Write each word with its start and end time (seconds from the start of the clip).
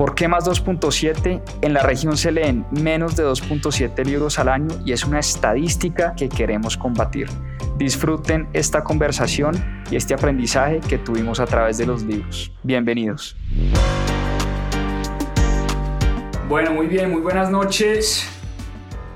¿Por 0.00 0.14
qué 0.14 0.28
más 0.28 0.46
2.7? 0.46 1.42
En 1.60 1.74
la 1.74 1.82
región 1.82 2.16
se 2.16 2.32
leen 2.32 2.64
menos 2.70 3.16
de 3.16 3.22
2.7 3.22 4.02
libros 4.06 4.38
al 4.38 4.48
año 4.48 4.68
y 4.86 4.92
es 4.92 5.04
una 5.04 5.18
estadística 5.18 6.14
que 6.16 6.30
queremos 6.30 6.78
combatir. 6.78 7.28
Disfruten 7.76 8.48
esta 8.54 8.82
conversación 8.82 9.84
y 9.90 9.96
este 9.96 10.14
aprendizaje 10.14 10.80
que 10.80 10.96
tuvimos 10.96 11.38
a 11.38 11.44
través 11.44 11.76
de 11.76 11.84
los 11.84 12.02
libros. 12.02 12.50
Bienvenidos. 12.62 13.36
Bueno, 16.48 16.72
muy 16.72 16.86
bien, 16.86 17.10
muy 17.10 17.20
buenas 17.20 17.50
noches. 17.50 18.26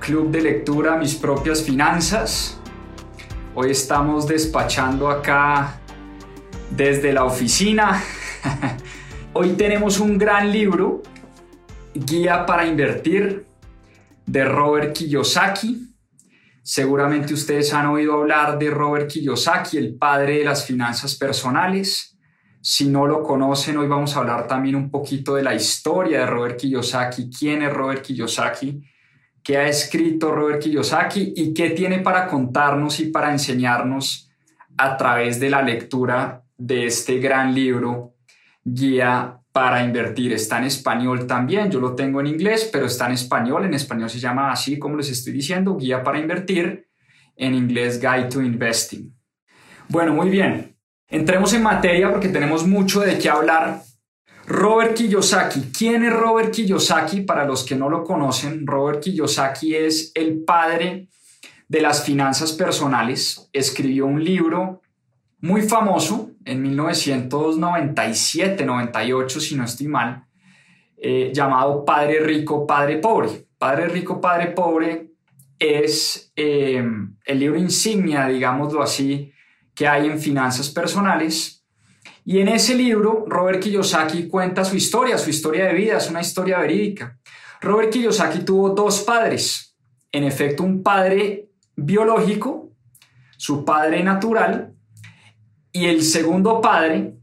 Club 0.01 0.31
de 0.33 0.43
lectura 0.43 0.99
Mis 0.99 1.15
propias 1.15 1.63
finanzas. 1.63 2.61
Hoy 3.55 3.71
estamos 3.71 4.29
despachando 4.29 5.09
acá 5.09 5.81
desde 6.69 7.11
la 7.15 7.25
oficina. 7.25 8.05
Hoy 9.37 9.55
tenemos 9.55 9.99
un 9.99 10.17
gran 10.17 10.53
libro, 10.53 11.03
Guía 11.93 12.47
para 12.47 12.65
Invertir, 12.65 13.45
de 14.25 14.45
Robert 14.45 14.93
Kiyosaki. 14.93 15.93
Seguramente 16.63 17.35
ustedes 17.35 17.75
han 17.75 17.87
oído 17.87 18.15
hablar 18.15 18.57
de 18.61 18.71
Robert 18.71 19.11
Kiyosaki, 19.11 19.77
el 19.77 19.97
padre 19.97 20.39
de 20.39 20.45
las 20.45 20.65
finanzas 20.65 21.17
personales. 21.17 22.17
Si 22.61 22.89
no 22.89 23.09
lo 23.09 23.25
conocen, 23.25 23.77
hoy 23.77 23.89
vamos 23.89 24.15
a 24.15 24.21
hablar 24.21 24.47
también 24.47 24.77
un 24.77 24.89
poquito 24.89 25.35
de 25.35 25.43
la 25.43 25.53
historia 25.57 26.21
de 26.21 26.27
Robert 26.27 26.57
Kiyosaki, 26.57 27.29
quién 27.29 27.63
es 27.63 27.73
Robert 27.73 28.03
Kiyosaki, 28.03 28.85
qué 29.43 29.57
ha 29.57 29.67
escrito 29.67 30.31
Robert 30.31 30.63
Kiyosaki 30.63 31.33
y 31.35 31.53
qué 31.53 31.71
tiene 31.71 31.99
para 31.99 32.29
contarnos 32.29 33.01
y 33.01 33.07
para 33.07 33.33
enseñarnos 33.33 34.31
a 34.77 34.97
través 34.97 35.41
de 35.41 35.51
la 35.51 35.61
lectura 35.61 36.45
de 36.57 36.87
este 36.87 37.19
gran 37.19 37.53
libro, 37.53 38.14
Guía 38.65 39.39
para 39.53 39.85
Invertir. 39.85 40.33
Está 40.33 40.59
en 40.59 40.65
español 40.65 41.27
también, 41.27 41.71
yo 41.71 41.79
lo 41.79 41.95
tengo 41.95 42.21
en 42.21 42.27
inglés, 42.27 42.69
pero 42.73 42.87
está 42.87 43.07
en 43.07 43.13
español. 43.13 43.65
En 43.65 43.75
español 43.75 44.11
se 44.11 44.19
llama 44.19 44.51
así 44.51 44.79
como 44.79 44.97
les 44.97 45.11
estoy 45.11 45.33
diciendo, 45.33 45.77
Guía 45.77 46.03
para 46.03 46.19
Invertir. 46.19 46.89
En 47.37 47.55
inglés, 47.55 48.01
Guide 48.01 48.29
to 48.29 48.41
Investing. 48.43 49.13
Bueno, 49.89 50.15
muy 50.15 50.31
bien. 50.31 50.77
Entremos 51.09 51.53
en 51.53 51.63
materia 51.63 52.11
porque 52.11 52.29
tenemos 52.29 52.67
mucho 52.67 53.01
de 53.01 53.19
qué 53.19 53.29
hablar. 53.29 53.83
Robert 54.47 54.95
Kiyosaki. 54.95 55.73
¿Quién 55.77 56.05
es 56.05 56.13
Robert 56.13 56.53
Kiyosaki? 56.53 57.23
Para 57.23 57.45
los 57.45 57.65
que 57.65 57.77
no 57.77 57.89
lo 57.89 58.05
conocen, 58.05 58.67
Robert 58.67 59.03
Kiyosaki 59.03 59.75
es 59.75 60.13
el 60.15 60.45
padre 60.45 61.09
de 61.69 61.81
las 61.81 62.05
finanzas 62.05 62.53
personales. 62.53 63.49
Escribió 63.53 64.07
un 64.07 64.23
libro 64.23 64.83
muy 65.41 65.63
famoso 65.63 66.31
en 66.45 66.77
1997-98, 66.77 69.41
si 69.41 69.57
no 69.57 69.65
estoy 69.65 69.89
mal, 69.89 70.27
eh, 70.97 71.33
llamado 71.35 71.85
Padre 71.85 72.21
Rico, 72.21 72.65
Padre 72.67 72.99
Pobre. 72.99 73.47
Padre 73.59 73.89
Rico, 73.89 74.21
Padre 74.21 74.49
Pobre 74.49 75.11
es 75.59 76.33
eh, 76.37 76.85
el 77.25 77.39
libro 77.39 77.59
insignia, 77.59 78.27
digámoslo 78.27 78.83
así, 78.83 79.33
que 79.75 79.89
hay 79.89 80.07
en 80.07 80.19
finanzas 80.19 80.71
personales. 80.71 81.65
Y 82.25 82.39
en 82.39 82.49
ese 82.49 82.75
libro, 82.75 83.25
Robert 83.27 83.63
Kiyosaki 83.63 84.29
cuenta 84.29 84.65
su 84.65 84.77
historia, 84.77 85.19
su 85.19 85.31
historia 85.31 85.67
de 85.67 85.75
vida, 85.75 85.99
es 85.99 86.11
una 86.11 86.21
historia 86.21 86.59
verídica. 86.59 87.19
Robert 87.61 87.91
Kiyosaki 87.91 88.41
tuvo 88.41 88.71
dos 88.71 89.03
padres, 89.03 89.77
en 90.13 90.25
efecto 90.25 90.63
un 90.63 90.83
padre 90.83 91.49
biológico, 91.77 92.71
su 93.37 93.65
padre 93.65 94.03
natural, 94.03 94.74
y 95.75 95.87
el 95.87 96.05
segundo 96.05 96.61
padre, 96.61 97.17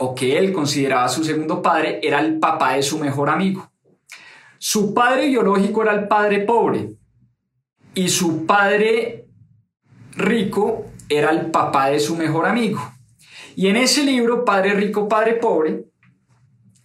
o 0.00 0.12
que 0.12 0.36
él 0.36 0.52
consideraba 0.52 1.08
su 1.08 1.22
segundo 1.22 1.62
padre, 1.62 2.00
era 2.02 2.18
el 2.18 2.38
papá 2.40 2.74
de 2.74 2.82
su 2.82 2.98
mejor 2.98 3.30
amigo. 3.30 3.70
Su 4.58 4.92
padre 4.92 5.28
biológico 5.28 5.82
era 5.82 5.94
el 5.94 6.08
padre 6.08 6.40
pobre 6.40 6.96
y 7.94 8.08
su 8.08 8.44
padre 8.44 9.28
rico 10.16 10.86
era 11.08 11.30
el 11.30 11.52
papá 11.52 11.90
de 11.90 12.00
su 12.00 12.16
mejor 12.16 12.46
amigo. 12.46 12.80
Y 13.54 13.68
en 13.68 13.76
ese 13.76 14.04
libro, 14.04 14.44
Padre 14.44 14.74
Rico, 14.74 15.08
Padre 15.08 15.34
Pobre, 15.34 15.84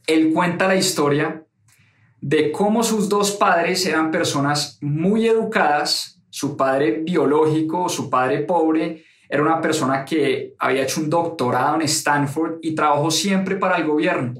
él 0.05 0.31
cuenta 0.31 0.67
la 0.67 0.75
historia 0.75 1.45
de 2.21 2.51
cómo 2.51 2.83
sus 2.83 3.09
dos 3.09 3.31
padres 3.31 3.85
eran 3.87 4.11
personas 4.11 4.77
muy 4.81 5.27
educadas, 5.27 6.21
su 6.29 6.55
padre 6.55 7.01
biológico, 7.03 7.89
su 7.89 8.09
padre 8.09 8.39
pobre, 8.39 9.03
era 9.33 9.41
una 9.41 9.61
persona 9.61 10.05
que 10.05 10.53
había 10.59 10.83
hecho 10.83 11.01
un 11.01 11.09
doctorado 11.09 11.73
en 11.77 11.81
Stanford 11.81 12.59
y 12.61 12.75
trabajó 12.75 13.09
siempre 13.09 13.55
para 13.55 13.77
el 13.77 13.87
gobierno. 13.87 14.35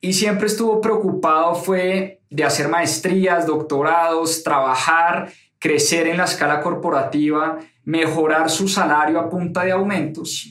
Y 0.00 0.14
siempre 0.14 0.46
estuvo 0.46 0.80
preocupado 0.80 1.54
fue 1.54 2.22
de 2.30 2.42
hacer 2.42 2.70
maestrías, 2.70 3.46
doctorados, 3.46 4.42
trabajar, 4.42 5.30
crecer 5.58 6.06
en 6.06 6.16
la 6.16 6.24
escala 6.24 6.62
corporativa, 6.62 7.58
mejorar 7.84 8.48
su 8.48 8.68
salario 8.68 9.20
a 9.20 9.28
punta 9.28 9.64
de 9.64 9.72
aumentos. 9.72 10.50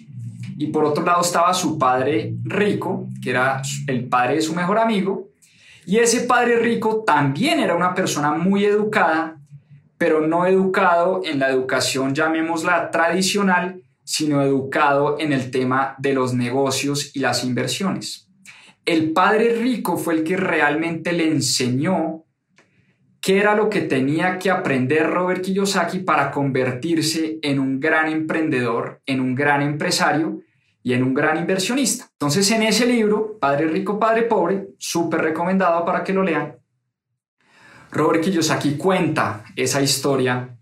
Y 0.60 0.68
por 0.68 0.86
otro 0.86 1.04
lado 1.04 1.22
estaba 1.22 1.52
su 1.52 1.80
padre 1.80 2.36
rico, 2.44 3.08
que 3.24 3.32
era 3.32 3.64
el 3.88 4.08
padre 4.08 4.36
de 4.36 4.42
su 4.44 4.54
mejor 4.54 4.78
amigo. 4.78 5.30
Y 5.88 5.98
ese 5.98 6.22
padre 6.22 6.60
rico 6.60 7.04
también 7.04 7.60
era 7.60 7.76
una 7.76 7.96
persona 7.96 8.32
muy 8.34 8.64
educada 8.64 9.40
pero 9.98 10.26
no 10.28 10.46
educado 10.46 11.22
en 11.24 11.40
la 11.40 11.50
educación, 11.50 12.14
llamémosla 12.14 12.92
tradicional, 12.92 13.82
sino 14.04 14.42
educado 14.42 15.18
en 15.20 15.34
el 15.34 15.52
tema 15.52 15.96
de 15.98 16.14
los 16.14 16.34
negocios 16.34 17.16
y 17.16 17.20
las 17.20 17.44
inversiones. 17.44 18.30
El 18.86 19.14
padre 19.14 19.56
rico 19.56 19.98
fue 19.98 20.14
el 20.14 20.24
que 20.24 20.38
realmente 20.38 21.12
le 21.12 21.28
enseñó 21.28 22.26
qué 23.20 23.40
era 23.40 23.56
lo 23.56 23.70
que 23.72 23.82
tenía 23.82 24.38
que 24.38 24.52
aprender 24.52 25.10
Robert 25.10 25.42
Kiyosaki 25.42 26.00
para 26.00 26.30
convertirse 26.30 27.40
en 27.42 27.60
un 27.60 27.80
gran 27.80 28.08
emprendedor, 28.08 29.02
en 29.08 29.20
un 29.20 29.34
gran 29.34 29.64
empresario 29.64 30.42
y 30.84 30.94
en 30.94 31.02
un 31.02 31.16
gran 31.16 31.40
inversionista. 31.40 32.08
Entonces 32.12 32.52
en 32.52 32.62
ese 32.62 32.86
libro, 32.86 33.40
Padre 33.40 33.68
Rico, 33.68 33.98
Padre 33.98 34.22
Pobre, 34.24 34.68
súper 34.78 35.22
recomendado 35.22 35.84
para 35.84 36.04
que 36.04 36.14
lo 36.14 36.22
lean, 36.22 36.58
Robert 37.96 38.22
Kiyosaki 38.22 38.76
cuenta 38.76 39.46
esa 39.56 39.82
historia 39.82 40.58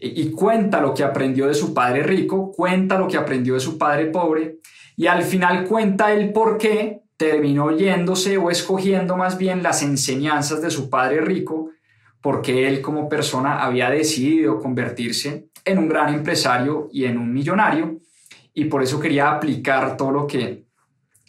y 0.00 0.30
cuenta 0.30 0.80
lo 0.80 0.94
que 0.94 1.04
aprendió 1.04 1.46
de 1.46 1.52
su 1.52 1.74
padre 1.74 2.02
rico, 2.02 2.50
cuenta 2.50 2.98
lo 2.98 3.06
que 3.06 3.18
aprendió 3.18 3.54
de 3.54 3.60
su 3.60 3.76
padre 3.76 4.06
pobre 4.06 4.56
y 4.96 5.06
al 5.06 5.22
final 5.22 5.66
cuenta 5.66 6.14
el 6.14 6.32
por 6.32 6.56
qué 6.56 7.02
terminó 7.18 7.76
yéndose 7.76 8.38
o 8.38 8.50
escogiendo 8.50 9.18
más 9.18 9.36
bien 9.36 9.62
las 9.62 9.82
enseñanzas 9.82 10.62
de 10.62 10.70
su 10.70 10.88
padre 10.88 11.20
rico, 11.20 11.72
porque 12.22 12.66
él 12.66 12.80
como 12.80 13.06
persona 13.06 13.62
había 13.62 13.90
decidido 13.90 14.58
convertirse 14.58 15.50
en 15.66 15.76
un 15.76 15.88
gran 15.90 16.14
empresario 16.14 16.88
y 16.90 17.04
en 17.04 17.18
un 17.18 17.34
millonario 17.34 17.98
y 18.54 18.64
por 18.64 18.82
eso 18.82 18.98
quería 18.98 19.30
aplicar 19.30 19.98
todo 19.98 20.10
lo 20.10 20.26
que 20.26 20.64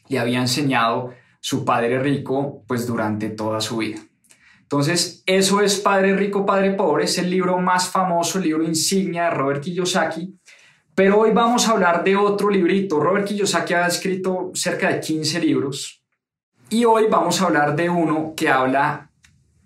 le 0.07 0.19
había 0.19 0.39
enseñado 0.39 1.13
su 1.41 1.65
padre 1.65 1.99
rico 1.99 2.63
pues 2.65 2.87
durante 2.87 3.29
toda 3.29 3.59
su 3.59 3.77
vida. 3.77 3.99
Entonces, 4.71 5.23
eso 5.25 5.61
es 5.61 5.79
Padre 5.79 6.15
Rico, 6.15 6.45
Padre 6.45 6.73
Pobre, 6.73 7.05
es 7.05 7.17
el 7.17 7.27
libro 7.27 7.57
más 7.57 7.89
famoso, 7.89 8.37
el 8.37 8.43
libro 8.43 8.63
insignia 8.63 9.23
de 9.23 9.29
Robert 9.31 9.63
Kiyosaki. 9.63 10.39
Pero 10.93 11.21
hoy 11.21 11.31
vamos 11.31 11.67
a 11.67 11.71
hablar 11.71 12.03
de 12.03 12.15
otro 12.15 12.51
librito. 12.51 12.99
Robert 12.99 13.25
Kiyosaki 13.25 13.73
ha 13.73 13.87
escrito 13.87 14.51
cerca 14.53 14.89
de 14.89 14.99
15 14.99 15.39
libros. 15.39 16.03
Y 16.69 16.85
hoy 16.85 17.05
vamos 17.09 17.41
a 17.41 17.45
hablar 17.45 17.75
de 17.75 17.89
uno 17.89 18.35
que 18.37 18.47
habla 18.47 19.09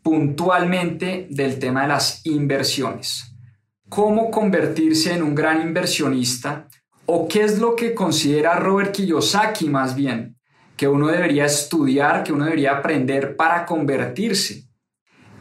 puntualmente 0.01 1.27
del 1.29 1.59
tema 1.59 1.81
de 1.81 1.89
las 1.89 2.25
inversiones. 2.25 3.35
Cómo 3.89 4.31
convertirse 4.31 5.13
en 5.13 5.23
un 5.23 5.35
gran 5.35 5.61
inversionista 5.61 6.69
o 7.07 7.27
qué 7.27 7.43
es 7.43 7.59
lo 7.59 7.75
que 7.75 7.93
considera 7.93 8.55
Robert 8.55 8.93
Kiyosaki 8.93 9.67
más 9.67 9.97
bien 9.97 10.37
que 10.77 10.87
uno 10.87 11.07
debería 11.07 11.43
estudiar, 11.43 12.23
que 12.23 12.31
uno 12.31 12.45
debería 12.45 12.77
aprender 12.77 13.35
para 13.35 13.65
convertirse 13.65 14.62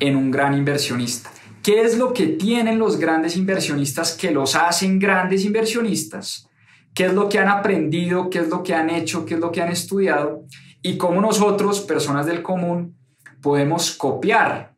en 0.03 0.17
un 0.17 0.33
gran 0.33 0.55
inversionista. 0.55 1.31
¿Qué 1.63 1.81
es 1.83 1.97
lo 1.97 2.13
que 2.13 2.27
tienen 2.27 2.81
los 2.81 2.99
grandes 2.99 3.37
inversionistas 3.37 4.17
que 4.17 4.33
los 4.33 4.57
hacen 4.57 4.99
grandes 4.99 5.45
inversionistas? 5.45 6.51
¿Qué 6.93 7.07
es 7.07 7.15
lo 7.15 7.29
que 7.29 7.39
han 7.39 7.49
aprendido? 7.49 8.29
¿Qué 8.29 8.41
es 8.41 8.49
lo 8.49 8.65
que 8.65 8.75
han 8.75 8.91
hecho? 8.91 9.25
¿Qué 9.25 9.35
es 9.35 9.41
lo 9.41 9.53
que 9.53 9.63
han 9.63 9.71
estudiado? 9.71 10.45
Y 10.83 10.97
cómo 10.97 11.21
nosotros, 11.21 11.81
personas 11.83 12.27
del 12.27 12.43
común, 12.43 12.97
podemos 13.41 13.93
copiar, 13.93 14.75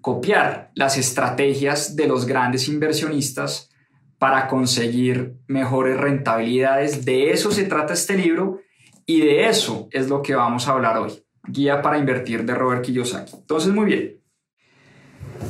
copiar 0.00 0.72
las 0.74 0.98
estrategias 0.98 1.94
de 1.94 2.08
los 2.08 2.26
grandes 2.26 2.66
inversionistas 2.66 3.70
para 4.18 4.48
conseguir 4.48 5.36
mejores 5.46 5.96
rentabilidades. 5.96 7.04
De 7.04 7.30
eso 7.30 7.52
se 7.52 7.66
trata 7.66 7.94
este 7.94 8.16
libro 8.16 8.58
y 9.06 9.20
de 9.20 9.48
eso 9.48 9.86
es 9.92 10.08
lo 10.08 10.22
que 10.22 10.34
vamos 10.34 10.66
a 10.66 10.72
hablar 10.72 10.98
hoy. 10.98 11.22
Guía 11.48 11.82
para 11.82 11.98
invertir 11.98 12.44
de 12.44 12.54
Robert 12.54 12.82
Kiyosaki. 12.82 13.36
Entonces, 13.36 13.72
muy 13.72 13.86
bien. 13.86 14.20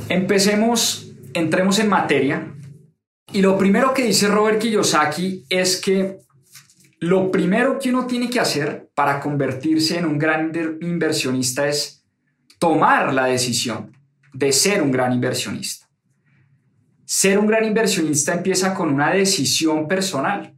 Empecemos, 0.09 1.13
entremos 1.35 1.79
en 1.79 1.89
materia. 1.89 2.55
Y 3.33 3.43
lo 3.43 3.59
primero 3.59 3.93
que 3.93 4.05
dice 4.05 4.29
Robert 4.29 4.59
Kiyosaki 4.59 5.45
es 5.51 5.81
que 5.81 6.19
lo 7.01 7.31
primero 7.31 7.79
que 7.79 7.91
uno 7.91 8.07
tiene 8.07 8.29
que 8.29 8.41
hacer 8.41 8.91
para 8.95 9.21
convertirse 9.21 9.99
en 9.99 10.07
un 10.07 10.19
gran 10.19 10.53
inversionista 10.81 11.69
es 11.69 12.05
tomar 12.59 13.15
la 13.15 13.27
decisión 13.27 13.97
de 14.33 14.53
ser 14.53 14.83
un 14.83 14.91
gran 14.91 15.13
inversionista. 15.13 15.89
Ser 17.05 17.39
un 17.39 17.47
gran 17.47 17.65
inversionista 17.65 18.35
empieza 18.35 18.75
con 18.75 18.93
una 18.93 19.13
decisión 19.13 19.89
personal, 19.89 20.55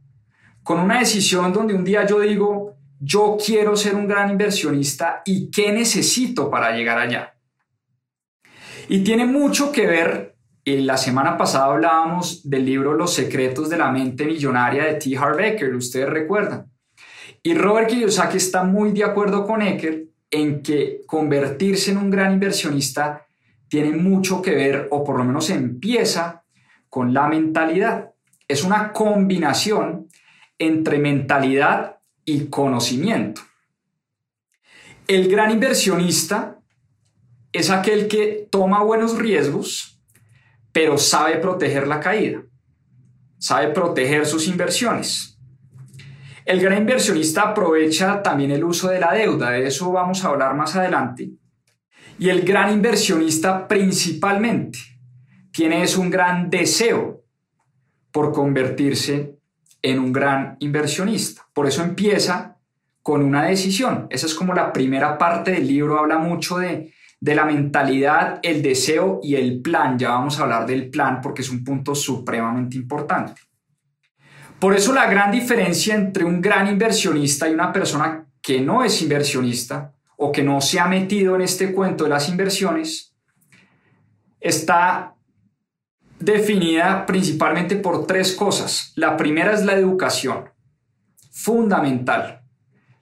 con 0.63 0.79
una 0.79 0.99
decisión 0.99 1.53
donde 1.53 1.73
un 1.73 1.83
día 1.83 2.05
yo 2.05 2.19
digo, 2.19 2.70
yo 3.03 3.35
quiero 3.43 3.75
ser 3.75 3.95
un 3.95 4.07
gran 4.07 4.29
inversionista 4.29 5.23
y 5.25 5.49
qué 5.49 5.71
necesito 5.71 6.51
para 6.51 6.71
llegar 6.75 6.99
allá. 6.99 7.33
Y 8.87 9.03
tiene 9.03 9.25
mucho 9.25 9.71
que 9.71 9.87
ver, 9.87 10.35
en 10.63 10.85
la 10.85 10.97
semana 10.97 11.35
pasada 11.35 11.65
hablábamos 11.65 12.47
del 12.47 12.63
libro 12.63 12.93
Los 12.93 13.15
secretos 13.15 13.69
de 13.69 13.77
la 13.77 13.89
mente 13.91 14.23
millonaria 14.23 14.85
de 14.85 14.93
T. 14.93 15.17
Harv 15.17 15.39
Eker, 15.39 15.73
ustedes 15.73 16.09
recuerdan. 16.09 16.71
Y 17.41 17.55
Robert 17.55 17.89
Kiyosaki 17.89 18.37
está 18.37 18.63
muy 18.63 18.91
de 18.91 19.03
acuerdo 19.03 19.47
con 19.47 19.63
Eker 19.63 20.05
en 20.29 20.61
que 20.61 21.01
convertirse 21.07 21.89
en 21.89 21.97
un 21.97 22.11
gran 22.11 22.33
inversionista 22.33 23.25
tiene 23.67 23.97
mucho 23.97 24.43
que 24.43 24.53
ver, 24.53 24.87
o 24.91 25.03
por 25.03 25.17
lo 25.17 25.23
menos 25.23 25.49
empieza 25.49 26.43
con 26.87 27.15
la 27.15 27.27
mentalidad. 27.27 28.11
Es 28.47 28.63
una 28.63 28.93
combinación 28.93 30.07
entre 30.59 30.99
mentalidad 30.99 32.00
y 32.25 32.47
conocimiento. 32.47 33.41
El 35.07 35.29
gran 35.29 35.51
inversionista 35.51 36.59
es 37.51 37.69
aquel 37.69 38.07
que 38.07 38.47
toma 38.49 38.83
buenos 38.83 39.17
riesgos, 39.17 40.01
pero 40.71 40.97
sabe 40.97 41.37
proteger 41.37 41.87
la 41.87 41.99
caída, 41.99 42.43
sabe 43.37 43.69
proteger 43.69 44.25
sus 44.25 44.47
inversiones. 44.47 45.37
El 46.45 46.61
gran 46.61 46.77
inversionista 46.77 47.41
aprovecha 47.43 48.23
también 48.23 48.51
el 48.51 48.63
uso 48.63 48.89
de 48.89 48.99
la 48.99 49.13
deuda, 49.13 49.51
de 49.51 49.67
eso 49.67 49.91
vamos 49.91 50.23
a 50.23 50.29
hablar 50.29 50.55
más 50.55 50.75
adelante. 50.75 51.31
Y 52.17 52.29
el 52.29 52.43
gran 52.43 52.71
inversionista 52.71 53.67
principalmente 53.67 54.79
tienes 55.51 55.97
un 55.97 56.09
gran 56.09 56.49
deseo 56.49 57.23
por 58.11 58.31
convertirse 58.31 59.40
en 59.81 59.99
un 59.99 60.11
gran 60.11 60.57
inversionista. 60.59 61.47
Por 61.53 61.67
eso 61.67 61.83
empieza 61.83 62.57
con 63.01 63.23
una 63.23 63.45
decisión. 63.45 64.07
Esa 64.09 64.27
es 64.27 64.35
como 64.35 64.53
la 64.53 64.71
primera 64.71 65.17
parte 65.17 65.51
del 65.51 65.67
libro, 65.67 65.99
habla 65.99 66.17
mucho 66.17 66.57
de, 66.57 66.93
de 67.19 67.35
la 67.35 67.45
mentalidad, 67.45 68.39
el 68.43 68.61
deseo 68.61 69.19
y 69.23 69.35
el 69.35 69.61
plan. 69.61 69.97
Ya 69.97 70.09
vamos 70.09 70.39
a 70.39 70.43
hablar 70.43 70.65
del 70.65 70.89
plan 70.89 71.19
porque 71.21 71.41
es 71.41 71.49
un 71.49 71.63
punto 71.63 71.95
supremamente 71.95 72.77
importante. 72.77 73.41
Por 74.59 74.75
eso 74.75 74.93
la 74.93 75.09
gran 75.09 75.31
diferencia 75.31 75.95
entre 75.95 76.23
un 76.23 76.39
gran 76.39 76.67
inversionista 76.67 77.49
y 77.49 77.53
una 77.53 77.73
persona 77.73 78.27
que 78.41 78.61
no 78.61 78.83
es 78.83 79.01
inversionista 79.01 79.93
o 80.17 80.31
que 80.31 80.43
no 80.43 80.61
se 80.61 80.79
ha 80.79 80.85
metido 80.87 81.35
en 81.35 81.41
este 81.41 81.73
cuento 81.73 82.03
de 82.03 82.11
las 82.11 82.29
inversiones 82.29 83.15
está 84.39 85.15
definida 86.21 87.05
principalmente 87.05 87.75
por 87.75 88.05
tres 88.05 88.33
cosas. 88.33 88.93
La 88.95 89.17
primera 89.17 89.53
es 89.53 89.63
la 89.63 89.73
educación, 89.73 90.49
fundamental. 91.31 92.41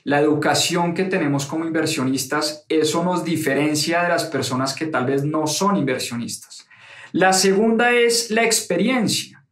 La 0.03 0.19
educación 0.19 0.93
que 0.93 1.03
tenemos 1.03 1.45
como 1.45 1.65
inversionistas, 1.65 2.65
eso 2.69 3.03
nos 3.03 3.23
diferencia 3.23 4.01
de 4.03 4.09
las 4.09 4.23
personas 4.25 4.73
que 4.73 4.87
tal 4.87 5.05
vez 5.05 5.23
no 5.23 5.45
son 5.45 5.75
inversionistas. 5.75 6.67
La 7.11 7.33
segunda 7.33 7.91
es 7.91 8.31
la 8.31 8.43
experiencia. 8.43 9.45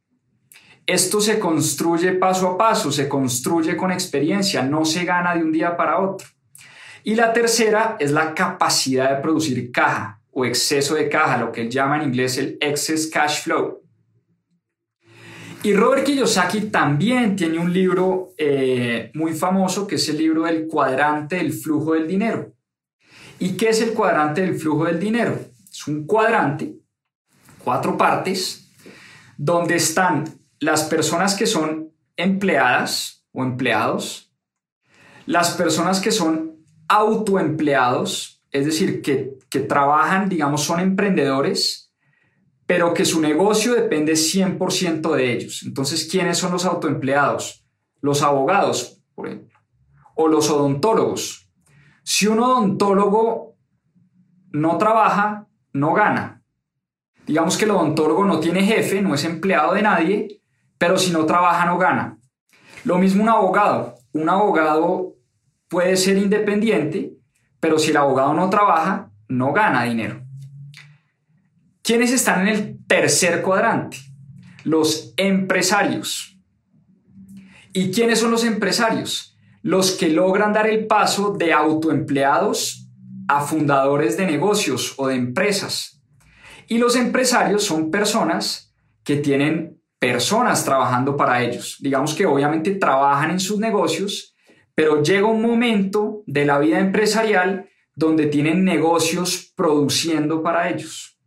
Esto 0.86 1.20
se 1.20 1.38
construye 1.38 2.14
paso 2.14 2.48
a 2.48 2.58
paso, 2.58 2.92
se 2.92 3.10
construye 3.10 3.76
con 3.76 3.92
experiencia, 3.92 4.64
no 4.64 4.86
se 4.86 5.04
gana 5.04 5.36
de 5.36 5.44
un 5.44 5.52
día 5.52 5.76
para 5.76 6.00
otro. 6.00 6.28
Y 7.04 7.16
la 7.16 7.34
tercera 7.34 7.98
es 8.00 8.12
la 8.12 8.34
capacidad 8.34 9.10
de 9.10 9.22
producir 9.22 9.72
caja, 9.72 10.17
o 10.40 10.46
exceso 10.46 10.94
de 10.94 11.10
caja, 11.10 11.40
lo 11.40 11.52
que 11.52 11.62
él 11.62 11.70
llama 11.72 11.98
en 11.98 12.10
inglés 12.10 12.38
el 12.38 12.60
excess 12.62 13.08
cash 13.08 13.42
flow. 13.42 13.82
Y 15.64 15.74
Robert 15.74 16.06
Kiyosaki 16.06 16.70
también 16.70 17.36
tiene 17.36 17.58
un 17.58 17.74
libro 17.74 18.34
eh, 18.38 19.10
muy 19.16 19.34
famoso 19.34 19.88
que 19.88 19.96
es 19.96 20.08
el 20.10 20.20
libro 20.20 20.44
del 20.44 20.68
cuadrante 20.68 21.38
del 21.38 21.52
flujo 21.52 21.96
del 21.96 22.08
dinero. 22.08 22.54
¿Y 23.40 23.58
qué 23.58 23.70
es 23.70 23.82
el 23.82 23.94
cuadrante 23.94 24.42
del 24.42 24.60
flujo 24.60 24.86
del 24.86 25.00
dinero? 25.00 25.40
Es 25.72 25.88
un 25.88 26.06
cuadrante, 26.06 26.76
cuatro 27.64 27.98
partes, 27.98 28.70
donde 29.38 29.76
están 29.76 30.26
las 30.60 30.84
personas 30.84 31.34
que 31.34 31.48
son 31.48 31.92
empleadas 32.16 33.26
o 33.32 33.42
empleados, 33.42 34.32
las 35.26 35.56
personas 35.56 36.00
que 36.00 36.12
son 36.12 36.58
autoempleados, 36.88 38.44
es 38.52 38.68
decir, 38.68 39.02
que, 39.02 39.37
trabajan, 39.50 40.30
digamos, 40.30 40.64
son 40.64 40.80
emprendedores, 40.80 41.94
pero 42.66 42.94
que 42.94 43.06
su 43.06 43.22
negocio 43.22 43.74
depende 43.74 44.14
100% 44.14 45.16
de 45.16 45.34
ellos. 45.34 45.64
Entonces, 45.66 46.08
¿quiénes 46.12 46.38
son 46.38 46.52
los 46.52 46.66
autoempleados? 46.66 47.66
Los 48.02 48.22
abogados, 48.22 49.02
por 49.16 49.28
ejemplo, 49.28 49.58
o 50.16 50.28
los 50.28 50.50
odontólogos. 50.50 51.50
Si 52.04 52.28
un 52.28 52.40
odontólogo 52.40 53.56
no 54.52 54.78
trabaja, 54.78 55.48
no 55.74 55.94
gana. 55.94 56.44
Digamos 57.26 57.58
que 57.58 57.66
el 57.66 57.72
odontólogo 57.72 58.26
no 58.26 58.40
tiene 58.40 58.64
jefe, 58.64 59.02
no 59.02 59.14
es 59.14 59.24
empleado 59.24 59.74
de 59.74 59.82
nadie, 59.82 60.42
pero 60.78 60.98
si 60.98 61.12
no 61.12 61.26
trabaja, 61.26 61.66
no 61.66 61.78
gana. 61.78 62.18
Lo 62.84 62.98
mismo 62.98 63.24
un 63.24 63.30
abogado. 63.30 63.96
Un 64.14 64.30
abogado 64.30 65.16
puede 65.68 65.98
ser 65.98 66.18
independiente, 66.18 67.14
pero 67.60 67.78
si 67.80 67.92
el 67.92 67.98
abogado 67.98 68.34
no 68.34 68.50
trabaja, 68.50 69.12
no 69.28 69.54
gana 69.54 69.84
dinero. 69.84 70.24
¿Quiénes 71.82 72.12
están 72.12 72.48
en 72.48 72.54
el 72.54 72.86
tercer 72.86 73.42
cuadrante? 73.42 73.98
Los 74.64 75.14
empresarios. 75.18 76.38
¿Y 77.74 77.92
quiénes 77.92 78.20
son 78.20 78.32
los 78.32 78.44
empresarios? 78.44 79.38
Los 79.62 79.92
que 79.92 80.10
logran 80.10 80.54
dar 80.54 80.68
el 80.68 80.88
paso 80.88 81.36
de 81.38 81.54
autoempleados 81.54 82.90
a 83.28 83.42
fundadores 83.42 84.18
de 84.18 84.26
negocios 84.26 84.96
o 84.98 85.08
de 85.08 85.16
empresas. 85.16 86.02
Y 86.68 86.78
los 86.78 86.96
empresarios 86.96 87.64
son 87.64 87.92
personas 87.92 88.74
que 89.04 89.18
tienen 89.18 89.82
personas 90.00 90.66
trabajando 90.66 91.16
para 91.16 91.42
ellos. 91.42 91.78
Digamos 91.80 92.14
que 92.14 92.26
obviamente 92.26 92.72
trabajan 92.76 93.32
en 93.32 93.40
sus 93.40 93.60
negocios, 93.60 94.36
pero 94.76 95.02
llega 95.02 95.28
un 95.28 95.42
momento 95.42 96.24
de 96.26 96.46
la 96.46 96.60
vida 96.60 96.80
empresarial 96.80 97.70
donde 97.98 98.28
tienen 98.28 98.64
negocios 98.64 99.52
produciendo 99.56 100.44
para 100.44 100.70
ellos. 100.70 101.18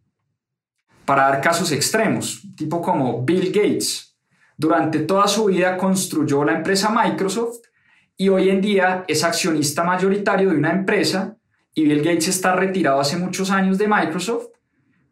Para 1.04 1.24
dar 1.24 1.40
casos 1.40 1.72
extremos, 1.72 2.42
tipo 2.56 2.80
como 2.80 3.24
Bill 3.24 3.46
Gates, 3.46 4.16
durante 4.56 5.00
toda 5.00 5.26
su 5.26 5.46
vida 5.46 5.76
construyó 5.76 6.44
la 6.44 6.52
empresa 6.52 6.94
Microsoft 6.94 7.58
y 8.16 8.28
hoy 8.28 8.50
en 8.50 8.60
día 8.60 9.04
es 9.08 9.24
accionista 9.24 9.82
mayoritario 9.82 10.50
de 10.50 10.56
una 10.56 10.70
empresa 10.70 11.36
y 11.74 11.82
Bill 11.82 12.04
Gates 12.04 12.28
está 12.28 12.54
retirado 12.54 13.00
hace 13.00 13.16
muchos 13.16 13.50
años 13.50 13.76
de 13.76 13.88
Microsoft, 13.88 14.50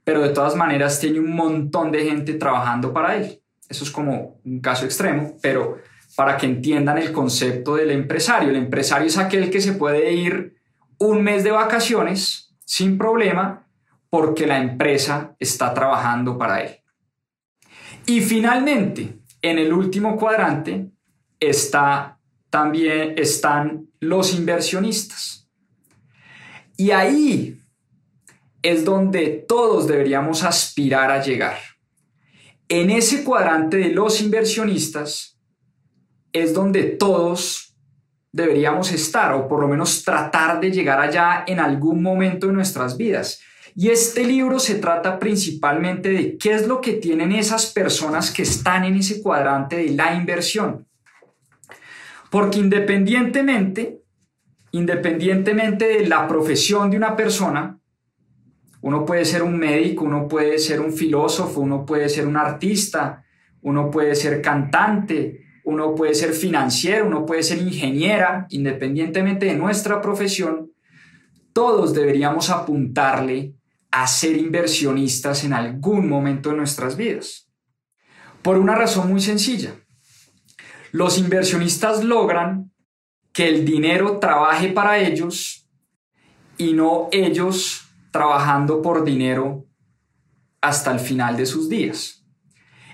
pero 0.05 0.23
de 0.23 0.29
todas 0.29 0.55
maneras 0.55 1.00
tiene 1.00 1.19
un 1.19 1.35
montón 1.35 1.91
de 1.91 2.05
gente 2.05 2.35
trabajando 2.35 2.93
para 2.93 3.17
él. 3.17 3.43
Eso 3.69 3.83
es 3.83 3.91
como 3.91 4.41
un 4.45 4.61
caso 4.61 4.85
extremo, 4.85 5.37
pero 5.43 5.79
para 6.15 6.37
que 6.37 6.47
entiendan 6.47 6.99
el 6.99 7.11
concepto 7.11 7.75
del 7.75 7.91
empresario. 7.91 8.50
El 8.50 8.57
empresario 8.57 9.09
es 9.09 9.19
aquel 9.19 9.50
que 9.50 9.61
se 9.61 9.73
puede 9.73 10.12
ir 10.12 10.58
un 10.99 11.23
mes 11.23 11.45
de 11.45 11.50
vacaciones 11.50 12.55
sin 12.64 12.99
problema 12.99 13.67
porque 14.11 14.47
la 14.47 14.59
empresa 14.59 15.35
está 15.38 15.73
trabajando 15.75 16.38
para 16.38 16.62
él. 16.62 16.81
Y 18.07 18.21
finalmente, 18.21 19.19
en 19.43 19.59
el 19.59 19.73
último 19.73 20.17
cuadrante 20.17 20.90
está 21.40 22.19
también 22.50 23.14
están 23.19 23.88
los 24.00 24.35
inversionistas. 24.35 25.49
Y 26.76 26.90
ahí 26.90 27.61
es 28.62 28.85
donde 28.85 29.45
todos 29.47 29.87
deberíamos 29.87 30.45
aspirar 30.45 31.11
a 31.11 31.23
llegar. 31.23 31.59
En 32.69 32.90
ese 32.90 33.25
cuadrante 33.25 33.76
de 33.76 33.90
los 33.90 34.21
inversionistas 34.21 35.38
es 36.33 36.55
donde 36.55 36.85
todos 36.85 37.67
deberíamos 38.32 38.92
estar 38.92 39.32
o 39.32 39.49
por 39.49 39.61
lo 39.61 39.68
menos 39.68 40.04
tratar 40.04 40.61
de 40.61 40.70
llegar 40.70 41.00
allá 41.00 41.44
en 41.47 41.61
algún 41.61 42.02
momento 42.02 42.47
de 42.47 42.52
nuestras 42.52 42.97
vidas. 42.97 43.40
Y 43.75 43.90
este 43.90 44.25
libro 44.25 44.58
se 44.58 44.76
trata 44.76 45.18
principalmente 45.18 46.11
de 46.11 46.37
qué 46.37 46.52
es 46.52 46.66
lo 46.66 46.80
que 46.80 46.94
tienen 46.94 47.32
esas 47.32 47.66
personas 47.66 48.30
que 48.30 48.42
están 48.42 48.85
en 48.85 48.97
ese 48.97 49.23
cuadrante 49.23 49.76
de 49.76 49.90
la 49.90 50.14
inversión. 50.14 50.87
Porque 52.30 52.58
independientemente, 52.58 54.02
independientemente 54.73 55.87
de 55.87 56.08
la 56.08 56.26
profesión 56.26 56.90
de 56.90 56.97
una 56.97 57.16
persona, 57.16 57.78
uno 58.80 59.04
puede 59.04 59.25
ser 59.25 59.42
un 59.42 59.56
médico, 59.56 60.04
uno 60.04 60.28
puede 60.28 60.58
ser 60.58 60.80
un 60.80 60.92
filósofo, 60.92 61.61
uno 61.61 61.85
puede 61.85 62.08
ser 62.08 62.26
un 62.26 62.37
artista, 62.37 63.25
uno 63.62 63.90
puede 63.90 64.14
ser 64.14 64.40
cantante, 64.40 65.48
uno 65.68 65.94
puede 65.94 66.14
ser 66.14 66.32
financiero, 66.32 67.06
uno 67.06 67.26
puede 67.26 67.42
ser 67.42 67.58
ingeniera, 67.58 68.46
independientemente 68.48 69.44
de 69.44 69.54
nuestra 69.54 70.00
profesión, 70.00 70.72
todos 71.52 71.92
deberíamos 71.92 72.48
apuntarle 72.48 73.54
a 73.90 74.06
ser 74.06 74.38
inversionistas 74.38 75.44
en 75.44 75.52
algún 75.52 76.08
momento 76.08 76.48
de 76.48 76.56
nuestras 76.56 76.96
vidas. 76.96 77.50
Por 78.40 78.56
una 78.56 78.76
razón 78.76 79.10
muy 79.10 79.20
sencilla. 79.20 79.75
Los 80.90 81.18
inversionistas 81.18 82.02
logran 82.02 82.72
que 83.34 83.48
el 83.48 83.66
dinero 83.66 84.18
trabaje 84.18 84.68
para 84.68 84.98
ellos 84.98 85.68
y 86.56 86.72
no 86.72 87.10
ellos 87.12 87.90
trabajando 88.10 88.80
por 88.80 89.04
dinero 89.04 89.66
hasta 90.62 90.92
el 90.92 90.98
final 90.98 91.37
de 91.37 91.44
sus 91.44 91.68
días. 91.68 92.25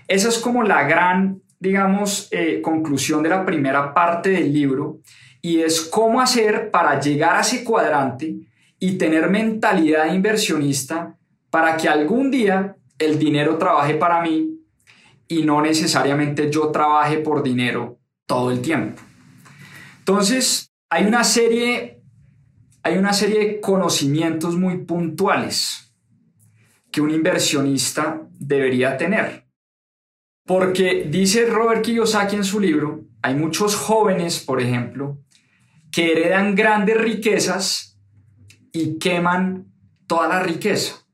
Esa 0.08 0.28
es 0.28 0.38
como 0.38 0.64
la 0.64 0.82
gran, 0.88 1.40
digamos, 1.64 2.28
eh, 2.30 2.61
conclusión 2.61 3.23
de 3.23 3.30
la 3.30 3.47
primera 3.47 3.94
parte 3.94 4.28
del 4.28 4.52
libro 4.52 5.00
y 5.40 5.61
es 5.61 5.80
cómo 5.80 6.21
hacer 6.21 6.71
para 6.71 7.00
llegar 7.00 7.37
a 7.37 7.40
ese 7.40 7.64
cuadrante 7.64 8.37
y 8.78 8.99
tener 8.99 9.30
mentalidad 9.30 10.12
inversionista 10.12 11.16
para 11.49 11.78
que 11.78 11.88
algún 11.88 12.30
día 12.30 12.76
el 12.99 13.18
dinero 13.18 13.56
trabaje 13.56 13.94
para 13.94 14.21
mí 14.21 14.61
y 15.26 15.42
no 15.42 15.62
necesariamente 15.62 16.50
yo 16.50 16.68
trabaje 16.68 17.16
por 17.16 17.42
dinero 17.42 17.99
todo 18.26 18.50
el 18.50 18.61
tiempo. 18.61 19.00
Entonces, 20.00 20.71
hay 20.90 21.06
una 21.06 21.25
serie, 21.25 22.02
hay 22.83 22.99
una 22.99 23.14
serie 23.14 23.38
de 23.38 23.61
conocimientos 23.62 24.54
muy 24.54 24.85
puntuales 24.85 25.94
que 26.92 27.00
un 27.00 27.11
inversionista 27.11 28.21
debería 28.38 28.99
tener. 28.99 29.43
Porque 30.46 31.06
dice 31.10 31.46
Robert 31.46 31.82
Kiyosaki 31.82 32.36
en 32.36 32.44
su 32.44 32.60
libro, 32.60 33.04
hay 33.22 33.34
muchos 33.34 33.76
jóvenes, 33.76 34.40
por 34.40 34.60
ejemplo, 34.60 35.18
que 35.90 36.12
heredan 36.12 36.54
grandes 36.54 36.98
riquezas 36.98 37.98
y 38.72 38.98
queman 38.98 39.72
toda 40.06 40.28
la 40.28 40.42
riqueza. 40.42 41.06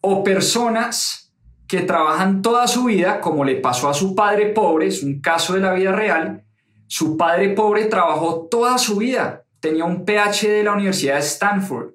O 0.00 0.24
personas 0.24 1.32
que 1.68 1.82
trabajan 1.82 2.42
toda 2.42 2.66
su 2.66 2.84
vida, 2.84 3.20
como 3.20 3.44
le 3.44 3.56
pasó 3.56 3.88
a 3.88 3.94
su 3.94 4.14
padre 4.14 4.46
pobre, 4.46 4.88
es 4.88 5.02
un 5.02 5.20
caso 5.20 5.54
de 5.54 5.60
la 5.60 5.72
vida 5.72 5.92
real, 5.92 6.44
su 6.86 7.16
padre 7.16 7.50
pobre 7.50 7.86
trabajó 7.86 8.48
toda 8.50 8.76
su 8.78 8.96
vida, 8.96 9.44
tenía 9.60 9.84
un 9.84 10.04
PhD 10.04 10.48
de 10.48 10.64
la 10.64 10.72
Universidad 10.72 11.14
de 11.14 11.20
Stanford, 11.20 11.94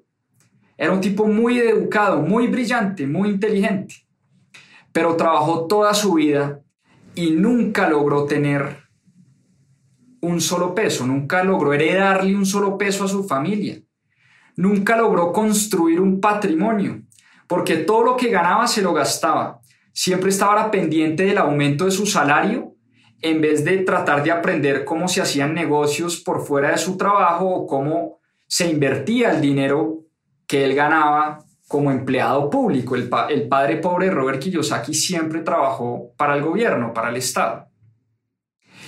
era 0.76 0.92
un 0.92 1.00
tipo 1.00 1.26
muy 1.26 1.58
educado, 1.58 2.22
muy 2.22 2.46
brillante, 2.46 3.06
muy 3.06 3.28
inteligente, 3.28 3.94
pero 4.92 5.16
trabajó 5.16 5.66
toda 5.66 5.94
su 5.94 6.14
vida 6.14 6.60
y 7.14 7.30
nunca 7.30 7.88
logró 7.88 8.24
tener 8.24 8.78
un 10.20 10.40
solo 10.40 10.74
peso, 10.74 11.06
nunca 11.06 11.44
logró 11.44 11.72
heredarle 11.72 12.36
un 12.36 12.46
solo 12.46 12.76
peso 12.76 13.04
a 13.04 13.08
su 13.08 13.24
familia 13.24 13.82
nunca 14.60 14.96
logró 14.96 15.32
construir 15.32 16.00
un 16.00 16.20
patrimonio, 16.20 17.02
porque 17.46 17.78
todo 17.78 18.04
lo 18.04 18.16
que 18.16 18.30
ganaba 18.30 18.66
se 18.68 18.82
lo 18.82 18.92
gastaba. 18.92 19.60
Siempre 19.92 20.28
estaba 20.28 20.70
pendiente 20.70 21.24
del 21.24 21.38
aumento 21.38 21.86
de 21.86 21.90
su 21.90 22.06
salario 22.06 22.74
en 23.22 23.40
vez 23.40 23.64
de 23.64 23.78
tratar 23.78 24.22
de 24.22 24.30
aprender 24.30 24.84
cómo 24.84 25.08
se 25.08 25.22
hacían 25.22 25.54
negocios 25.54 26.18
por 26.18 26.44
fuera 26.44 26.72
de 26.72 26.78
su 26.78 26.96
trabajo 26.96 27.48
o 27.48 27.66
cómo 27.66 28.18
se 28.46 28.70
invertía 28.70 29.30
el 29.30 29.40
dinero 29.40 30.04
que 30.46 30.64
él 30.64 30.74
ganaba 30.74 31.44
como 31.70 31.92
empleado 31.92 32.50
público. 32.50 32.96
El, 32.96 33.08
padre 33.08 33.76
pobre 33.76 34.10
Robert 34.10 34.40
Kiyosaki 34.40 34.92
siempre 34.92 35.42
trabajó 35.42 36.12
para 36.16 36.34
el 36.34 36.42
gobierno, 36.42 36.92
para 36.92 37.10
el 37.10 37.16
Estado. 37.16 37.68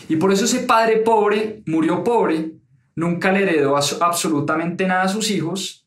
Y 0.09 0.17
por 0.17 0.33
eso 0.33 0.47
ese 0.47 0.65
padre 0.65 0.97
pobre 0.97 1.63
murió 1.67 2.03
pobre 2.03 2.55
nunca 2.97 3.31
le 3.31 3.45
heredó 3.45 3.77
absolutamente 3.77 4.85
nada 4.85 5.03
a 5.03 5.09
sus 5.09 5.31
hijos. 5.31 5.87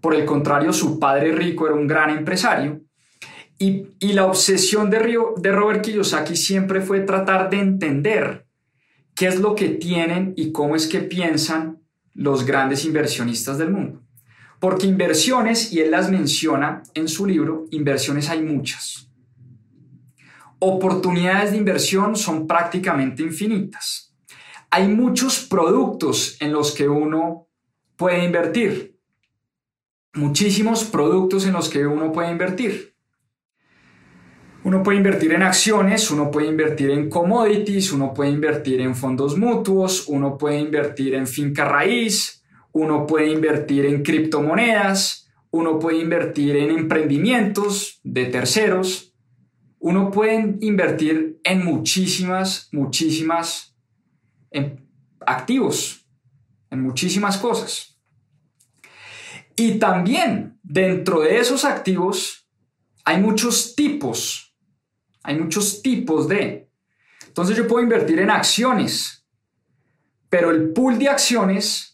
Por 0.00 0.16
el 0.16 0.24
contrario, 0.24 0.72
su 0.72 0.98
padre 0.98 1.30
rico 1.30 1.66
era 1.66 1.76
un 1.76 1.86
gran 1.86 2.10
empresario. 2.10 2.80
Y, 3.60 3.86
la 4.00 4.26
obsesión 4.26 4.90
de, 4.90 4.98
de 5.36 5.52
Robert 5.52 5.82
Kiyosaki 5.82 6.34
siempre 6.34 6.80
fue 6.80 7.02
tratar 7.02 7.50
de 7.50 7.60
entender 7.60 8.48
qué 9.14 9.28
es 9.28 9.38
lo 9.38 9.54
que 9.54 9.68
tienen 9.68 10.34
y 10.36 10.50
cómo 10.50 10.74
es 10.74 10.88
que 10.88 10.98
piensan 11.02 11.78
los 12.14 12.44
grandes 12.44 12.84
inversionistas 12.84 13.58
del 13.58 13.70
mundo. 13.70 14.02
Porque 14.62 14.86
inversiones, 14.86 15.74
y 15.74 15.80
él 15.80 15.90
las 15.90 16.10
menciona 16.10 16.82
en 16.94 17.06
su 17.06 17.26
libro, 17.26 17.66
inversiones 17.70 18.30
hay 18.30 18.40
muchas. 18.40 19.10
Oportunidades 20.58 21.50
de 21.50 21.58
inversión 21.58 22.16
son 22.16 22.46
prácticamente 22.46 23.22
infinitas 23.22 24.12
hay 24.74 24.88
muchos 24.88 25.40
productos 25.40 26.38
en 26.40 26.50
los 26.50 26.72
que 26.72 26.88
uno 26.88 27.46
puede 27.94 28.24
invertir. 28.24 28.98
Muchísimos 30.14 30.84
productos 30.84 31.44
en 31.44 31.52
los 31.52 31.68
que 31.68 31.86
uno 31.86 32.10
puede 32.10 32.30
invertir. 32.30 32.96
Uno 34.64 34.82
puede 34.82 34.96
invertir 34.96 35.34
en 35.34 35.42
acciones, 35.42 36.10
uno 36.10 36.30
puede 36.30 36.46
invertir 36.46 36.90
en 36.90 37.10
commodities, 37.10 37.92
uno 37.92 38.14
puede 38.14 38.30
invertir 38.30 38.80
en 38.80 38.94
fondos 38.96 39.36
mutuos, 39.36 40.08
uno 40.08 40.38
puede 40.38 40.58
invertir 40.58 41.16
en 41.16 41.26
finca 41.26 41.66
raíz, 41.66 42.41
uno 42.72 43.06
puede 43.06 43.30
invertir 43.30 43.86
en 43.86 44.02
criptomonedas, 44.02 45.30
uno 45.50 45.78
puede 45.78 45.98
invertir 45.98 46.56
en 46.56 46.70
emprendimientos 46.70 48.00
de 48.02 48.26
terceros, 48.26 49.14
uno 49.78 50.10
puede 50.10 50.56
invertir 50.60 51.40
en 51.44 51.64
muchísimas, 51.64 52.68
muchísimas 52.72 53.76
en 54.50 54.88
activos, 55.26 56.06
en 56.70 56.80
muchísimas 56.80 57.36
cosas. 57.36 57.98
Y 59.56 59.78
también 59.78 60.58
dentro 60.62 61.20
de 61.20 61.38
esos 61.38 61.64
activos 61.64 62.48
hay 63.04 63.20
muchos 63.20 63.74
tipos, 63.74 64.56
hay 65.22 65.38
muchos 65.38 65.82
tipos 65.82 66.28
de. 66.28 66.70
Entonces 67.26 67.56
yo 67.56 67.66
puedo 67.66 67.82
invertir 67.82 68.20
en 68.20 68.30
acciones, 68.30 69.26
pero 70.28 70.50
el 70.50 70.72
pool 70.72 70.98
de 70.98 71.08
acciones 71.08 71.91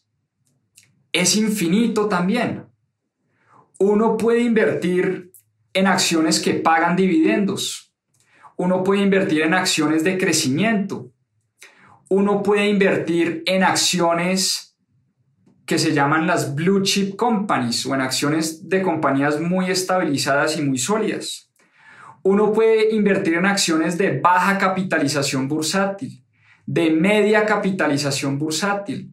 es 1.20 1.36
infinito 1.36 2.08
también. 2.08 2.66
Uno 3.78 4.16
puede 4.16 4.40
invertir 4.40 5.32
en 5.72 5.86
acciones 5.86 6.40
que 6.40 6.54
pagan 6.54 6.96
dividendos. 6.96 7.92
Uno 8.56 8.82
puede 8.82 9.02
invertir 9.02 9.42
en 9.42 9.54
acciones 9.54 10.02
de 10.02 10.18
crecimiento 10.18 11.12
uno 12.08 12.42
puede 12.42 12.68
invertir 12.68 13.42
en 13.46 13.62
acciones 13.62 14.76
que 15.66 15.78
se 15.78 15.92
llaman 15.92 16.26
las 16.26 16.54
blue 16.54 16.82
chip 16.82 17.16
companies 17.16 17.84
o 17.84 17.94
en 17.94 18.00
acciones 18.00 18.68
de 18.68 18.80
compañías 18.80 19.38
muy 19.40 19.70
estabilizadas 19.70 20.58
y 20.58 20.62
muy 20.62 20.78
sólidas. 20.78 21.52
Uno 22.22 22.52
puede 22.52 22.94
invertir 22.94 23.34
en 23.34 23.46
acciones 23.46 23.98
de 23.98 24.18
baja 24.18 24.56
capitalización 24.56 25.48
bursátil, 25.48 26.24
de 26.64 26.90
media 26.90 27.44
capitalización 27.44 28.38
bursátil, 28.38 29.12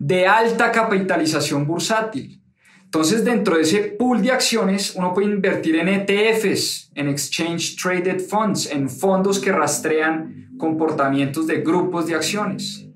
de 0.00 0.26
alta 0.26 0.72
capitalización 0.72 1.66
bursátil. 1.66 2.42
Entonces, 2.84 3.24
dentro 3.24 3.54
de 3.54 3.62
ese 3.62 3.82
pool 3.82 4.20
de 4.22 4.32
acciones, 4.32 4.94
uno 4.96 5.14
puede 5.14 5.28
invertir 5.28 5.76
en 5.76 5.88
ETFs, 5.88 6.90
en 6.94 7.08
Exchange 7.08 7.76
Traded 7.80 8.18
Funds, 8.18 8.72
en 8.72 8.88
fondos 8.90 9.38
que 9.38 9.52
rastrean 9.52 10.48
comportamientos 10.58 11.46
de 11.46 11.60
grupos 11.60 12.06
de 12.06 12.14
acciones. 12.14 12.86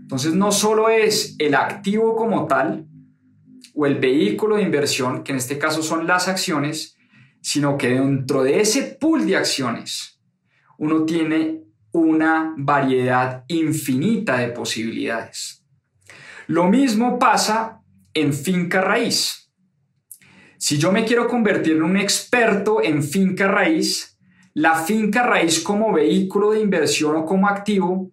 Entonces 0.00 0.34
no 0.34 0.52
solo 0.52 0.88
es 0.88 1.36
el 1.38 1.54
activo 1.54 2.16
como 2.16 2.46
tal 2.46 2.86
o 3.74 3.86
el 3.86 3.94
vehículo 3.94 4.56
de 4.56 4.62
inversión, 4.62 5.22
que 5.22 5.32
en 5.32 5.38
este 5.38 5.58
caso 5.58 5.82
son 5.82 6.06
las 6.06 6.28
acciones, 6.28 6.98
sino 7.40 7.78
que 7.78 7.90
dentro 7.90 8.42
de 8.42 8.60
ese 8.60 8.82
pool 9.00 9.26
de 9.26 9.36
acciones 9.36 10.20
uno 10.76 11.04
tiene 11.04 11.61
una 11.92 12.54
variedad 12.56 13.44
infinita 13.48 14.38
de 14.38 14.48
posibilidades. 14.48 15.64
Lo 16.46 16.68
mismo 16.68 17.18
pasa 17.18 17.82
en 18.14 18.32
finca 18.32 18.80
raíz. 18.80 19.50
Si 20.58 20.78
yo 20.78 20.92
me 20.92 21.04
quiero 21.04 21.28
convertir 21.28 21.76
en 21.76 21.82
un 21.82 21.96
experto 21.96 22.82
en 22.82 23.02
finca 23.02 23.48
raíz, 23.48 24.18
la 24.54 24.74
finca 24.74 25.22
raíz 25.22 25.60
como 25.60 25.92
vehículo 25.92 26.52
de 26.52 26.60
inversión 26.60 27.16
o 27.16 27.24
como 27.24 27.48
activo 27.48 28.10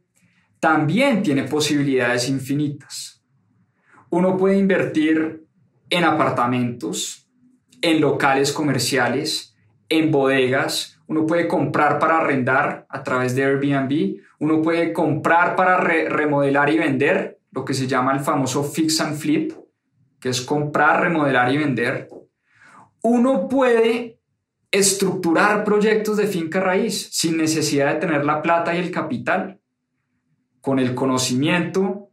también 0.59 1.23
tiene 1.23 1.43
posibilidades 1.43 2.29
infinitas. 2.29 3.23
Uno 4.09 4.37
puede 4.37 4.57
invertir 4.57 5.45
en 5.89 6.03
apartamentos, 6.03 7.29
en 7.81 8.01
locales 8.01 8.51
comerciales, 8.51 9.55
en 9.87 10.11
bodegas, 10.11 10.98
uno 11.09 11.25
puede 11.25 11.47
comprar 11.47 11.97
para 11.97 12.19
arrendar 12.19 12.85
a 12.87 13.03
través 13.03 13.35
de 13.35 13.43
Airbnb, 13.43 14.21
uno 14.37 14.61
puede 14.61 14.93
comprar 14.93 15.55
para 15.55 15.77
remodelar 15.77 16.69
y 16.69 16.77
vender, 16.77 17.39
lo 17.51 17.65
que 17.65 17.73
se 17.73 17.87
llama 17.87 18.13
el 18.13 18.19
famoso 18.19 18.63
fix 18.63 19.01
and 19.01 19.17
flip, 19.17 19.53
que 20.19 20.29
es 20.29 20.39
comprar, 20.41 21.01
remodelar 21.01 21.51
y 21.51 21.57
vender. 21.57 22.09
Uno 23.01 23.49
puede 23.49 24.19
estructurar 24.69 25.63
proyectos 25.63 26.15
de 26.15 26.27
finca 26.27 26.59
raíz 26.59 27.09
sin 27.11 27.37
necesidad 27.37 27.95
de 27.95 27.99
tener 28.01 28.23
la 28.23 28.43
plata 28.43 28.75
y 28.75 28.77
el 28.77 28.91
capital. 28.91 29.59
Con 30.61 30.77
el 30.77 30.93
conocimiento, 30.93 32.11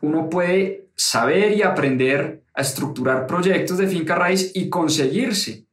uno 0.00 0.30
puede 0.30 0.90
saber 0.94 1.56
y 1.56 1.62
aprender 1.62 2.44
a 2.54 2.60
estructurar 2.60 3.26
proyectos 3.26 3.78
de 3.78 3.88
finca 3.88 4.14
raíz 4.14 4.52
y 4.54 4.68
conseguirse 4.68 5.66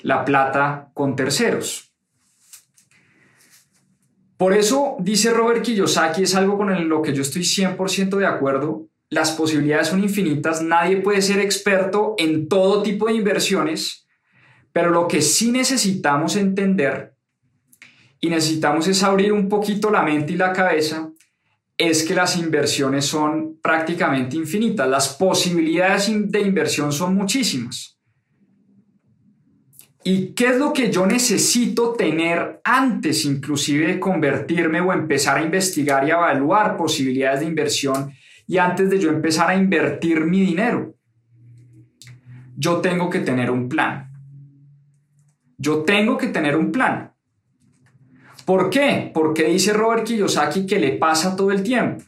la 0.00 0.22
plata 0.22 0.90
con 0.92 1.16
terceros. 1.16 1.93
Por 4.44 4.52
eso, 4.52 4.96
dice 5.00 5.30
Robert 5.30 5.62
Kiyosaki, 5.62 6.24
es 6.24 6.34
algo 6.34 6.58
con 6.58 6.86
lo 6.86 7.00
que 7.00 7.14
yo 7.14 7.22
estoy 7.22 7.40
100% 7.40 8.18
de 8.18 8.26
acuerdo, 8.26 8.90
las 9.08 9.32
posibilidades 9.32 9.88
son 9.88 10.02
infinitas, 10.02 10.60
nadie 10.60 10.98
puede 10.98 11.22
ser 11.22 11.38
experto 11.38 12.14
en 12.18 12.46
todo 12.46 12.82
tipo 12.82 13.06
de 13.06 13.14
inversiones, 13.14 14.06
pero 14.70 14.90
lo 14.90 15.08
que 15.08 15.22
sí 15.22 15.50
necesitamos 15.50 16.36
entender 16.36 17.14
y 18.20 18.28
necesitamos 18.28 18.86
es 18.86 19.02
abrir 19.02 19.32
un 19.32 19.48
poquito 19.48 19.90
la 19.90 20.02
mente 20.02 20.34
y 20.34 20.36
la 20.36 20.52
cabeza, 20.52 21.10
es 21.78 22.04
que 22.04 22.14
las 22.14 22.36
inversiones 22.36 23.06
son 23.06 23.58
prácticamente 23.62 24.36
infinitas, 24.36 24.86
las 24.86 25.08
posibilidades 25.16 26.10
de 26.30 26.40
inversión 26.42 26.92
son 26.92 27.14
muchísimas. 27.14 27.93
¿Y 30.06 30.34
qué 30.34 30.48
es 30.48 30.58
lo 30.58 30.74
que 30.74 30.92
yo 30.92 31.06
necesito 31.06 31.94
tener 31.94 32.60
antes 32.62 33.24
inclusive 33.24 33.86
de 33.86 33.98
convertirme 33.98 34.82
o 34.82 34.92
empezar 34.92 35.38
a 35.38 35.42
investigar 35.42 36.06
y 36.06 36.10
evaluar 36.10 36.76
posibilidades 36.76 37.40
de 37.40 37.46
inversión 37.46 38.12
y 38.46 38.58
antes 38.58 38.90
de 38.90 38.98
yo 38.98 39.08
empezar 39.08 39.48
a 39.48 39.56
invertir 39.56 40.20
mi 40.26 40.42
dinero? 40.42 40.94
Yo 42.54 42.82
tengo 42.82 43.08
que 43.08 43.20
tener 43.20 43.50
un 43.50 43.70
plan. 43.70 44.12
Yo 45.56 45.84
tengo 45.84 46.18
que 46.18 46.26
tener 46.26 46.54
un 46.54 46.70
plan. 46.70 47.14
¿Por 48.44 48.68
qué? 48.68 49.10
Porque 49.14 49.44
dice 49.44 49.72
Robert 49.72 50.04
Kiyosaki 50.04 50.66
que 50.66 50.78
le 50.78 50.92
pasa 50.98 51.34
todo 51.34 51.50
el 51.50 51.62
tiempo. 51.62 52.04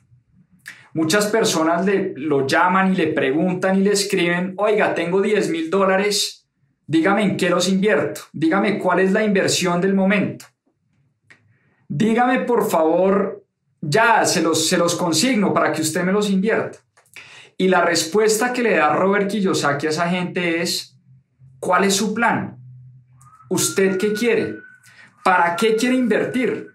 Muchas 0.93 1.29
personas 1.29 1.87
le, 1.87 2.12
lo 2.15 2.47
llaman 2.47 2.93
y 2.93 2.97
le 2.97 3.07
preguntan 3.07 3.79
y 3.79 3.85
le 3.85 3.93
escriben, 3.93 4.53
oiga, 4.59 4.95
tengo 4.95 5.23
10 5.23 5.49
mil 5.49 5.71
dólares 5.71 6.46
Dígame 6.87 7.23
en 7.23 7.37
qué 7.37 7.50
los 7.50 7.69
invierto. 7.69 8.23
Dígame 8.33 8.78
cuál 8.78 9.00
es 9.00 9.12
la 9.12 9.25
inversión 9.25 9.81
del 9.81 9.95
momento. 9.95 10.47
Dígame, 11.88 12.40
por 12.40 12.69
favor, 12.69 13.45
ya 13.81 14.25
se 14.25 14.43
los, 14.43 14.95
consigno 14.97 15.52
para 15.52 15.73
que 15.73 15.83
usted 15.83 16.05
me 16.05 16.12
los 16.12 16.31
invierta. 16.31 16.78
Y 17.59 17.69
la 17.69 17.85
respuesta 17.85 18.52
que 18.52 18.62
le 18.62 18.76
da 18.76 18.95
Robert 18.95 19.31
Kiyosaki 19.31 19.87
a 19.87 19.90
esa 19.90 20.09
gente 20.09 20.61
es, 20.61 20.99
¿cuál 21.59 21.85
es 21.85 21.95
su 21.95 22.12
plan? 22.12 22.59
¿Usted 23.49 23.97
qué 23.99 24.12
quiere? 24.12 24.57
¿Para 25.25 25.57
qué 25.57 25.76
quiere 25.76 25.97
invertir? 25.97 26.69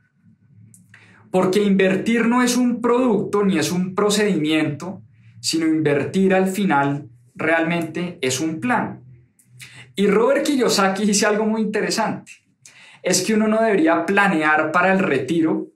Porque 1.30 1.62
invertir 1.62 2.26
no 2.26 2.42
es 2.42 2.58
un 2.58 2.82
producto 2.82 3.44
ni 3.44 3.58
es 3.58 3.72
un 3.72 3.96
procedimiento, 3.96 5.02
sino 5.40 5.68
invertir 5.68 6.34
al 6.34 6.48
final 6.48 7.10
realmente 7.36 8.18
es 8.22 8.40
un 8.40 8.60
plan. 8.60 9.01
Y 9.96 10.08
Robert 10.08 10.46
Kiyosaki 10.46 11.06
dice 11.06 11.26
algo 11.26 11.46
muy 11.46 11.62
interesante. 11.62 12.32
Es 13.04 13.22
que 13.22 13.34
uno 13.34 13.48
no 13.48 13.62
debería 13.62 14.06
planear 14.06 14.72
para 14.72 14.94
el 14.94 15.00
retiro, 15.00 15.68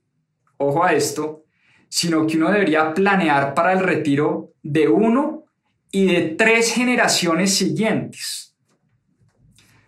ojo 0.58 0.84
a 0.84 0.94
esto, 0.94 1.44
sino 1.90 2.26
que 2.28 2.38
uno 2.38 2.52
debería 2.52 2.94
planear 2.94 3.54
para 3.54 3.74
el 3.74 3.80
retiro 3.80 4.54
de 4.62 4.88
uno 4.88 5.46
y 5.92 6.08
de 6.08 6.22
tres 6.36 6.74
generaciones 6.74 7.56
siguientes. 7.56 8.56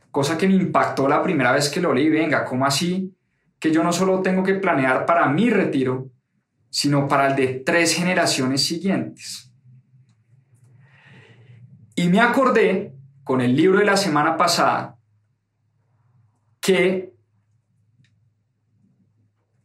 Cosa 0.10 0.38
que 0.38 0.48
me 0.48 0.56
impactó 0.56 1.08
la 1.08 1.22
primera 1.22 1.52
vez 1.52 1.70
que 1.70 1.82
lo 1.82 1.94
leí. 1.94 2.10
Venga, 2.10 2.46
¿cómo 2.46 2.66
así? 2.66 3.14
Que 3.60 3.72
yo 3.72 3.84
no 3.84 3.92
solo 3.92 4.22
tengo 4.22 4.44
que 4.44 4.56
planear 4.56 5.06
para 5.06 5.28
mi 5.30 5.50
retiro, 5.50 6.10
sino 6.70 7.08
para 7.08 7.28
el 7.28 7.36
de 7.36 7.48
tres 7.66 7.94
generaciones 7.94 8.64
siguientes. 8.64 9.52
Y 11.96 12.10
me 12.10 12.20
acordé 12.20 12.97
con 13.28 13.42
el 13.42 13.58
libro 13.58 13.80
de 13.80 13.86
la 13.86 13.98
semana 13.98 14.38
pasada 14.38 14.98
que 16.62 17.14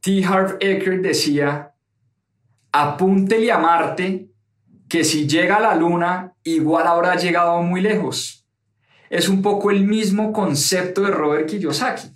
T. 0.01 0.25
Harv 0.25 0.57
Eker 0.59 1.01
decía, 1.01 1.73
apúntele 2.73 3.53
a 3.53 3.59
Marte 3.59 4.33
que 4.89 5.05
si 5.05 5.29
llega 5.29 5.57
a 5.57 5.61
la 5.61 5.77
Luna 5.77 6.35
igual 6.43 6.89
habrá 6.89 7.15
llegado 7.15 7.63
muy 7.63 7.81
lejos. 7.81 8.49
Es 9.09 9.29
un 9.29 9.43
poco 9.43 9.71
el 9.71 9.85
mismo 9.85 10.33
concepto 10.33 11.03
de 11.03 11.13
Robert 11.13 11.49
Kiyosaki. 11.49 12.09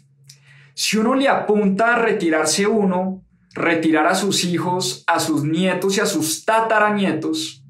Si 0.74 0.96
uno 0.96 1.14
le 1.14 1.28
apunta 1.28 1.94
a 1.94 1.98
retirarse 1.98 2.66
uno, 2.66 3.24
retirar 3.54 4.08
a 4.08 4.16
sus 4.16 4.42
hijos, 4.44 5.04
a 5.06 5.20
sus 5.20 5.44
nietos 5.44 5.96
y 5.96 6.00
a 6.00 6.06
sus 6.06 6.44
tataranietos, 6.44 7.64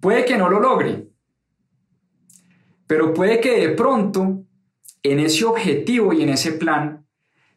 puede 0.00 0.24
que 0.24 0.38
no 0.38 0.48
lo 0.48 0.60
logre, 0.60 1.09
pero 2.90 3.14
puede 3.14 3.40
que 3.40 3.52
de 3.52 3.68
pronto 3.68 4.42
en 5.04 5.20
ese 5.20 5.44
objetivo 5.44 6.12
y 6.12 6.22
en 6.24 6.30
ese 6.30 6.50
plan 6.50 7.06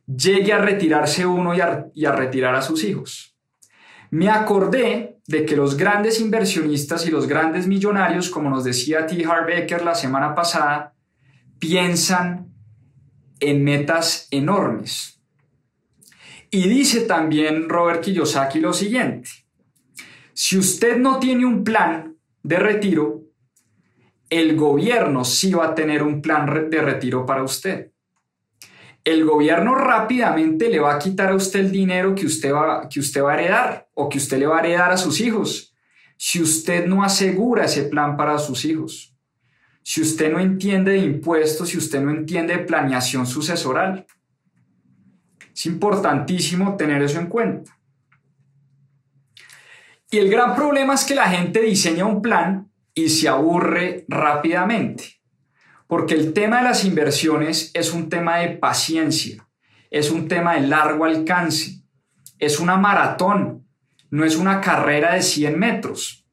llegue 0.05 0.53
a 0.53 0.59
retirarse 0.59 1.25
uno 1.25 1.55
y 1.55 1.59
a, 1.59 2.11
retirar 2.11 2.53
a 2.53 2.61
sus 2.61 2.83
hijos. 2.83 3.35
Me 4.11 4.29
acordé 4.29 5.17
de 5.25 5.43
que 5.43 5.55
los 5.55 5.75
grandes 5.75 6.21
inversionistas 6.21 7.07
y 7.07 7.09
los 7.09 7.25
grandes 7.25 7.65
millonarios, 7.65 8.29
como 8.29 8.51
nos 8.51 8.63
decía 8.63 9.07
T. 9.07 9.25
Harbecker 9.25 9.83
la 9.83 9.95
semana 9.95 10.35
pasada, 10.35 10.93
piensan 11.57 12.53
en 13.39 13.63
metas 13.63 14.27
enormes. 14.29 15.19
Y 16.51 16.69
dice 16.69 17.01
también 17.01 17.69
Robert 17.69 18.03
Kiyosaki 18.03 18.59
lo 18.59 18.71
siguiente, 18.71 19.31
si 20.33 20.59
usted 20.59 20.97
no 20.97 21.17
tiene 21.17 21.43
un 21.47 21.63
plan 21.63 22.17
de 22.43 22.59
retiro, 22.59 23.22
el 24.39 24.55
gobierno 24.55 25.23
sí 25.23 25.53
va 25.53 25.67
a 25.67 25.75
tener 25.75 26.01
un 26.01 26.21
plan 26.21 26.69
de 26.69 26.81
retiro 26.81 27.25
para 27.25 27.43
usted. 27.43 27.91
El 29.03 29.25
gobierno 29.25 29.75
rápidamente 29.75 30.69
le 30.69 30.79
va 30.79 30.95
a 30.95 30.99
quitar 30.99 31.29
a 31.31 31.35
usted 31.35 31.59
el 31.59 31.71
dinero 31.71 32.15
que 32.15 32.25
usted 32.25 32.51
va, 32.51 32.87
que 32.89 32.99
usted 32.99 33.21
va 33.21 33.33
a 33.33 33.35
heredar 33.35 33.89
o 33.93 34.09
que 34.09 34.17
usted 34.17 34.39
le 34.39 34.47
va 34.47 34.57
a 34.57 34.59
heredar 34.61 34.91
a 34.91 34.97
sus 34.97 35.19
hijos 35.19 35.75
si 36.17 36.41
usted 36.41 36.87
no 36.87 37.03
asegura 37.03 37.65
ese 37.65 37.83
plan 37.83 38.17
para 38.17 38.39
sus 38.39 38.65
hijos. 38.65 39.13
Si 39.83 40.01
usted 40.01 40.31
no 40.31 40.39
entiende 40.39 40.93
de 40.93 40.99
impuestos, 40.99 41.69
si 41.69 41.77
usted 41.77 42.01
no 42.01 42.09
entiende 42.09 42.55
de 42.55 42.63
planeación 42.63 43.27
sucesoral. 43.27 44.07
Es 45.53 45.65
importantísimo 45.65 46.75
tener 46.77 47.03
eso 47.03 47.19
en 47.19 47.27
cuenta. 47.27 47.77
Y 50.09 50.17
el 50.17 50.29
gran 50.29 50.55
problema 50.55 50.93
es 50.93 51.03
que 51.03 51.13
la 51.13 51.27
gente 51.27 51.61
diseña 51.61 52.05
un 52.05 52.21
plan 52.21 52.71
y 52.95 53.09
se 53.09 53.27
aburre 53.27 54.05
rápidamente. 54.07 55.21
Porque 55.87 56.13
el 56.13 56.33
tema 56.33 56.57
de 56.57 56.63
las 56.63 56.85
inversiones 56.85 57.71
es 57.73 57.93
un 57.93 58.09
tema 58.09 58.37
de 58.37 58.49
paciencia, 58.49 59.47
es 59.91 60.09
un 60.09 60.27
tema 60.27 60.55
de 60.55 60.67
largo 60.67 61.05
alcance, 61.05 61.83
es 62.39 62.59
una 62.59 62.77
maratón, 62.77 63.67
no 64.09 64.25
es 64.25 64.35
una 64.35 64.61
carrera 64.61 65.13
de 65.13 65.21
100 65.21 65.59
metros. 65.59 66.27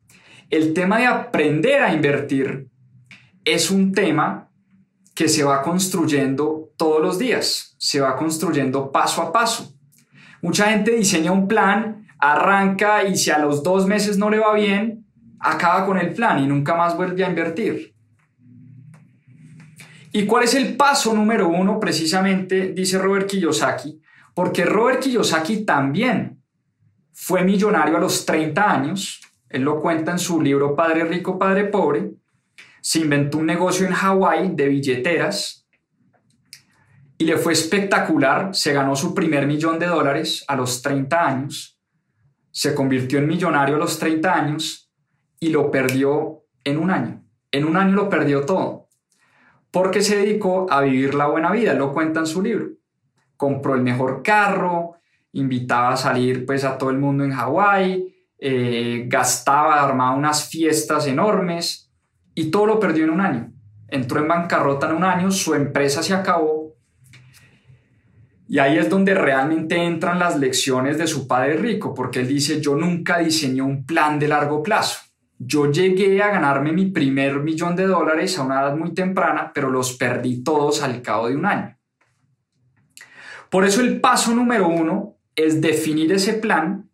El 0.49 0.75
tema 0.75 0.99
de 0.99 1.07
aprender 1.07 1.83
a 1.83 1.92
invertir 1.92 2.68
es 3.44 3.70
un 3.70 3.92
tema 3.92 4.51
que 5.14 5.29
se 5.29 5.44
va 5.44 5.62
construyendo 5.62 6.73
todos 6.77 7.03
los 7.03 7.18
días, 7.18 7.75
se 7.79 8.01
va 8.01 8.16
construyendo 8.16 8.90
paso 8.90 9.23
a 9.23 9.33
paso. 9.33 9.75
Mucha 10.40 10.70
gente 10.70 10.92
diseña 10.92 11.33
un 11.33 11.46
plan, 11.46 12.07
arranca 12.18 13.05
y 13.05 13.16
si 13.16 13.31
a 13.31 13.38
los 13.38 13.62
dos 13.62 13.87
meses 13.87 14.16
no 14.16 14.31
le 14.31 14.38
va 14.38 14.55
bien, 14.55 15.07
acaba 15.40 15.87
con 15.87 15.98
el 15.98 16.12
plan 16.12 16.38
y 16.38 16.46
nunca 16.46 16.74
más 16.74 16.96
vuelve 16.96 17.24
a 17.24 17.29
invertir. 17.29 17.94
¿Y 20.12 20.26
cuál 20.26 20.44
es 20.44 20.55
el 20.55 20.76
paso 20.76 21.14
número 21.14 21.48
uno? 21.48 21.81
Precisamente, 21.81 22.72
dice 22.72 22.98
Robert 22.98 23.29
Kiyosaki, 23.29 24.00
porque 24.35 24.64
Robert 24.64 25.00
Kiyosaki 25.00 25.64
también 25.64 26.42
fue 27.12 27.44
millonario 27.44 27.96
a 27.96 28.00
los 28.00 28.26
30 28.26 28.70
años, 28.70 29.20
él 29.48 29.62
lo 29.62 29.81
cuenta 29.81 30.12
en 30.12 30.18
su 30.18 30.40
libro 30.40 30.74
Padre 30.74 31.05
Rico, 31.05 31.38
Padre 31.38 31.64
Pobre, 31.64 32.12
se 32.81 33.00
inventó 33.00 33.38
un 33.38 33.46
negocio 33.46 33.87
en 33.87 33.92
Hawái 33.92 34.55
de 34.55 34.68
billeteras 34.68 35.66
y 37.18 37.24
le 37.24 37.37
fue 37.37 37.53
espectacular, 37.53 38.55
se 38.55 38.72
ganó 38.72 38.96
su 38.96 39.14
primer 39.14 39.46
millón 39.46 39.79
de 39.79 39.87
dólares 39.87 40.44
a 40.48 40.57
los 40.57 40.81
30 40.81 41.26
años, 41.26 41.79
se 42.50 42.74
convirtió 42.74 43.18
en 43.18 43.29
millonario 43.29 43.76
a 43.76 43.79
los 43.79 43.98
30 43.98 44.35
años 44.35 44.80
y 45.40 45.48
lo 45.48 45.70
perdió 45.70 46.44
en 46.64 46.79
un 46.79 46.90
año. 46.90 47.24
En 47.50 47.64
un 47.64 47.76
año 47.76 47.96
lo 47.96 48.09
perdió 48.09 48.44
todo. 48.44 48.88
Porque 49.70 50.03
se 50.03 50.16
dedicó 50.16 50.66
a 50.70 50.83
vivir 50.83 51.14
la 51.14 51.26
buena 51.26 51.50
vida, 51.50 51.74
lo 51.74 51.92
cuenta 51.92 52.20
en 52.20 52.26
su 52.26 52.42
libro. 52.42 52.68
Compró 53.37 53.74
el 53.74 53.81
mejor 53.81 54.22
carro, 54.22 54.96
invitaba 55.33 55.94
a 55.94 55.96
salir 55.96 56.44
pues 56.44 56.64
a 56.64 56.76
todo 56.76 56.90
el 56.90 56.98
mundo 56.98 57.24
en 57.24 57.33
Hawái, 57.33 58.14
eh, 58.38 59.05
gastaba, 59.07 59.83
armaba 59.83 60.16
unas 60.16 60.48
fiestas 60.48 61.07
enormes 61.07 61.90
y 62.35 62.50
todo 62.50 62.66
lo 62.66 62.81
perdió 62.81 63.05
en 63.05 63.11
un 63.11 63.20
año. 63.20 63.53
Entró 63.88 64.20
en 64.20 64.29
bancarrota 64.29 64.88
en 64.90 64.96
un 64.96 65.05
año, 65.05 65.31
su 65.31 65.55
empresa 65.55 66.03
se 66.03 66.14
acabó 66.14 66.61
y 68.50 68.59
ahí 68.59 68.79
es 68.79 68.90
donde 68.90 69.14
realmente 69.14 69.76
entran 69.76 70.18
las 70.18 70.37
lecciones 70.37 70.98
de 70.98 71.07
su 71.07 71.29
padre 71.29 71.57
rico, 71.57 71.94
porque 71.94 72.18
él 72.18 72.26
dice, 72.26 72.61
yo 72.61 72.74
nunca 72.74 73.18
diseñé 73.18 73.62
un 73.62 73.87
plan 73.87 74.18
de 74.18 74.26
largo 74.26 74.61
plazo. 74.61 74.98
Yo 75.42 75.72
llegué 75.72 76.22
a 76.22 76.29
ganarme 76.29 76.70
mi 76.70 76.90
primer 76.90 77.40
millón 77.40 77.74
de 77.74 77.87
dólares 77.87 78.38
a 78.38 78.42
una 78.42 78.61
edad 78.61 78.76
muy 78.76 78.92
temprana, 78.92 79.53
pero 79.55 79.70
los 79.70 79.94
perdí 79.94 80.44
todos 80.44 80.83
al 80.83 81.00
cabo 81.00 81.29
de 81.29 81.37
un 81.37 81.46
año. 81.46 81.79
Por 83.48 83.64
eso 83.64 83.81
el 83.81 84.03
paso 84.03 84.35
número 84.35 84.68
uno 84.68 85.16
es 85.35 85.62
definir 85.62 86.12
ese 86.12 86.35
plan 86.35 86.90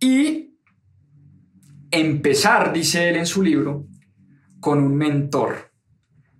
y 0.00 0.56
empezar, 1.90 2.72
dice 2.72 3.10
él 3.10 3.16
en 3.16 3.26
su 3.26 3.42
libro, 3.42 3.86
con 4.58 4.82
un 4.82 4.96
mentor. 4.96 5.70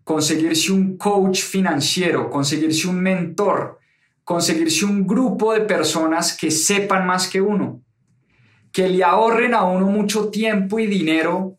Conseguirse 0.02 0.72
un 0.72 0.96
coach 0.96 1.42
financiero, 1.42 2.30
conseguirse 2.30 2.88
un 2.88 2.98
mentor, 2.98 3.78
conseguirse 4.24 4.86
un 4.86 5.06
grupo 5.06 5.52
de 5.52 5.60
personas 5.60 6.34
que 6.34 6.50
sepan 6.50 7.06
más 7.06 7.28
que 7.28 7.42
uno, 7.42 7.82
que 8.72 8.88
le 8.88 9.02
ahorren 9.02 9.54
a 9.54 9.64
uno 9.64 9.86
mucho 9.86 10.28
tiempo 10.28 10.78
y 10.78 10.86
dinero 10.86 11.58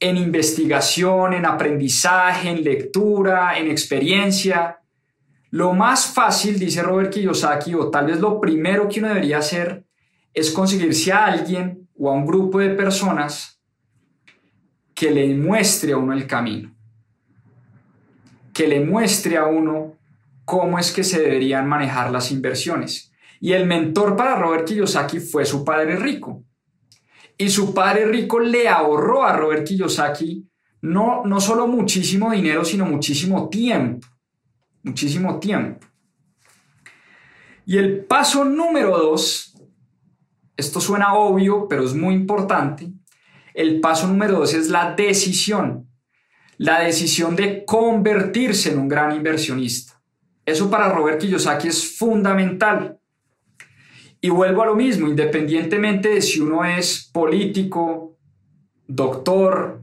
en 0.00 0.16
investigación, 0.16 1.34
en 1.34 1.44
aprendizaje, 1.44 2.48
en 2.50 2.62
lectura, 2.62 3.58
en 3.58 3.70
experiencia. 3.70 4.78
Lo 5.50 5.72
más 5.72 6.06
fácil, 6.06 6.58
dice 6.58 6.82
Robert 6.82 7.12
Kiyosaki, 7.12 7.74
o 7.74 7.90
tal 7.90 8.06
vez 8.06 8.20
lo 8.20 8.40
primero 8.40 8.88
que 8.88 9.00
uno 9.00 9.08
debería 9.08 9.38
hacer, 9.38 9.84
es 10.32 10.50
conseguirse 10.50 11.12
a 11.12 11.26
alguien 11.26 11.88
o 11.98 12.10
a 12.10 12.14
un 12.14 12.26
grupo 12.26 12.60
de 12.60 12.70
personas 12.70 13.60
que 14.94 15.10
le 15.10 15.34
muestre 15.34 15.92
a 15.92 15.96
uno 15.96 16.12
el 16.12 16.26
camino, 16.26 16.74
que 18.52 18.66
le 18.66 18.80
muestre 18.80 19.36
a 19.36 19.46
uno 19.46 19.96
cómo 20.44 20.78
es 20.78 20.92
que 20.92 21.04
se 21.04 21.20
deberían 21.20 21.68
manejar 21.68 22.10
las 22.10 22.30
inversiones. 22.30 23.12
Y 23.40 23.52
el 23.52 23.66
mentor 23.66 24.16
para 24.16 24.36
Robert 24.36 24.66
Kiyosaki 24.66 25.20
fue 25.20 25.44
su 25.44 25.64
padre 25.64 25.96
rico. 25.96 26.44
Y 27.36 27.48
su 27.50 27.72
padre 27.72 28.06
rico 28.06 28.40
le 28.40 28.68
ahorró 28.68 29.22
a 29.22 29.36
Robert 29.36 29.66
Kiyosaki 29.66 30.48
no, 30.80 31.24
no 31.24 31.40
solo 31.40 31.66
muchísimo 31.66 32.30
dinero, 32.30 32.64
sino 32.64 32.84
muchísimo 32.84 33.48
tiempo. 33.48 34.06
Muchísimo 34.82 35.38
tiempo. 35.38 35.86
Y 37.66 37.76
el 37.76 38.04
paso 38.04 38.44
número 38.44 38.96
dos, 38.96 39.54
esto 40.56 40.80
suena 40.80 41.14
obvio, 41.14 41.66
pero 41.68 41.84
es 41.84 41.94
muy 41.94 42.14
importante. 42.14 42.90
El 43.54 43.80
paso 43.80 44.06
número 44.06 44.38
dos 44.38 44.54
es 44.54 44.68
la 44.68 44.94
decisión. 44.94 45.88
La 46.56 46.80
decisión 46.80 47.36
de 47.36 47.64
convertirse 47.64 48.72
en 48.72 48.78
un 48.78 48.88
gran 48.88 49.14
inversionista. 49.14 50.00
Eso 50.46 50.70
para 50.70 50.88
Robert 50.88 51.20
Kiyosaki 51.20 51.68
es 51.68 51.98
fundamental. 51.98 52.97
Y 54.20 54.30
vuelvo 54.30 54.62
a 54.62 54.66
lo 54.66 54.74
mismo, 54.74 55.06
independientemente 55.06 56.08
de 56.08 56.22
si 56.22 56.40
uno 56.40 56.64
es 56.64 57.08
político, 57.12 58.16
doctor, 58.86 59.80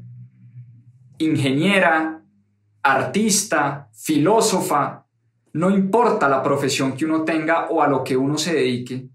ingeniera, 1.17 2.21
artista, 2.83 3.89
filósofa, 3.93 5.05
no 5.53 5.69
importa 5.69 6.27
la 6.27 6.43
profesión 6.43 6.97
que 6.97 7.05
uno 7.05 7.23
tenga 7.23 7.67
o 7.69 7.81
a 7.81 7.87
lo 7.87 8.03
que 8.03 8.17
uno 8.17 8.37
se 8.37 8.53
dedique, 8.53 9.07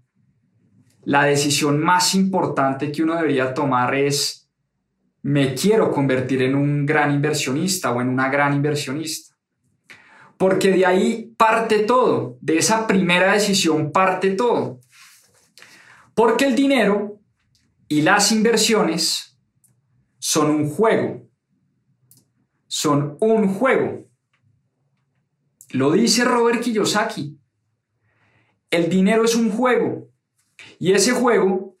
la 1.03 1.23
decisión 1.23 1.79
más 1.79 2.15
importante 2.15 2.91
que 2.91 3.03
uno 3.03 3.15
debería 3.15 3.53
tomar 3.53 3.93
es, 3.95 4.49
me 5.23 5.53
quiero 5.53 5.91
convertir 5.91 6.41
en 6.41 6.55
un 6.55 6.85
gran 6.85 7.11
inversionista 7.13 7.91
o 7.91 8.01
en 8.01 8.09
una 8.09 8.29
gran 8.29 8.55
inversionista. 8.55 9.35
Porque 10.37 10.71
de 10.71 10.85
ahí 10.85 11.33
parte 11.37 11.79
todo, 11.79 12.37
de 12.41 12.57
esa 12.57 12.87
primera 12.87 13.33
decisión 13.33 13.91
parte 13.91 14.31
todo. 14.31 14.80
Porque 16.13 16.45
el 16.45 16.55
dinero 16.55 17.19
y 17.87 18.01
las 18.01 18.31
inversiones 18.31 19.37
son 20.19 20.49
un 20.49 20.69
juego. 20.69 21.27
Son 22.67 23.17
un 23.19 23.53
juego. 23.53 24.05
Lo 25.71 25.91
dice 25.91 26.23
Robert 26.23 26.61
Kiyosaki. 26.61 27.39
El 28.69 28.89
dinero 28.89 29.25
es 29.25 29.35
un 29.35 29.51
juego. 29.51 30.09
Y 30.79 30.93
ese 30.93 31.11
juego 31.11 31.77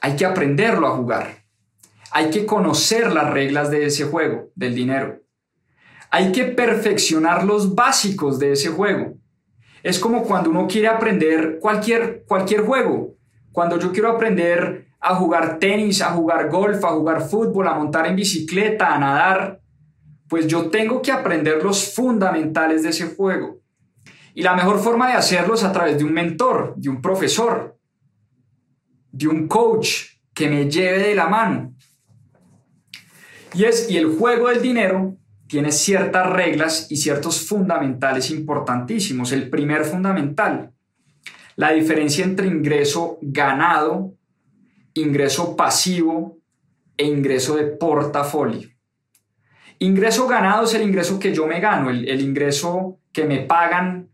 hay 0.00 0.16
que 0.16 0.26
aprenderlo 0.26 0.86
a 0.86 0.96
jugar. 0.96 1.44
Hay 2.10 2.30
que 2.30 2.46
conocer 2.46 3.12
las 3.12 3.30
reglas 3.30 3.70
de 3.70 3.86
ese 3.86 4.04
juego, 4.04 4.50
del 4.54 4.74
dinero. 4.74 5.22
Hay 6.10 6.32
que 6.32 6.44
perfeccionar 6.44 7.44
los 7.44 7.74
básicos 7.74 8.38
de 8.38 8.52
ese 8.52 8.70
juego. 8.70 9.14
Es 9.82 9.98
como 9.98 10.24
cuando 10.24 10.50
uno 10.50 10.66
quiere 10.66 10.88
aprender 10.88 11.58
cualquier, 11.60 12.24
cualquier 12.26 12.62
juego. 12.62 13.17
Cuando 13.58 13.76
yo 13.76 13.90
quiero 13.90 14.12
aprender 14.12 14.86
a 15.00 15.16
jugar 15.16 15.58
tenis, 15.58 16.00
a 16.00 16.12
jugar 16.12 16.48
golf, 16.48 16.84
a 16.84 16.90
jugar 16.90 17.28
fútbol, 17.28 17.66
a 17.66 17.74
montar 17.74 18.06
en 18.06 18.14
bicicleta, 18.14 18.94
a 18.94 19.00
nadar, 19.00 19.60
pues 20.28 20.46
yo 20.46 20.70
tengo 20.70 21.02
que 21.02 21.10
aprender 21.10 21.60
los 21.64 21.92
fundamentales 21.92 22.84
de 22.84 22.90
ese 22.90 23.16
juego. 23.16 23.58
Y 24.32 24.42
la 24.42 24.54
mejor 24.54 24.78
forma 24.78 25.08
de 25.08 25.14
hacerlo 25.14 25.54
es 25.54 25.64
a 25.64 25.72
través 25.72 25.98
de 25.98 26.04
un 26.04 26.12
mentor, 26.12 26.74
de 26.76 26.88
un 26.88 27.02
profesor, 27.02 27.76
de 29.10 29.26
un 29.26 29.48
coach 29.48 30.02
que 30.32 30.48
me 30.48 30.70
lleve 30.70 31.08
de 31.08 31.16
la 31.16 31.26
mano. 31.26 31.74
Y 33.54 33.64
es 33.64 33.90
y 33.90 33.96
el 33.96 34.06
juego 34.06 34.50
del 34.50 34.62
dinero 34.62 35.16
tiene 35.48 35.72
ciertas 35.72 36.30
reglas 36.30 36.86
y 36.92 36.96
ciertos 36.98 37.44
fundamentales 37.44 38.30
importantísimos. 38.30 39.32
El 39.32 39.50
primer 39.50 39.84
fundamental, 39.84 40.74
la 41.58 41.72
diferencia 41.72 42.24
entre 42.24 42.46
ingreso 42.46 43.18
ganado, 43.20 44.14
ingreso 44.94 45.56
pasivo 45.56 46.38
e 46.96 47.04
ingreso 47.04 47.56
de 47.56 47.64
portafolio. 47.64 48.68
Ingreso 49.80 50.28
ganado 50.28 50.62
es 50.62 50.74
el 50.74 50.82
ingreso 50.82 51.18
que 51.18 51.34
yo 51.34 51.48
me 51.48 51.58
gano, 51.58 51.90
el, 51.90 52.20
ingreso 52.20 53.00
que 53.12 53.24
me 53.24 53.40
pagan 53.40 54.08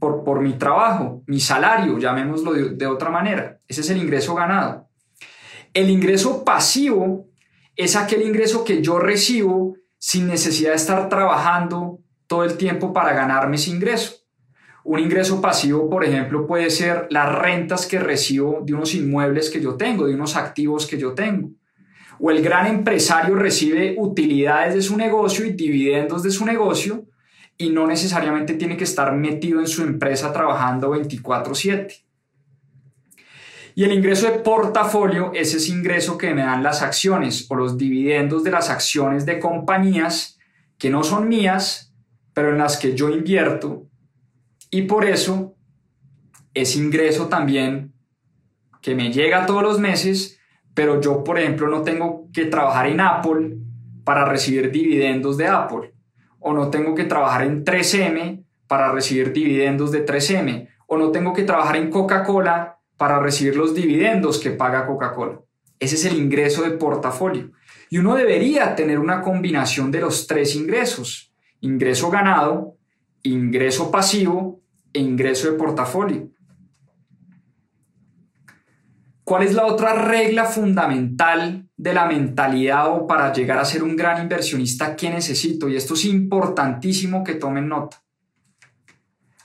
por, 0.00 0.24
por, 0.24 0.40
mi 0.40 0.54
trabajo, 0.54 1.22
mi 1.28 1.38
salario, 1.38 2.00
llamémoslo 2.00 2.52
de, 2.52 2.70
de 2.70 2.86
otra 2.88 3.10
manera. 3.10 3.60
Ese 3.68 3.82
es 3.82 3.90
el 3.90 3.98
ingreso 3.98 4.34
ganado. 4.34 4.88
El 5.72 5.88
ingreso 5.88 6.44
pasivo 6.44 7.28
es 7.76 7.94
aquel 7.94 8.22
ingreso 8.22 8.64
que 8.64 8.82
yo 8.82 8.98
recibo 8.98 9.76
sin 9.98 10.26
necesidad 10.26 10.70
de 10.70 10.76
estar 10.76 11.08
trabajando 11.08 12.00
todo 12.26 12.42
el 12.42 12.56
tiempo 12.56 12.92
para 12.92 13.12
ganarme 13.12 13.54
ese 13.54 13.70
ingreso. 13.70 14.23
Un 14.84 15.00
ingreso 15.00 15.40
pasivo, 15.40 15.88
por 15.88 16.04
ejemplo, 16.04 16.46
puede 16.46 16.68
ser 16.68 17.06
las 17.08 17.34
rentas 17.34 17.86
que 17.86 17.98
recibo 17.98 18.62
de 18.64 18.74
unos 18.74 18.94
inmuebles 18.94 19.48
que 19.48 19.60
yo 19.60 19.76
tengo, 19.76 20.06
de 20.06 20.14
unos 20.14 20.36
activos 20.36 20.86
que 20.86 20.98
yo 20.98 21.14
tengo. 21.14 21.50
O 22.20 22.30
el 22.30 22.42
gran 22.42 22.66
empresario 22.66 23.34
recibe 23.34 23.96
utilidades 23.98 24.74
de 24.74 24.82
su 24.82 24.96
negocio 24.98 25.46
y 25.46 25.52
dividendos 25.52 26.22
de 26.22 26.30
su 26.30 26.44
negocio 26.44 27.06
y 27.56 27.70
no 27.70 27.86
necesariamente 27.86 28.54
tiene 28.54 28.76
que 28.76 28.84
estar 28.84 29.14
metido 29.14 29.58
en 29.60 29.66
su 29.66 29.82
empresa 29.82 30.32
trabajando 30.34 30.90
24/7. 30.90 32.04
Y 33.74 33.84
el 33.84 33.92
ingreso 33.92 34.30
de 34.30 34.38
portafolio 34.38 35.32
es 35.34 35.54
ese 35.54 35.72
ingreso 35.72 36.18
que 36.18 36.34
me 36.34 36.42
dan 36.42 36.62
las 36.62 36.82
acciones 36.82 37.46
o 37.48 37.56
los 37.56 37.78
dividendos 37.78 38.44
de 38.44 38.50
las 38.50 38.68
acciones 38.68 39.24
de 39.24 39.40
compañías 39.40 40.38
que 40.78 40.90
no 40.90 41.02
son 41.02 41.28
mías, 41.28 41.92
pero 42.34 42.50
en 42.50 42.58
las 42.58 42.76
que 42.76 42.94
yo 42.94 43.08
invierto. 43.08 43.88
Y 44.74 44.82
por 44.82 45.04
eso 45.04 45.54
ese 46.52 46.80
ingreso 46.80 47.28
también 47.28 47.94
que 48.82 48.96
me 48.96 49.12
llega 49.12 49.46
todos 49.46 49.62
los 49.62 49.78
meses, 49.78 50.40
pero 50.74 51.00
yo, 51.00 51.22
por 51.22 51.38
ejemplo, 51.38 51.68
no 51.68 51.82
tengo 51.82 52.28
que 52.32 52.46
trabajar 52.46 52.88
en 52.88 53.00
Apple 53.00 53.58
para 54.02 54.24
recibir 54.24 54.72
dividendos 54.72 55.36
de 55.36 55.46
Apple. 55.46 55.94
O 56.40 56.52
no 56.52 56.70
tengo 56.70 56.96
que 56.96 57.04
trabajar 57.04 57.44
en 57.44 57.64
3M 57.64 58.46
para 58.66 58.90
recibir 58.90 59.32
dividendos 59.32 59.92
de 59.92 60.04
3M. 60.04 60.68
O 60.88 60.96
no 60.96 61.12
tengo 61.12 61.34
que 61.34 61.44
trabajar 61.44 61.76
en 61.76 61.88
Coca-Cola 61.88 62.80
para 62.96 63.20
recibir 63.20 63.54
los 63.54 63.76
dividendos 63.76 64.40
que 64.40 64.50
paga 64.50 64.88
Coca-Cola. 64.88 65.38
Ese 65.78 65.94
es 65.94 66.04
el 66.04 66.16
ingreso 66.16 66.64
de 66.64 66.72
portafolio. 66.72 67.52
Y 67.90 67.98
uno 67.98 68.16
debería 68.16 68.74
tener 68.74 68.98
una 68.98 69.22
combinación 69.22 69.92
de 69.92 70.00
los 70.00 70.26
tres 70.26 70.56
ingresos. 70.56 71.32
Ingreso 71.60 72.10
ganado, 72.10 72.76
ingreso 73.22 73.92
pasivo 73.92 74.63
e 74.94 75.00
ingreso 75.00 75.50
de 75.50 75.58
portafolio. 75.58 76.30
¿Cuál 79.24 79.42
es 79.42 79.54
la 79.54 79.66
otra 79.66 79.94
regla 79.94 80.44
fundamental 80.44 81.68
de 81.76 81.94
la 81.94 82.06
mentalidad 82.06 82.90
o 82.90 83.06
para 83.06 83.32
llegar 83.32 83.58
a 83.58 83.64
ser 83.64 83.82
un 83.82 83.96
gran 83.96 84.22
inversionista 84.22 84.94
que 84.94 85.10
necesito? 85.10 85.68
Y 85.68 85.76
esto 85.76 85.94
es 85.94 86.04
importantísimo 86.04 87.24
que 87.24 87.34
tomen 87.34 87.68
nota. 87.68 88.02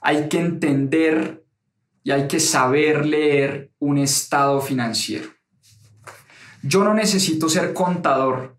Hay 0.01 0.27
que 0.27 0.39
entender 0.39 1.45
y 2.03 2.11
hay 2.11 2.27
que 2.27 2.39
saber 2.39 3.05
leer 3.05 3.71
un 3.79 3.97
estado 3.97 4.61
financiero. 4.61 5.29
Yo 6.61 6.83
no 6.83 6.93
necesito 6.93 7.47
ser 7.47 7.73
contador, 7.73 8.57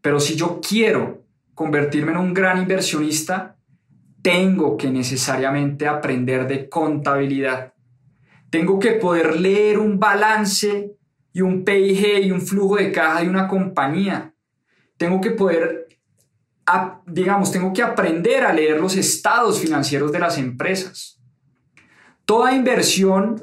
pero 0.00 0.18
si 0.18 0.34
yo 0.34 0.60
quiero 0.60 1.24
convertirme 1.54 2.12
en 2.12 2.18
un 2.18 2.34
gran 2.34 2.58
inversionista, 2.58 3.55
tengo 4.26 4.76
que 4.76 4.90
necesariamente 4.90 5.86
aprender 5.86 6.48
de 6.48 6.68
contabilidad. 6.68 7.74
Tengo 8.50 8.80
que 8.80 8.94
poder 8.94 9.38
leer 9.38 9.78
un 9.78 10.00
balance 10.00 10.96
y 11.32 11.42
un 11.42 11.62
PIG 11.62 12.24
y 12.24 12.32
un 12.32 12.40
flujo 12.40 12.74
de 12.74 12.90
caja 12.90 13.20
de 13.20 13.28
una 13.28 13.46
compañía. 13.46 14.34
Tengo 14.96 15.20
que 15.20 15.30
poder, 15.30 15.86
digamos, 17.06 17.52
tengo 17.52 17.72
que 17.72 17.84
aprender 17.84 18.42
a 18.42 18.52
leer 18.52 18.80
los 18.80 18.96
estados 18.96 19.60
financieros 19.60 20.10
de 20.10 20.18
las 20.18 20.38
empresas. 20.38 21.20
Toda 22.24 22.52
inversión 22.52 23.40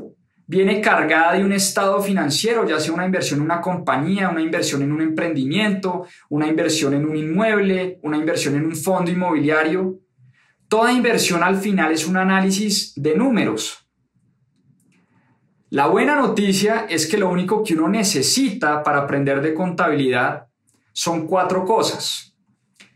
viene 0.48 0.82
cargada 0.82 1.32
de 1.32 1.46
un 1.46 1.54
estado 1.54 2.02
financiero, 2.02 2.68
ya 2.68 2.82
sea 2.82 2.94
una 2.94 3.06
inversión 3.06 3.40
en 3.40 3.46
una 3.46 3.62
compañía, 3.62 4.28
una 4.28 4.42
inversión 4.42 4.82
en 4.82 4.92
un 4.92 5.00
emprendimiento, 5.00 6.06
una 6.28 6.46
inversión 6.46 6.94
en 6.94 7.06
un 7.06 7.16
inmueble, 7.16 8.00
una 8.04 8.18
inversión 8.18 8.56
en 8.56 8.66
un 8.66 8.76
fondo 8.76 9.10
inmobiliario. 9.10 10.03
Toda 10.74 10.92
inversión 10.92 11.44
al 11.44 11.58
final 11.58 11.92
es 11.92 12.08
un 12.08 12.18
análisis 12.18 12.94
de 12.96 13.16
números. 13.16 13.88
La 15.70 15.86
buena 15.86 16.16
noticia 16.16 16.88
es 16.90 17.06
que 17.06 17.20
lo 17.20 17.30
único 17.30 17.64
que 17.64 17.76
uno 17.76 17.88
necesita 17.88 18.82
para 18.82 19.02
aprender 19.02 19.40
de 19.44 19.54
contabilidad 19.54 20.48
son 20.92 21.28
cuatro 21.28 21.64
cosas. 21.64 22.36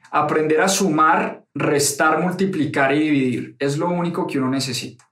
Aprender 0.09 0.59
a 0.59 0.67
sumar, 0.67 1.45
restar, 1.53 2.19
multiplicar 2.19 2.95
y 2.95 2.99
dividir. 2.99 3.55
Es 3.59 3.77
lo 3.77 3.91
único 3.91 4.25
que 4.25 4.39
uno 4.39 4.49
necesita. 4.49 5.07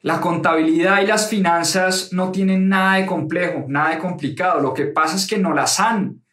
La 0.00 0.20
contabilidad 0.20 1.02
y 1.02 1.06
las 1.06 1.28
finanzas 1.28 2.12
no 2.12 2.32
tienen 2.32 2.68
nada 2.68 2.96
de 2.96 3.06
complejo, 3.06 3.66
nada 3.68 3.90
de 3.90 4.00
complicado. 4.00 4.60
Lo 4.60 4.74
que 4.74 4.86
pasa 4.86 5.14
es 5.14 5.24
que 5.24 5.38
no 5.38 5.54
las 5.54 5.78
han 5.78 6.24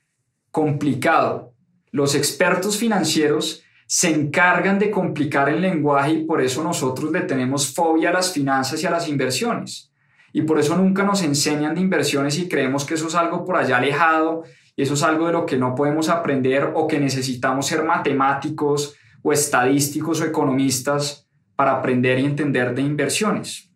complicado. 0.50 1.54
Los 1.92 2.16
expertos 2.16 2.76
financieros 2.76 3.63
se 3.88 4.10
encargan 4.14 4.80
de 4.80 4.90
complicar 4.90 5.50
el 5.50 5.62
lenguaje 5.62 6.14
y 6.14 6.26
por 6.26 6.42
eso 6.42 6.64
nosotros 6.64 7.12
le 7.12 7.22
tenemos 7.22 7.74
fobia 7.74 8.10
a 8.10 8.14
las 8.14 8.32
finanzas 8.32 8.82
y 8.82 8.88
a 8.88 8.92
las 8.92 9.08
inversiones. 9.08 9.92
Y 10.32 10.42
por 10.42 10.60
eso 10.60 10.76
nunca 10.76 11.04
nos 11.04 11.22
enseñan 11.22 11.76
de 11.76 11.82
inversiones 11.82 12.40
y 12.40 12.48
creemos 12.48 12.86
que 12.86 12.96
eso 12.96 13.08
es 13.08 13.16
algo 13.16 13.46
por 13.46 13.56
allá 13.56 13.78
alejado 13.78 14.44
y 14.76 14.82
eso 14.82 14.96
es 14.96 15.04
algo 15.04 15.28
de 15.28 15.34
lo 15.34 15.46
que 15.46 15.58
no 15.58 15.76
podemos 15.76 16.10
aprender 16.10 16.72
o 16.74 16.88
que 16.88 17.00
necesitamos 17.00 17.68
ser 17.68 17.84
matemáticos 17.84 18.96
o 19.22 19.32
estadísticos 19.32 20.22
o 20.22 20.26
economistas 20.26 21.28
para 21.56 21.74
aprender 21.74 22.20
y 22.20 22.26
entender 22.26 22.74
de 22.74 22.82
inversiones. 22.82 23.70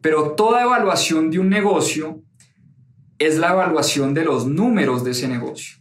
Pero 0.00 0.32
toda 0.32 0.62
evaluación 0.62 1.30
de 1.30 1.40
un 1.40 1.48
negocio 1.48 2.22
es 3.18 3.38
la 3.38 3.52
evaluación 3.52 4.14
de 4.14 4.24
los 4.24 4.46
números 4.46 5.02
de 5.02 5.10
ese 5.10 5.26
negocio. 5.26 5.78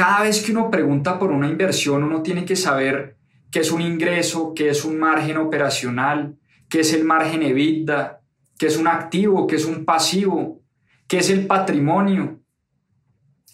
Cada 0.00 0.22
vez 0.22 0.40
que 0.40 0.52
uno 0.52 0.70
pregunta 0.70 1.18
por 1.18 1.30
una 1.30 1.46
inversión, 1.46 2.02
uno 2.02 2.22
tiene 2.22 2.46
que 2.46 2.56
saber 2.56 3.18
qué 3.50 3.60
es 3.60 3.70
un 3.70 3.82
ingreso, 3.82 4.54
qué 4.56 4.70
es 4.70 4.86
un 4.86 4.98
margen 4.98 5.36
operacional, 5.36 6.38
qué 6.70 6.80
es 6.80 6.94
el 6.94 7.04
margen 7.04 7.42
EBITDA, 7.42 8.22
qué 8.56 8.66
es 8.68 8.78
un 8.78 8.88
activo, 8.88 9.46
qué 9.46 9.56
es 9.56 9.66
un 9.66 9.84
pasivo, 9.84 10.62
qué 11.06 11.18
es 11.18 11.28
el 11.28 11.46
patrimonio. 11.46 12.40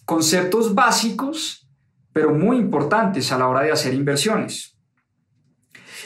Conceptos 0.05 0.73
básicos, 0.73 1.67
pero 2.13 2.33
muy 2.33 2.55
importantes 2.55 3.29
a 3.33 3.37
la 3.37 3.49
hora 3.49 3.63
de 3.63 3.73
hacer 3.73 3.93
inversiones. 3.93 4.77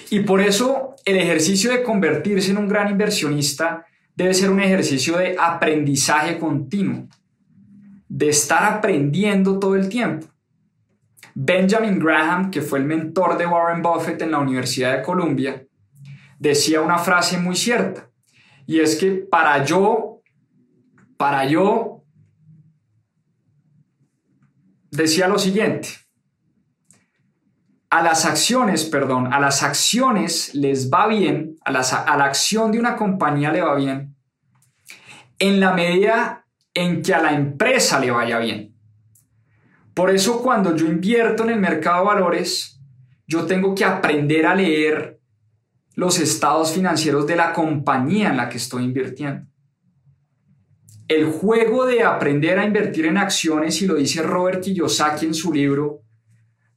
Y 0.09 0.21
por 0.21 0.41
eso 0.41 0.95
el 1.05 1.17
ejercicio 1.17 1.69
de 1.69 1.83
convertirse 1.83 2.49
en 2.49 2.57
un 2.57 2.67
gran 2.67 2.89
inversionista 2.89 3.85
debe 4.15 4.33
ser 4.33 4.49
un 4.49 4.59
ejercicio 4.59 5.19
de 5.19 5.35
aprendizaje 5.39 6.39
continuo, 6.39 7.07
de 8.09 8.29
estar 8.29 8.63
aprendiendo 8.63 9.59
todo 9.59 9.75
el 9.75 9.87
tiempo. 9.87 10.30
Benjamin 11.35 11.99
Graham, 11.99 12.51
que 12.51 12.61
fue 12.61 12.79
el 12.79 12.85
mentor 12.85 13.37
de 13.37 13.45
Warren 13.45 13.81
Buffett 13.81 14.21
en 14.21 14.31
la 14.31 14.39
Universidad 14.39 14.97
de 14.97 15.03
Columbia, 15.03 15.65
decía 16.39 16.81
una 16.81 16.97
frase 16.97 17.37
muy 17.37 17.55
cierta, 17.55 18.09
y 18.65 18.79
es 18.79 18.95
que 18.95 19.11
para 19.11 19.63
yo, 19.63 20.21
para 21.17 21.45
yo, 21.45 22.03
decía 24.91 25.27
lo 25.27 25.39
siguiente, 25.39 25.89
a 27.91 28.01
las 28.01 28.25
acciones, 28.25 28.85
perdón, 28.85 29.33
a 29.33 29.39
las 29.39 29.63
acciones 29.63 30.55
les 30.55 30.89
va 30.89 31.07
bien, 31.07 31.57
a, 31.65 31.71
la 31.71 32.25
acción 32.25 32.71
de 32.71 32.79
una 32.79 32.95
compañía 32.95 33.51
le 33.51 33.61
va 33.61 33.75
bien, 33.75 34.15
en 35.39 35.59
la 35.59 35.73
medida 35.73 36.45
en 36.73 37.01
que 37.01 37.13
a 37.13 37.21
la 37.21 37.33
empresa 37.33 37.99
le 37.99 38.11
vaya 38.11 38.39
bien. 38.39 38.70
Por 39.93 40.09
eso 40.09 40.41
cuando 40.41 40.75
yo 40.75 40.85
invierto 40.85 41.43
en 41.43 41.51
el 41.51 41.59
mercado 41.59 41.99
de 41.99 42.07
valores, 42.07 42.79
yo 43.27 43.45
tengo 43.45 43.75
que 43.75 43.85
aprender 43.85 44.45
a 44.45 44.55
leer 44.55 45.19
los 45.95 46.19
estados 46.19 46.71
financieros 46.73 47.27
de 47.27 47.35
la 47.35 47.53
compañía 47.53 48.29
en 48.29 48.37
la 48.37 48.49
que 48.49 48.57
estoy 48.57 48.83
invirtiendo. 48.83 49.47
El 51.07 51.25
juego 51.25 51.85
de 51.85 52.03
aprender 52.03 52.57
a 52.57 52.65
invertir 52.65 53.05
en 53.05 53.17
acciones, 53.17 53.81
y 53.81 53.87
lo 53.87 53.95
dice 53.95 54.21
Robert 54.21 54.63
Kiyosaki 54.63 55.25
en 55.25 55.33
su 55.33 55.51
libro, 55.51 56.03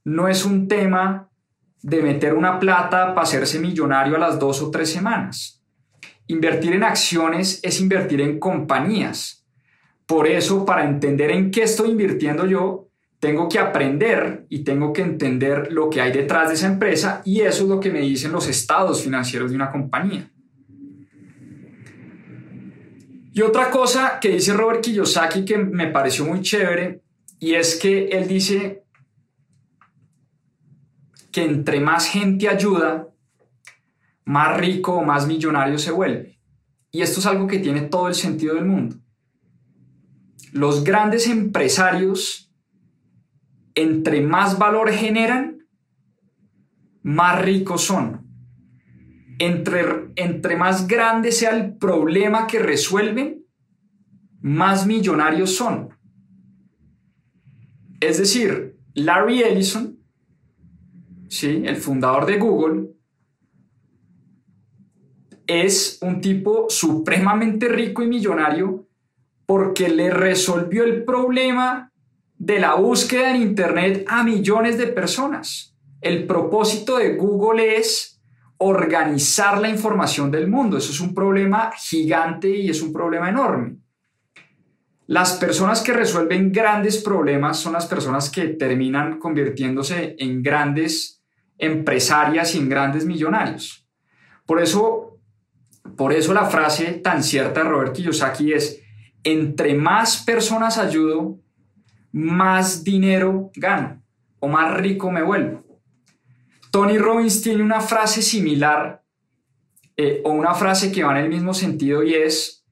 no 0.03 0.27
es 0.27 0.45
un 0.45 0.67
tema 0.67 1.31
de 1.83 2.03
meter 2.03 2.35
una 2.35 2.59
plata 2.59 3.15
para 3.15 3.23
hacerse 3.23 3.61
millonario 3.61 4.17
a 4.17 4.19
las 4.19 4.39
dos 4.39 4.61
o 4.61 4.71
tres 4.71 4.91
semanas. 4.91 5.63
Invertir 6.27 6.73
en 6.73 6.83
acciones 6.83 7.61
es 7.63 7.81
invertir 7.81 8.21
en 8.23 8.41
compañías. 8.41 9.47
Por 10.07 10.27
eso, 10.27 10.65
para 10.65 10.85
entender 10.85 11.31
en 11.31 11.51
qué 11.51 11.63
estoy 11.63 11.91
invirtiendo 11.91 12.47
yo, 12.47 12.84
tengo 13.25 13.49
que 13.49 13.59
aprender 13.59 14.45
y 14.51 14.65
tengo 14.65 14.93
que 14.93 15.01
entender 15.01 15.73
lo 15.73 15.89
que 15.89 16.03
hay 16.03 16.13
detrás 16.13 16.49
de 16.49 16.57
esa 16.57 16.67
empresa 16.67 17.23
y 17.25 17.41
eso 17.41 17.63
es 17.63 17.71
lo 17.71 17.81
que 17.81 17.91
me 17.91 18.01
dicen 18.01 18.33
los 18.33 18.47
estados 18.49 19.03
financieros 19.03 19.49
de 19.49 19.57
una 19.57 19.71
compañía. 19.71 20.31
Y 23.33 23.41
otra 23.41 23.71
cosa 23.71 24.19
que 24.21 24.29
dice 24.29 24.53
Robert 24.53 24.83
Kiyosaki 24.83 25.47
que 25.47 25.57
me 25.57 25.87
pareció 25.87 26.27
muy 26.27 26.43
chévere 26.43 27.01
y 27.39 27.55
es 27.55 27.77
que 27.77 28.09
él 28.09 28.29
dice 28.29 28.85
que 31.33 31.45
entre 31.45 31.81
más 31.81 32.07
gente 32.07 32.47
ayuda, 32.47 33.09
más 34.27 34.55
rico 34.59 34.97
o 34.97 35.03
más 35.03 35.27
millonario 35.27 35.79
se 35.79 35.93
vuelve. 35.93 36.39
Y 36.91 37.01
esto 37.01 37.21
es 37.21 37.27
algo 37.27 37.47
que 37.47 37.59
tiene 37.59 37.81
todo 37.81 38.07
el 38.07 38.15
sentido 38.15 38.57
del 38.57 38.67
mundo. 38.67 38.97
Los 40.53 40.85
grandes 40.85 41.27
empresarios, 41.27 42.44
entre 43.75 44.21
más 44.21 44.59
valor 44.59 44.91
generan, 44.93 45.67
más 47.03 47.43
ricos 47.43 47.83
son. 47.83 48.23
Entre, 49.39 49.83
entre 50.17 50.57
más 50.57 50.87
grande 50.87 51.33
sea 51.33 51.57
el 51.57 51.77
problema 51.77 52.47
que 52.47 52.61
resuelven, 52.61 53.45
más 54.41 54.87
millonarios 54.87 55.55
son. 55.57 55.89
Es 58.01 58.19
decir, 58.19 58.77
Larry 58.95 59.43
Ellison 59.43 59.95
¿sí? 61.35 61.63
el 61.67 61.77
fundador 61.77 62.27
de 62.27 62.39
Google, 62.39 62.91
es 65.47 65.99
un 66.01 66.21
tipo 66.21 66.67
supremamente 66.71 67.69
rico 67.69 68.03
y 68.03 68.07
millonario 68.07 68.89
porque 69.45 69.89
le 69.89 70.11
resolvió 70.11 70.85
el 70.85 71.05
problema 71.05 71.93
de 72.45 72.59
la 72.59 72.75
búsqueda 72.75 73.31
en 73.31 73.41
Internet 73.41 74.05
a 74.07 74.23
millones 74.23 74.77
de 74.77 74.89
personas. 74.89 75.75
El 76.03 76.27
propósito 76.27 76.99
de 76.99 77.17
Google 77.17 77.79
es 77.79 78.21
organizar 78.59 79.59
la 79.63 79.71
información 79.71 80.31
del 80.31 80.47
mundo. 80.47 80.77
Eso 80.77 80.93
es 80.93 81.01
un 81.01 81.15
problema 81.15 81.73
gigante 81.75 82.51
y 82.51 82.69
es 82.69 82.83
un 82.83 82.93
problema 82.93 83.31
enorme. 83.31 83.79
Las 85.07 85.33
personas 85.35 85.81
que 85.81 85.95
resuelven 85.95 86.53
grandes 86.53 87.03
problemas 87.03 87.59
son 87.59 87.73
las 87.73 87.87
personas 87.87 88.29
que 88.29 88.49
terminan 88.49 89.19
convirtiéndose 89.19 90.15
en 90.19 90.43
grandes 90.43 91.23
empresarias 91.57 92.55
y 92.55 92.59
en 92.59 92.69
grandes 92.69 93.07
millonarios. 93.07 93.89
Por 94.45 94.61
eso, 94.61 95.19
por 95.97 96.13
eso 96.13 96.35
la 96.35 96.45
frase 96.45 96.93
tan 97.03 97.23
cierta 97.23 97.63
de 97.63 97.71
Robert 97.71 97.95
Kiyosaki 97.95 98.53
es, 98.53 98.83
entre 99.23 99.75
más 99.75 100.23
personas 100.25 100.77
ayudo, 100.77 101.39
más 102.15 102.85
dinero 102.85 103.51
gano 103.57 104.01
o 104.39 104.47
más 104.47 104.77
rico 104.77 105.11
me 105.11 105.23
vuelvo. 105.23 105.65
Tony 106.71 106.97
Robbins 106.97 107.43
tiene 107.43 107.61
una 107.61 107.81
frase 107.81 108.23
similar 108.23 109.03
eh, 109.97 110.23
o 110.25 110.31
una 110.31 110.55
frase 110.55 110.93
que 110.93 111.03
va 111.03 111.19
en 111.19 111.25
el 111.25 111.29
mismo 111.29 111.53
sentido 111.53 112.05
y 112.05 112.15
es, 112.15 112.65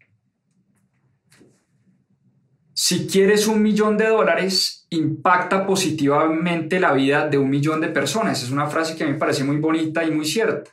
si 2.72 3.09
quieres 3.09 3.48
un 3.48 3.62
millón 3.62 3.98
de 3.98 4.07
dólares, 4.07 4.87
impacta 4.90 5.66
positivamente 5.66 6.78
la 6.78 6.92
vida 6.92 7.28
de 7.28 7.38
un 7.38 7.50
millón 7.50 7.81
de 7.81 7.88
personas. 7.88 8.44
Es 8.44 8.50
una 8.50 8.68
frase 8.68 8.94
que 8.94 9.02
a 9.02 9.07
mí 9.09 9.14
me 9.14 9.18
parece 9.18 9.42
muy 9.42 9.57
bonita 9.57 10.05
y 10.05 10.12
muy 10.12 10.24
cierta. 10.24 10.70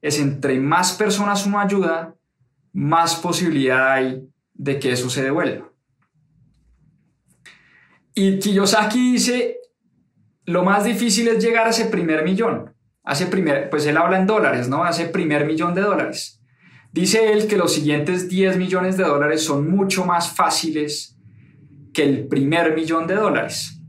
Es 0.00 0.18
entre 0.18 0.58
más 0.60 0.94
personas 0.94 1.44
uno 1.44 1.60
ayuda, 1.60 2.14
más 2.72 3.16
posibilidad 3.16 3.92
hay 3.92 4.26
de 4.54 4.78
que 4.78 4.92
eso 4.92 5.10
se 5.10 5.22
devuelva. 5.22 5.75
Y 8.18 8.38
Kiyosaki 8.38 9.12
dice, 9.12 9.58
lo 10.46 10.64
más 10.64 10.84
difícil 10.84 11.28
es 11.28 11.44
llegar 11.44 11.66
a 11.66 11.70
ese 11.70 11.84
primer 11.84 12.24
millón. 12.24 12.74
Hace 13.04 13.26
primer, 13.26 13.68
pues 13.68 13.84
él 13.84 13.98
habla 13.98 14.18
en 14.18 14.26
dólares, 14.26 14.70
¿no? 14.70 14.84
Hace 14.84 15.04
primer 15.04 15.44
millón 15.44 15.74
de 15.74 15.82
dólares. 15.82 16.40
Dice 16.92 17.30
él 17.30 17.46
que 17.46 17.58
los 17.58 17.74
siguientes 17.74 18.30
10 18.30 18.56
millones 18.56 18.96
de 18.96 19.04
dólares 19.04 19.44
son 19.44 19.70
mucho 19.70 20.06
más 20.06 20.34
fáciles 20.34 21.18
que 21.92 22.04
el 22.04 22.26
primer 22.26 22.74
millón 22.74 23.06
de 23.06 23.16
dólares. 23.16 23.82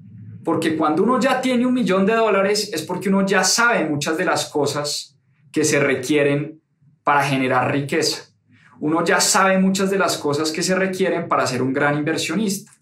Porque 0.43 0.75
cuando 0.75 1.03
uno 1.03 1.21
ya 1.21 1.39
tiene 1.39 1.65
un 1.65 1.73
millón 1.73 2.05
de 2.05 2.15
dólares 2.15 2.69
es 2.73 2.81
porque 2.81 3.07
uno 3.07 3.25
ya 3.25 3.45
sabe 3.45 3.85
muchas 3.85 4.17
de 4.17 4.25
las 4.25 4.49
cosas 4.49 5.17
que 5.53 5.63
se 5.63 5.79
requieren 5.79 6.61
para 7.05 7.23
generar 7.23 7.71
riqueza. 7.71 8.25
Uno 8.81 9.05
ya 9.05 9.21
sabe 9.21 9.57
muchas 9.57 9.89
de 9.89 9.97
las 9.97 10.17
cosas 10.17 10.51
que 10.51 10.63
se 10.63 10.75
requieren 10.75 11.29
para 11.29 11.47
ser 11.47 11.61
un 11.61 11.71
gran 11.71 11.97
inversionista. 11.97 12.73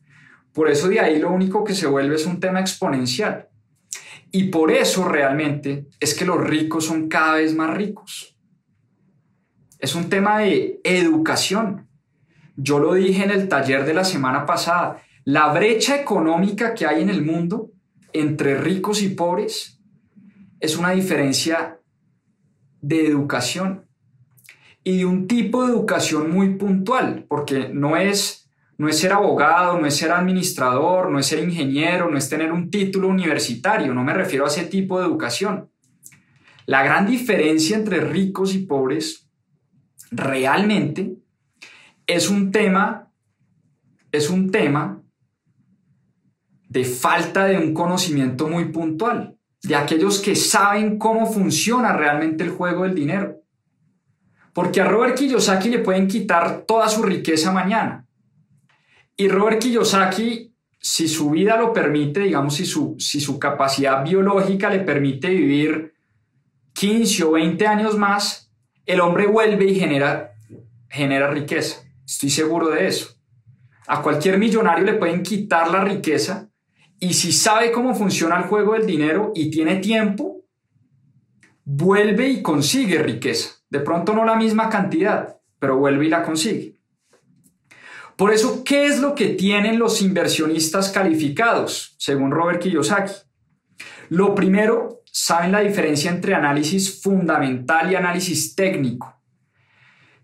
Por 0.55 0.69
eso 0.71 0.87
de 0.87 1.01
ahí 1.01 1.19
lo 1.19 1.33
único 1.33 1.65
que 1.65 1.75
se 1.75 1.85
vuelve 1.85 2.15
es 2.15 2.25
un 2.25 2.39
tema 2.39 2.61
exponencial. 2.61 3.49
Y 4.31 4.45
por 4.45 4.71
eso 4.71 5.05
realmente 5.05 5.89
es 5.99 6.13
que 6.13 6.23
los 6.23 6.39
ricos 6.39 6.85
son 6.85 7.09
cada 7.09 7.35
vez 7.35 7.53
más 7.53 7.75
ricos. 7.75 8.37
Es 9.79 9.95
un 9.95 10.07
tema 10.07 10.39
de 10.39 10.79
educación. 10.85 11.89
Yo 12.55 12.79
lo 12.79 12.93
dije 12.93 13.25
en 13.25 13.31
el 13.31 13.49
taller 13.49 13.85
de 13.85 13.93
la 13.93 14.05
semana 14.05 14.45
pasada. 14.45 15.03
La 15.25 15.51
brecha 15.51 15.99
económica 15.99 16.73
que 16.73 16.85
hay 16.85 17.01
en 17.01 17.09
el 17.09 17.21
mundo 17.21 17.71
entre 18.13 18.57
ricos 18.57 19.01
y 19.01 19.09
pobres 19.09 19.81
es 20.61 20.77
una 20.77 20.91
diferencia 20.91 21.81
de 22.79 23.07
educación 23.07 23.89
y 24.85 24.99
de 24.99 25.05
un 25.05 25.27
tipo 25.27 25.65
de 25.65 25.73
educación 25.73 26.31
muy 26.31 26.55
puntual, 26.55 27.25
porque 27.27 27.67
no 27.73 27.97
es 27.97 28.44
no 28.77 28.89
es 28.89 28.99
ser 28.99 29.13
abogado, 29.13 29.79
no 29.79 29.87
es 29.87 29.95
ser 29.95 30.11
administrador, 30.11 31.09
no 31.09 31.19
es 31.19 31.27
ser 31.27 31.39
ingeniero, 31.39 32.09
no 32.09 32.17
es 32.17 32.29
tener 32.29 32.51
un 32.51 32.69
título 32.69 33.07
universitario, 33.07 33.93
no 33.93 34.03
me 34.03 34.13
refiero 34.13 34.45
a 34.45 34.49
ese 34.49 34.65
tipo 34.65 34.99
de 34.99 35.05
educación. 35.05 35.71
La 36.65 36.83
gran 36.83 37.05
diferencia 37.05 37.77
entre 37.77 38.01
ricos 38.01 38.53
y 38.53 38.65
pobres 38.65 39.29
realmente 40.11 41.15
es 42.07 42.29
un 42.29 42.51
tema 42.51 43.11
es 44.11 44.29
un 44.29 44.49
tema 44.49 45.01
de 46.69 46.85
falta 46.85 47.45
de 47.45 47.57
un 47.57 47.73
conocimiento 47.73 48.47
muy 48.47 48.65
puntual, 48.65 49.37
de 49.61 49.75
aquellos 49.75 50.19
que 50.19 50.35
saben 50.37 50.97
cómo 50.97 51.25
funciona 51.25 51.91
realmente 51.93 52.43
el 52.43 52.51
juego 52.51 52.83
del 52.83 52.95
dinero. 52.95 53.41
Porque 54.53 54.79
a 54.79 54.85
Robert 54.85 55.17
Kiyosaki 55.17 55.69
le 55.69 55.79
pueden 55.79 56.07
quitar 56.07 56.63
toda 56.65 56.87
su 56.87 57.03
riqueza 57.03 57.51
mañana 57.51 58.04
y 59.17 59.27
Robert 59.29 59.59
Kiyosaki, 59.59 60.53
si 60.79 61.07
su 61.07 61.31
vida 61.31 61.57
lo 61.57 61.73
permite, 61.73 62.19
digamos, 62.21 62.55
si 62.55 62.65
su, 62.65 62.95
si 62.99 63.19
su 63.19 63.39
capacidad 63.39 64.03
biológica 64.03 64.69
le 64.69 64.79
permite 64.79 65.29
vivir 65.29 65.93
15 66.73 67.23
o 67.23 67.31
20 67.31 67.65
años 67.65 67.97
más, 67.97 68.51
el 68.85 68.99
hombre 68.99 69.25
vuelve 69.27 69.65
y 69.65 69.75
genera, 69.75 70.33
genera 70.89 71.29
riqueza. 71.29 71.83
Estoy 72.05 72.29
seguro 72.29 72.69
de 72.69 72.87
eso. 72.87 73.15
A 73.87 74.01
cualquier 74.01 74.37
millonario 74.37 74.83
le 74.83 74.93
pueden 74.93 75.23
quitar 75.23 75.71
la 75.71 75.83
riqueza 75.83 76.49
y 76.99 77.13
si 77.13 77.31
sabe 77.31 77.71
cómo 77.71 77.95
funciona 77.95 78.37
el 78.37 78.43
juego 78.43 78.73
del 78.73 78.85
dinero 78.85 79.31
y 79.33 79.49
tiene 79.49 79.77
tiempo, 79.77 80.43
vuelve 81.63 82.29
y 82.29 82.41
consigue 82.41 82.99
riqueza. 82.99 83.55
De 83.69 83.79
pronto 83.79 84.13
no 84.13 84.25
la 84.25 84.35
misma 84.35 84.69
cantidad, 84.69 85.37
pero 85.59 85.77
vuelve 85.77 86.05
y 86.05 86.09
la 86.09 86.23
consigue. 86.23 86.74
Por 88.15 88.33
eso, 88.33 88.63
¿qué 88.63 88.85
es 88.85 88.99
lo 88.99 89.13
que 89.13 89.27
tienen 89.29 89.77
los 89.77 90.01
inversionistas 90.01 90.89
calificados, 90.89 91.95
según 91.97 92.31
Robert 92.31 92.61
Kiyosaki? 92.61 93.13
Lo 94.09 94.33
primero, 94.35 95.01
saben 95.11 95.51
la 95.51 95.59
diferencia 95.59 96.11
entre 96.11 96.33
análisis 96.33 97.01
fundamental 97.01 97.91
y 97.91 97.95
análisis 97.95 98.55
técnico. 98.55 99.13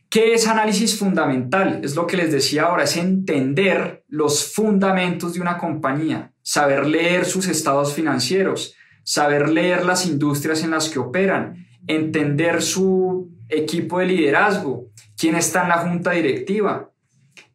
¿Qué 0.10 0.34
es 0.34 0.48
análisis 0.48 0.98
fundamental? 0.98 1.82
Es 1.84 1.96
lo 1.96 2.06
que 2.06 2.18
les 2.18 2.32
decía 2.32 2.64
ahora, 2.64 2.84
es 2.84 2.98
entender 2.98 4.04
los 4.08 4.54
fundamentos 4.54 5.34
de 5.34 5.42
una 5.42 5.58
compañía, 5.58 6.34
saber 6.42 6.86
leer 6.86 7.26
sus 7.26 7.48
estados 7.48 7.94
financieros, 7.94 8.76
saber 9.04 9.50
leer 9.50 9.86
las 9.86 10.06
industrias 10.06 10.64
en 10.64 10.72
las 10.72 10.90
que 10.90 11.00
operan, 11.00 11.66
entender 11.88 12.62
su 12.62 13.32
equipo 13.48 14.00
de 14.00 14.08
liderazgo, 14.08 14.88
quién 15.18 15.36
está 15.36 15.64
en 15.64 15.70
la 15.70 15.78
junta 15.78 16.12
directiva, 16.12 16.91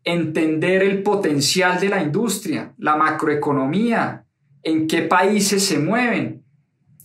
entender 0.06 0.84
el 0.84 1.02
potencial 1.02 1.80
de 1.80 1.88
la 1.88 2.00
industria, 2.00 2.72
la 2.78 2.94
macroeconomía, 2.94 4.24
en 4.62 4.86
qué 4.86 5.02
países 5.02 5.66
se 5.66 5.80
mueven. 5.80 6.44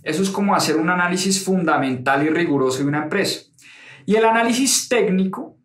Eso 0.03 0.21
es 0.21 0.29
como 0.29 0.55
hacer 0.55 0.77
un 0.77 0.89
análisis 0.89 1.43
fundamental 1.43 2.23
y 2.23 2.29
riguroso 2.29 2.79
de 2.79 2.85
una 2.85 3.03
empresa. 3.03 3.41
Y 4.05 4.15
el 4.15 4.23
análisis 4.23 4.87
técnico 4.87 5.57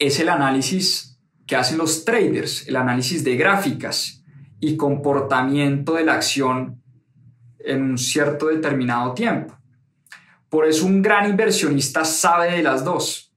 es 0.00 0.18
el 0.18 0.28
análisis 0.28 1.20
que 1.46 1.54
hacen 1.54 1.78
los 1.78 2.04
traders, 2.04 2.66
el 2.66 2.74
análisis 2.74 3.22
de 3.22 3.36
gráficas 3.36 4.24
y 4.58 4.76
comportamiento 4.76 5.94
de 5.94 6.04
la 6.04 6.14
acción 6.14 6.82
en 7.60 7.82
un 7.82 7.98
cierto 7.98 8.48
determinado 8.48 9.14
tiempo. 9.14 9.56
Por 10.48 10.66
eso 10.66 10.86
un 10.86 11.02
gran 11.02 11.30
inversionista 11.30 12.04
sabe 12.04 12.50
de 12.50 12.64
las 12.64 12.84
dos. 12.84 13.32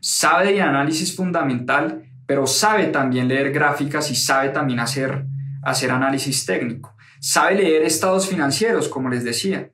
Sabe 0.00 0.52
de 0.52 0.60
análisis 0.60 1.14
fundamental 1.14 2.04
pero 2.28 2.46
sabe 2.46 2.88
también 2.88 3.26
leer 3.26 3.50
gráficas 3.50 4.10
y 4.10 4.14
sabe 4.14 4.50
también 4.50 4.80
hacer, 4.80 5.24
hacer 5.62 5.90
análisis 5.90 6.44
técnico. 6.44 6.94
Sabe 7.20 7.54
leer 7.54 7.84
estados 7.84 8.28
financieros, 8.28 8.86
como 8.86 9.08
les 9.08 9.24
decía. 9.24 9.72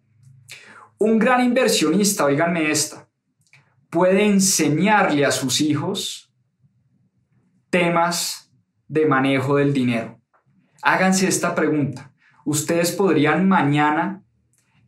Un 0.96 1.18
gran 1.18 1.44
inversionista, 1.44 2.26
oíganme 2.26 2.70
esta, 2.70 3.08
puede 3.90 4.24
enseñarle 4.24 5.24
a 5.24 5.32
sus 5.32 5.60
hijos 5.60 6.32
temas 7.70 8.52
de 8.86 9.04
manejo 9.04 9.56
del 9.56 9.72
dinero. 9.72 10.20
Háganse 10.80 11.26
esta 11.26 11.56
pregunta. 11.56 12.12
¿Ustedes 12.44 12.92
podrían 12.92 13.48
mañana 13.48 14.22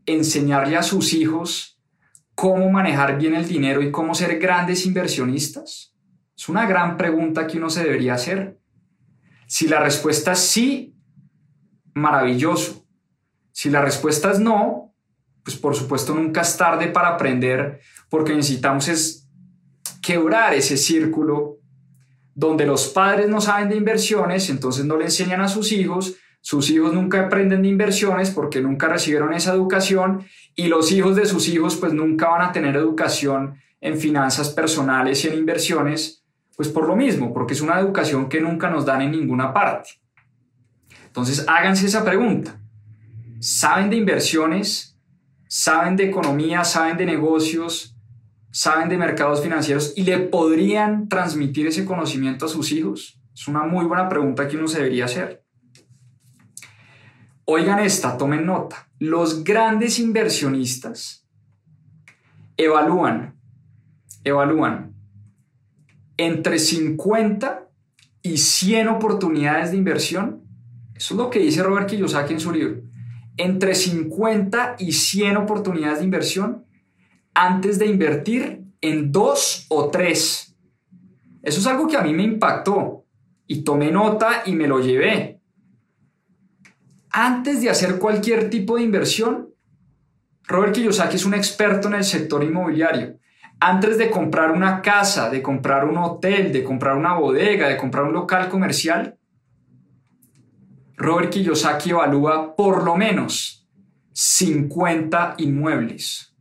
enseñarle 0.07 0.77
a 0.77 0.85
sus 0.85 1.13
hijos 1.13 1.81
cómo 2.37 2.71
manejar 2.71 3.19
bien 3.19 3.35
el 3.35 3.49
dinero 3.49 3.83
y 3.83 3.91
cómo 3.91 4.15
ser 4.15 4.39
grandes 4.39 4.87
inversionistas? 4.87 5.96
Es 6.37 6.49
una 6.49 6.67
gran 6.67 6.97
pregunta 6.97 7.47
que 7.47 7.59
uno 7.59 7.71
se 7.71 7.83
debería 7.83 8.15
hacer. 8.15 8.61
Si 9.47 9.69
la 9.69 9.81
respuesta 9.81 10.33
es 10.33 10.41
sí, 10.41 10.95
maravilloso. 11.95 12.87
Si 13.53 13.71
la 13.71 13.81
respuesta 13.81 14.33
es 14.33 14.39
no, 14.39 14.95
pues 15.43 15.57
por 15.57 15.75
supuesto 15.75 16.15
nunca 16.15 16.43
es 16.43 16.57
tarde 16.57 16.89
para 16.89 17.09
aprender, 17.09 17.81
porque 18.11 18.35
necesitamos 18.35 18.89
es 18.89 19.29
quebrar 20.03 20.53
ese 20.53 20.77
círculo 20.77 21.59
donde 22.35 22.67
los 22.67 22.89
padres 22.89 23.29
no 23.29 23.41
saben 23.41 23.71
de 23.71 23.77
inversiones, 23.77 24.51
entonces 24.51 24.85
no 24.85 24.99
le 24.99 25.07
enseñan 25.07 25.41
a 25.41 25.49
sus 25.49 25.73
hijos, 25.73 26.17
sus 26.43 26.69
hijos 26.69 26.93
nunca 26.93 27.27
aprenden 27.27 27.63
de 27.63 27.69
inversiones 27.69 28.31
porque 28.31 28.61
nunca 28.61 28.89
recibieron 28.89 29.33
esa 29.33 29.55
educación 29.55 30.27
y 30.55 30.69
los 30.69 30.93
hijos 30.93 31.17
de 31.17 31.25
sus 31.25 31.49
hijos 31.49 31.77
pues 31.77 31.95
nunca 31.95 32.29
van 32.29 32.43
a 32.43 32.53
tener 32.53 32.77
educación 32.77 33.57
en 33.81 33.99
finanzas 33.99 34.51
personales 34.51 35.25
y 35.25 35.29
en 35.29 35.35
inversiones 35.35 36.26
pues 36.57 36.69
por 36.69 36.89
lo 36.89 36.97
mismo, 36.97 37.33
porque 37.35 37.53
es 37.53 37.61
una 37.61 37.79
educación 37.79 38.29
que 38.29 38.41
nunca 38.41 38.71
nos 38.71 38.87
dan 38.87 39.03
en 39.03 39.13
ninguna 39.13 39.53
parte. 39.53 39.91
Entonces, 41.07 41.45
háganse 41.47 41.87
esa 41.87 42.05
pregunta. 42.05 42.59
¿Saben 43.41 43.91
de 43.91 43.97
inversiones? 43.97 44.99
¿Saben 45.47 45.97
de 45.97 46.05
economía? 46.05 46.65
¿Saben 46.65 46.97
de 46.97 47.05
negocios? 47.05 47.95
¿Saben 48.51 48.89
de 48.89 48.97
mercados 48.97 49.43
financieros? 49.43 49.93
¿Y 49.97 50.05
le 50.05 50.19
podrían 50.19 51.09
transmitir 51.09 51.67
ese 51.67 51.85
conocimiento 51.85 52.47
a 52.47 52.49
sus 52.49 52.73
hijos? 52.73 53.21
Es 53.35 53.47
una 53.47 53.65
muy 53.65 53.85
buena 53.85 54.09
pregunta 54.09 54.49
que 54.49 54.57
uno 54.57 54.67
se 54.67 54.79
debería 54.79 55.05
hacer. 55.05 55.45
Oigan 57.45 57.79
esta, 57.81 58.17
tomen 58.17 58.47
nota. 58.47 58.89
Los 58.99 59.45
grandes 59.45 59.99
inversionistas 59.99 61.29
evalúan, 62.57 63.39
evalúan 64.25 64.96
entre 66.17 66.59
50 66.59 67.69
y 68.23 68.39
100 68.39 68.89
oportunidades 68.89 69.71
de 69.71 69.77
inversión. 69.77 70.43
Eso 70.95 71.15
es 71.15 71.19
lo 71.19 71.31
que 71.31 71.39
dice 71.39 71.63
Robert 71.63 71.89
Kiyosaki 71.89 72.35
en 72.35 72.41
su 72.41 72.53
libro. 72.53 72.83
Entre 73.37 73.75
50 73.75 74.77
y 74.79 74.93
100 74.93 75.37
oportunidades 75.37 75.99
de 75.99 76.05
inversión 76.05 76.65
antes 77.35 77.79
de 77.79 77.87
invertir 77.87 78.65
en 78.81 79.13
dos 79.13 79.67
o 79.69 79.91
tres. 79.91 80.57
Eso 81.43 81.61
es 81.61 81.67
algo 81.67 81.87
que 81.87 81.97
a 81.97 82.03
mí 82.03 82.13
me 82.15 82.23
impactó 82.23 83.05
y 83.47 83.63
tomé 83.63 83.91
nota 83.91 84.43
y 84.47 84.53
me 84.53 84.67
lo 84.67 84.81
llevé. 84.81 85.41
Antes 87.11 87.63
de 87.63 87.71
hacer 87.71 87.99
cualquier 87.99 88.51
tipo 88.51 88.77
de 88.77 88.83
inversión, 88.83 89.51
Robert 90.45 90.75
Kiyosaki 90.75 91.17
es 91.17 91.25
un 91.25 91.35
experto 91.35 91.89
en 91.89 91.95
el 91.95 92.05
sector 92.05 92.43
inmobiliario. 92.43 93.19
Antes 93.59 93.97
de 93.97 94.11
comprar 94.11 94.51
una 94.51 94.83
casa, 94.83 95.31
de 95.31 95.43
comprar 95.43 95.87
un 95.87 95.97
hotel, 95.97 96.53
de 96.53 96.63
comprar 96.63 96.97
una 96.97 97.15
bodega, 97.15 97.69
de 97.69 97.77
comprar 97.77 98.05
un 98.05 98.13
local 98.13 98.49
comercial, 98.49 99.19
Robert 100.97 101.31
Kiyosaki 101.31 101.91
evalúa 101.91 102.55
por 102.55 102.85
lo 102.85 102.97
menos 102.97 103.69
50 104.13 105.35
inmuebles, 105.39 106.35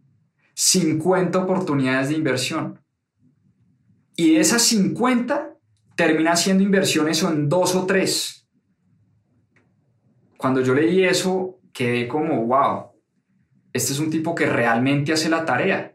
50 0.53 1.39
oportunidades 1.39 2.09
de 2.09 2.15
inversión. 2.15 2.81
Y 4.15 4.35
de 4.35 4.39
esas 4.39 4.61
50 4.63 5.57
termina 5.95 6.33
haciendo 6.33 6.63
inversiones 6.63 7.21
en 7.23 7.49
dos 7.49 7.75
o 7.75 7.85
tres. 7.85 8.47
Cuando 10.37 10.61
yo 10.61 10.73
leí 10.73 11.03
eso, 11.03 11.59
quedé 11.73 12.07
como, 12.07 12.45
wow, 12.45 12.91
este 13.73 13.93
es 13.93 13.99
un 13.99 14.09
tipo 14.09 14.35
que 14.35 14.45
realmente 14.45 15.11
hace 15.11 15.29
la 15.29 15.43
tarea. 15.43 15.94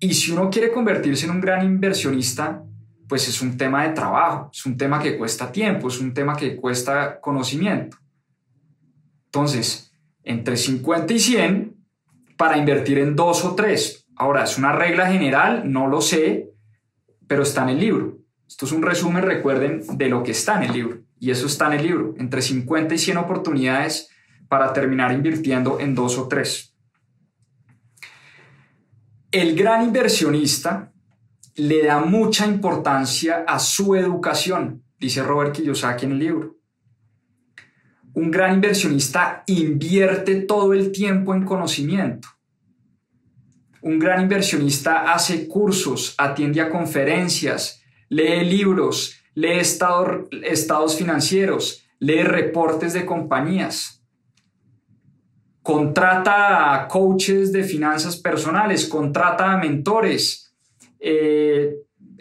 Y 0.00 0.14
si 0.14 0.30
uno 0.30 0.48
quiere 0.50 0.70
convertirse 0.70 1.26
en 1.26 1.32
un 1.32 1.40
gran 1.40 1.64
inversionista, 1.64 2.62
pues 3.08 3.26
es 3.26 3.40
un 3.40 3.56
tema 3.56 3.84
de 3.84 3.94
trabajo, 3.94 4.50
es 4.52 4.64
un 4.66 4.76
tema 4.76 5.02
que 5.02 5.16
cuesta 5.16 5.50
tiempo, 5.50 5.88
es 5.88 5.98
un 5.98 6.12
tema 6.12 6.36
que 6.36 6.56
cuesta 6.56 7.20
conocimiento. 7.20 7.96
Entonces, 9.26 9.92
entre 10.22 10.56
50 10.56 11.12
y 11.12 11.18
100 11.18 11.76
para 12.36 12.58
invertir 12.58 12.98
en 12.98 13.16
dos 13.16 13.44
o 13.44 13.54
tres. 13.54 14.06
Ahora, 14.14 14.44
es 14.44 14.58
una 14.58 14.72
regla 14.72 15.10
general, 15.10 15.70
no 15.70 15.86
lo 15.86 16.00
sé, 16.00 16.50
pero 17.26 17.42
está 17.42 17.62
en 17.62 17.70
el 17.70 17.80
libro. 17.80 18.18
Esto 18.46 18.66
es 18.66 18.72
un 18.72 18.82
resumen, 18.82 19.22
recuerden, 19.22 19.82
de 19.98 20.08
lo 20.08 20.22
que 20.22 20.30
está 20.30 20.56
en 20.56 20.64
el 20.64 20.72
libro. 20.72 20.98
Y 21.18 21.30
eso 21.30 21.46
está 21.46 21.66
en 21.66 21.80
el 21.80 21.86
libro, 21.86 22.14
entre 22.18 22.42
50 22.42 22.94
y 22.94 22.98
100 22.98 23.16
oportunidades 23.18 24.10
para 24.48 24.72
terminar 24.72 25.12
invirtiendo 25.12 25.80
en 25.80 25.94
dos 25.94 26.16
o 26.18 26.28
tres. 26.28 26.67
El 29.30 29.54
gran 29.54 29.84
inversionista 29.84 30.90
le 31.56 31.84
da 31.84 32.00
mucha 32.00 32.46
importancia 32.46 33.44
a 33.46 33.58
su 33.58 33.94
educación, 33.94 34.84
dice 34.98 35.22
Robert 35.22 35.54
Kiyosaki 35.54 36.06
en 36.06 36.12
el 36.12 36.18
libro. 36.18 36.56
Un 38.14 38.30
gran 38.30 38.54
inversionista 38.54 39.42
invierte 39.46 40.36
todo 40.36 40.72
el 40.72 40.92
tiempo 40.92 41.34
en 41.34 41.44
conocimiento. 41.44 42.28
Un 43.82 43.98
gran 43.98 44.22
inversionista 44.22 45.12
hace 45.12 45.46
cursos, 45.46 46.14
atiende 46.16 46.62
a 46.62 46.70
conferencias, 46.70 47.82
lee 48.08 48.46
libros, 48.46 49.20
lee 49.34 49.58
estados 49.58 50.96
financieros, 50.96 51.86
lee 51.98 52.22
reportes 52.22 52.94
de 52.94 53.04
compañías 53.04 53.97
contrata 55.68 56.72
a 56.72 56.88
coaches 56.88 57.52
de 57.52 57.62
finanzas 57.62 58.16
personales, 58.16 58.86
contrata 58.86 59.52
a 59.52 59.58
mentores, 59.58 60.50
eh, 60.98 61.74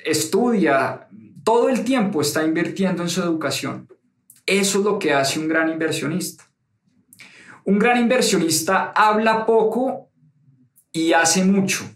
estudia, 0.04 1.08
todo 1.46 1.70
el 1.70 1.86
tiempo 1.86 2.20
está 2.20 2.44
invirtiendo 2.44 3.04
en 3.04 3.10
su 3.10 3.22
educación. 3.22 3.88
Eso 4.46 4.80
es 4.80 4.84
lo 4.84 5.00
que 5.00 5.14
hace 5.14 5.40
un 5.40 5.48
gran 5.48 5.70
inversionista. 5.70 6.44
Un 7.64 7.80
gran 7.80 7.98
inversionista 8.02 8.92
habla 8.94 9.46
poco 9.46 10.10
y 10.92 11.14
hace 11.14 11.46
mucho. 11.46 11.90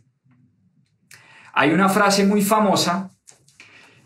Hay 1.52 1.74
una 1.74 1.90
frase 1.90 2.26
muy 2.26 2.42
famosa, 2.42 3.12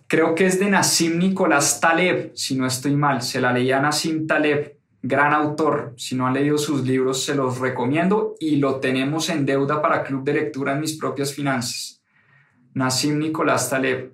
creo 0.08 0.34
que 0.34 0.48
es 0.48 0.60
de 0.60 0.72
Nassim 0.72 1.20
Nicolás 1.20 1.80
Taleb, 1.80 2.32
si 2.34 2.56
no 2.56 2.66
estoy 2.66 2.96
mal, 2.96 3.22
se 3.22 3.40
la 3.40 3.54
leía 3.54 3.80
Nassim 3.80 4.26
Taleb, 4.26 4.75
gran 5.08 5.34
autor. 5.34 5.94
Si 5.98 6.16
no 6.16 6.26
han 6.26 6.34
leído 6.34 6.58
sus 6.58 6.86
libros, 6.86 7.24
se 7.24 7.36
los 7.36 7.60
recomiendo 7.60 8.36
y 8.40 8.56
lo 8.56 8.80
tenemos 8.80 9.30
en 9.30 9.46
deuda 9.46 9.82
para 9.82 10.04
Club 10.04 10.24
de 10.24 10.34
Lectura 10.34 10.74
en 10.74 10.82
mis 10.82 10.98
propias 10.98 11.34
finanzas. 11.34 12.02
Nassim 12.74 13.20
Nicolás 13.20 13.70
Taleb. 13.70 14.14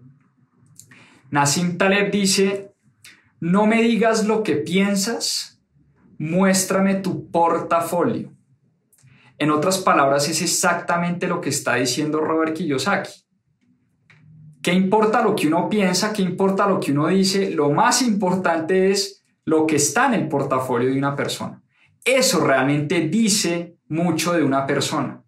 Nassim 1.29 1.77
Taleb 1.77 2.11
dice, 2.11 2.73
no 3.39 3.65
me 3.65 3.81
digas 3.81 4.25
lo 4.27 4.43
que 4.43 4.57
piensas, 4.57 5.61
muéstrame 6.17 6.95
tu 6.95 7.31
portafolio. 7.31 8.31
En 9.37 9.49
otras 9.49 9.79
palabras, 9.79 10.27
es 10.29 10.41
exactamente 10.41 11.25
lo 11.27 11.41
que 11.41 11.49
está 11.49 11.75
diciendo 11.75 12.19
Robert 12.19 12.53
Kiyosaki. 12.53 13.11
¿Qué 14.61 14.73
importa 14.73 15.23
lo 15.23 15.35
que 15.35 15.47
uno 15.47 15.69
piensa? 15.69 16.13
¿Qué 16.13 16.21
importa 16.21 16.67
lo 16.67 16.79
que 16.79 16.91
uno 16.91 17.07
dice? 17.07 17.49
Lo 17.49 17.71
más 17.71 18.03
importante 18.03 18.91
es 18.91 19.20
lo 19.45 19.65
que 19.65 19.77
está 19.77 20.07
en 20.07 20.13
el 20.13 20.27
portafolio 20.27 20.89
de 20.89 20.97
una 20.97 21.15
persona. 21.15 21.61
Eso 22.03 22.45
realmente 22.45 23.01
dice 23.01 23.77
mucho 23.87 24.33
de 24.33 24.43
una 24.43 24.65
persona. 24.65 25.23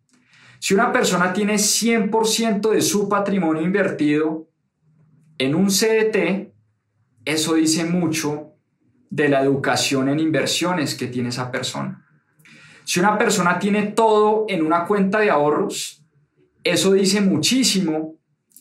Si 0.60 0.74
una 0.74 0.92
persona 0.92 1.34
tiene 1.34 1.56
100% 1.56 2.72
de 2.72 2.82
su 2.82 3.10
patrimonio 3.10 3.62
invertido 3.62 4.48
en 5.38 5.56
un 5.56 5.68
CDT, 5.68 6.54
eso 7.26 7.56
dice 7.56 7.84
mucho 7.86 8.54
de 9.10 9.30
la 9.30 9.42
educación 9.42 10.10
en 10.10 10.20
inversiones 10.20 10.96
que 10.96 11.08
tiene 11.08 11.30
esa 11.30 11.52
persona. 11.52 12.06
Si 12.86 13.00
una 13.00 13.18
persona 13.18 13.60
tiene 13.60 13.84
todo 13.88 14.46
en 14.48 14.66
una 14.66 14.86
cuenta 14.86 15.20
de 15.20 15.30
ahorros, 15.30 16.04
eso 16.64 16.94
dice 16.94 17.22
muchísimo 17.22 18.16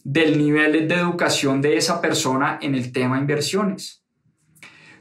del 0.04 0.38
nivel 0.38 0.88
de 0.88 0.94
educación 0.94 1.62
de 1.62 1.76
esa 1.76 2.00
persona 2.00 2.58
en 2.60 2.74
el 2.74 2.92
tema 2.92 3.18
inversiones. 3.18 4.01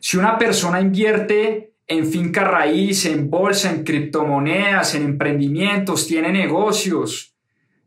Si 0.02 0.18
una 0.18 0.40
persona 0.40 0.82
invierte 0.82 1.76
en 1.86 2.08
finca 2.08 2.44
raíz, 2.44 3.06
en 3.06 3.30
bolsa, 3.30 3.70
en 3.70 3.84
criptomonedas, 3.84 4.96
en 4.96 5.04
emprendimientos, 5.04 6.08
tiene 6.08 6.32
negocios, 6.32 7.36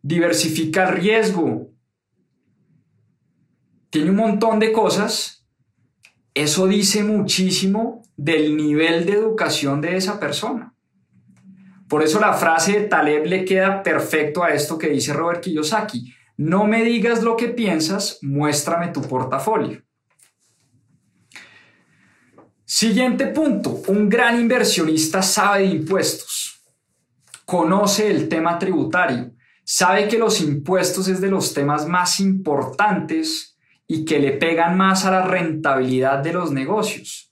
diversifica 0.01 0.89
el 0.89 0.95
riesgo, 0.95 1.71
tiene 3.91 4.11
un 4.11 4.17
montón 4.17 4.61
de 4.61 4.71
cosas, 4.71 5.45
eso 6.35 6.69
dice 6.69 7.03
muchísimo 7.03 8.03
del 8.17 8.57
nivel 8.57 9.07
de 9.07 9.15
educación 9.15 9.81
de 9.81 9.97
esa 9.97 10.21
persona. 10.21 10.73
Por 11.89 12.05
eso 12.05 12.21
la 12.21 12.35
frase 12.35 12.79
de 12.79 12.87
Taleb 12.87 13.27
le 13.27 13.45
queda 13.45 13.83
perfecto 13.83 14.45
a 14.45 14.51
esto 14.51 14.79
que 14.79 14.89
dice 14.89 15.12
Robert 15.12 15.43
Kiyosaki. 15.43 16.15
No 16.37 16.65
me 16.65 16.85
digas 16.85 17.25
lo 17.25 17.37
que 17.37 17.49
piensas, 17.49 18.19
muéstrame 18.23 18.89
tu 18.89 19.03
portafolio. 19.03 19.83
Siguiente 22.67 23.27
punto, 23.27 23.83
un 23.89 24.09
gran 24.09 24.41
inversionista 24.41 25.21
sabe 25.21 25.65
de 25.65 25.67
impuestos, 25.67 26.62
conoce 27.45 28.11
el 28.11 28.27
tema 28.27 28.59
tributario, 28.59 29.33
sabe 29.62 30.09
que 30.09 30.19
los 30.19 30.41
impuestos 30.41 31.09
es 31.09 31.21
de 31.21 31.29
los 31.29 31.53
temas 31.53 31.87
más 31.87 32.21
importantes 32.21 33.59
y 33.87 34.07
que 34.07 34.19
le 34.19 34.33
pegan 34.33 34.79
más 34.79 35.05
a 35.05 35.11
la 35.11 35.27
rentabilidad 35.27 36.21
de 36.21 36.33
los 36.33 36.53
negocios. 36.53 37.31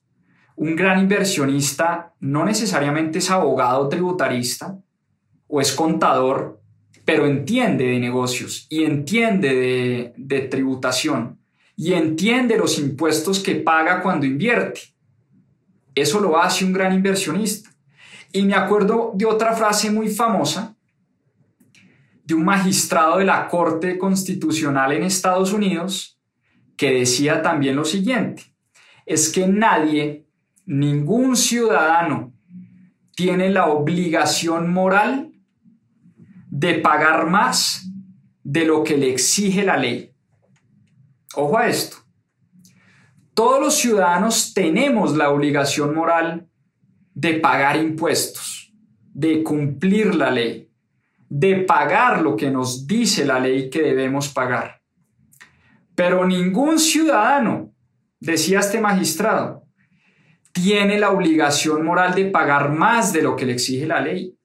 Un 0.54 0.76
gran 0.76 1.00
inversionista 1.00 2.12
no 2.20 2.44
necesariamente 2.44 3.20
es 3.20 3.30
abogado 3.30 3.88
tributarista 3.88 4.78
o 5.48 5.62
es 5.62 5.72
contador, 5.72 6.60
pero 7.06 7.24
entiende 7.24 7.86
de 7.86 7.98
negocios 7.98 8.66
y 8.68 8.84
entiende 8.84 9.54
de, 9.54 10.14
de 10.14 10.40
tributación 10.42 11.38
y 11.74 11.94
entiende 11.94 12.58
los 12.58 12.78
impuestos 12.78 13.40
que 13.40 13.54
paga 13.54 14.02
cuando 14.02 14.26
invierte 14.26 14.91
eso 15.94 16.20
lo 16.20 16.40
hace 16.40 16.64
un 16.64 16.72
gran 16.72 16.94
inversionista. 16.94 17.70
Y 18.32 18.42
me 18.42 18.54
acuerdo 18.54 19.12
de 19.14 19.26
otra 19.26 19.54
frase 19.54 19.90
muy 19.90 20.08
famosa 20.08 20.74
de 22.24 22.34
un 22.34 22.44
magistrado 22.44 23.18
de 23.18 23.24
la 23.24 23.48
Corte 23.48 23.98
Constitucional 23.98 24.92
en 24.92 25.02
Estados 25.02 25.52
Unidos 25.52 26.18
que 26.76 26.90
decía 26.90 27.42
también 27.42 27.76
lo 27.76 27.84
siguiente, 27.84 28.42
es 29.06 29.28
que 29.28 29.46
nadie, 29.46 30.26
ningún 30.64 31.36
ciudadano, 31.36 32.32
tiene 33.14 33.50
la 33.50 33.66
obligación 33.66 34.72
moral 34.72 35.32
de 36.48 36.74
pagar 36.74 37.28
más 37.28 37.88
de 38.42 38.64
lo 38.64 38.82
que 38.82 38.96
le 38.96 39.10
exige 39.10 39.64
la 39.64 39.76
ley. 39.76 40.12
Ojo 41.34 41.58
a 41.58 41.68
esto. 41.68 41.98
Todos 43.42 43.60
los 43.60 43.74
ciudadanos 43.74 44.54
tenemos 44.54 45.16
la 45.16 45.30
obligación 45.30 45.96
moral 45.96 46.46
de 47.12 47.34
pagar 47.34 47.74
impuestos, 47.74 48.72
de 49.12 49.42
cumplir 49.42 50.14
la 50.14 50.30
ley, 50.30 50.70
de 51.28 51.56
pagar 51.56 52.22
lo 52.22 52.36
que 52.36 52.52
nos 52.52 52.86
dice 52.86 53.24
la 53.24 53.40
ley 53.40 53.68
que 53.68 53.82
debemos 53.82 54.28
pagar. 54.28 54.80
Pero 55.96 56.24
ningún 56.24 56.78
ciudadano, 56.78 57.72
decía 58.20 58.60
este 58.60 58.80
magistrado, 58.80 59.64
tiene 60.52 61.00
la 61.00 61.10
obligación 61.10 61.84
moral 61.84 62.14
de 62.14 62.26
pagar 62.26 62.70
más 62.70 63.12
de 63.12 63.22
lo 63.22 63.34
que 63.34 63.46
le 63.46 63.54
exige 63.54 63.88
la 63.88 64.00
ley. 64.00 64.38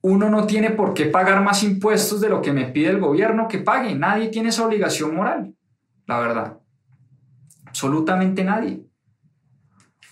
uno 0.00 0.30
no 0.30 0.46
tiene 0.46 0.70
por 0.70 0.94
qué 0.94 1.04
pagar 1.04 1.42
más 1.42 1.62
impuestos 1.62 2.22
de 2.22 2.30
lo 2.30 2.40
que 2.40 2.54
me 2.54 2.64
pide 2.64 2.88
el 2.88 2.98
gobierno 2.98 3.46
que 3.46 3.58
pague. 3.58 3.94
Nadie 3.94 4.28
tiene 4.28 4.48
esa 4.48 4.64
obligación 4.64 5.14
moral, 5.14 5.54
la 6.06 6.18
verdad. 6.18 6.63
Absolutamente 7.74 8.44
nadie. 8.44 8.84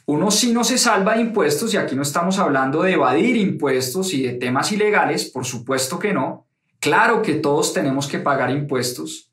Uno 0.06 0.32
sí 0.32 0.52
no 0.52 0.64
se 0.64 0.78
salva 0.78 1.14
de 1.14 1.20
impuestos 1.20 1.72
y 1.72 1.76
aquí 1.76 1.94
no 1.94 2.02
estamos 2.02 2.40
hablando 2.40 2.82
de 2.82 2.94
evadir 2.94 3.36
impuestos 3.36 4.12
y 4.14 4.24
de 4.24 4.32
temas 4.32 4.72
ilegales, 4.72 5.30
por 5.30 5.44
supuesto 5.44 5.96
que 5.96 6.12
no. 6.12 6.48
Claro 6.80 7.22
que 7.22 7.34
todos 7.34 7.72
tenemos 7.72 8.08
que 8.08 8.18
pagar 8.18 8.50
impuestos. 8.50 9.30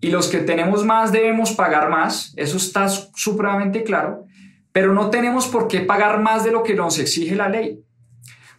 Y 0.00 0.10
los 0.10 0.28
que 0.28 0.38
tenemos 0.38 0.86
más 0.86 1.12
debemos 1.12 1.52
pagar 1.52 1.90
más, 1.90 2.32
eso 2.36 2.56
está 2.56 2.88
supremamente 2.88 3.84
claro, 3.84 4.24
pero 4.72 4.94
no 4.94 5.10
tenemos 5.10 5.48
por 5.48 5.68
qué 5.68 5.80
pagar 5.80 6.22
más 6.22 6.44
de 6.44 6.52
lo 6.52 6.62
que 6.62 6.74
nos 6.74 6.98
exige 6.98 7.36
la 7.36 7.50
ley. 7.50 7.84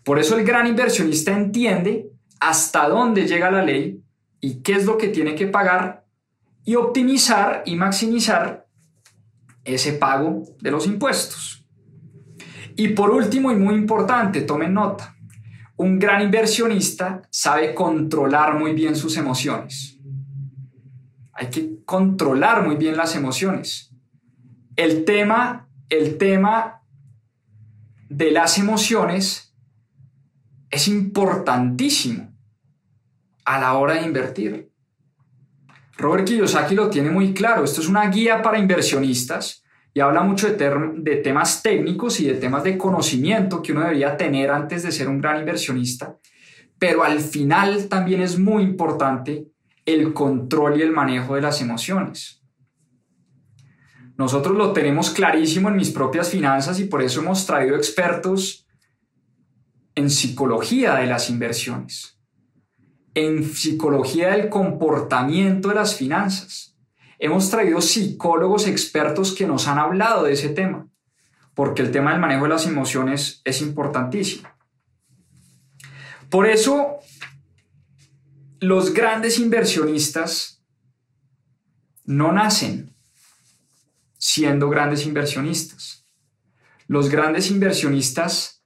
Por 0.04 0.20
eso 0.20 0.38
el 0.38 0.46
gran 0.46 0.68
inversionista 0.68 1.36
entiende 1.36 2.12
hasta 2.40 2.88
dónde 2.88 3.26
llega 3.26 3.50
la 3.50 3.64
ley 3.64 4.00
y 4.40 4.62
qué 4.62 4.74
es 4.74 4.86
lo 4.86 5.00
que 5.00 5.08
tiene 5.08 5.34
que 5.34 5.48
pagar 5.48 6.06
y 6.66 6.76
optimizar 6.76 7.64
y 7.66 7.76
maximizar 7.76 8.68
ese 9.64 9.94
pago 9.94 10.44
de 10.62 10.72
los 10.72 10.88
impuestos. 10.88 11.66
Y 12.76 12.90
por 12.90 13.12
último 13.12 13.52
y 13.52 13.56
muy 13.56 13.76
importante, 13.76 14.42
tomen 14.42 14.74
nota, 14.74 15.16
un 15.76 16.00
gran 16.00 16.22
inversionista 16.22 17.22
sabe 17.30 17.74
controlar 17.74 18.58
muy 18.58 18.74
bien 18.74 18.96
sus 18.96 19.18
emociones. 19.18 19.98
Hay 21.34 21.48
que 21.48 21.84
controlar 21.86 22.66
muy 22.66 22.76
bien 22.76 22.98
las 22.98 23.16
emociones. 23.16 23.94
El 24.76 25.06
tema, 25.06 25.70
el 25.90 26.18
tema 26.18 26.84
de 28.10 28.32
las 28.32 28.58
emociones 28.58 29.56
es 30.70 30.88
importantísimo 30.88 32.34
a 33.46 33.60
la 33.60 33.74
hora 33.74 33.96
de 33.96 34.06
invertir. 34.06 34.69
Robert 36.00 36.26
Kiyosaki 36.26 36.76
lo 36.76 36.90
tiene 36.90 37.10
muy 37.10 37.34
claro. 37.34 37.66
Esto 37.66 37.82
es 37.82 37.90
una 37.90 38.10
guía 38.10 38.42
para 38.42 38.58
inversionistas 38.58 39.64
y 39.94 40.00
habla 40.00 40.22
mucho 40.22 40.48
de, 40.48 41.16
temas 41.18 41.62
técnicos 41.62 42.22
y 42.22 42.26
de 42.26 42.36
temas 42.36 42.64
de 42.64 42.78
conocimiento 42.78 43.62
que 43.62 43.74
uno 43.74 43.82
debería 43.82 44.16
tener 44.16 44.50
antes 44.50 44.84
de 44.84 44.94
ser 44.94 45.10
un 45.10 45.20
gran 45.20 45.40
inversionista. 45.40 46.18
Pero 46.78 47.04
al 47.04 47.20
final 47.20 47.90
también 47.90 48.22
es 48.22 48.40
muy 48.40 48.64
importante 48.64 49.48
el 49.86 50.14
control 50.14 50.80
y 50.80 50.84
el 50.84 50.92
manejo 50.92 51.36
de 51.36 51.42
las 51.42 51.62
emociones. 51.62 52.42
Nosotros 54.18 54.56
lo 54.56 54.72
tenemos 54.72 55.10
clarísimo 55.10 55.68
en 55.68 55.76
mis 55.76 55.92
propias 55.92 56.30
finanzas 56.30 56.80
y 56.80 56.86
por 56.86 57.02
eso 57.02 57.20
hemos 57.20 57.46
traído 57.46 57.76
expertos 57.76 58.68
en 59.96 60.10
psicología 60.10 60.96
de 60.96 61.08
las 61.08 61.30
inversiones, 61.30 62.19
en 63.20 63.44
psicología 63.44 64.30
del 64.30 64.50
comportamiento 64.50 65.70
de 65.70 65.76
las 65.76 65.96
finanzas. 65.96 66.78
Hemos 67.18 67.50
traído 67.50 67.82
psicólogos 67.82 68.66
expertos 68.66 69.34
que 69.34 69.46
nos 69.46 69.68
han 69.68 69.78
hablado 69.78 70.24
de 70.24 70.34
ese 70.34 70.50
tema, 70.50 70.88
porque 71.54 71.82
el 71.82 71.92
tema 71.92 72.12
del 72.12 72.22
manejo 72.22 72.44
de 72.44 72.50
las 72.50 72.66
emociones 72.66 73.42
es 73.44 73.62
importantísimo. 73.62 74.48
Por 76.30 76.48
eso, 76.48 77.00
los 78.60 78.94
grandes 78.94 79.40
inversionistas 79.40 80.64
no 82.06 82.32
nacen 82.32 82.96
siendo 84.18 84.70
grandes 84.70 85.06
inversionistas. 85.06 86.06
Los 86.88 87.10
grandes 87.10 87.50
inversionistas 87.50 88.64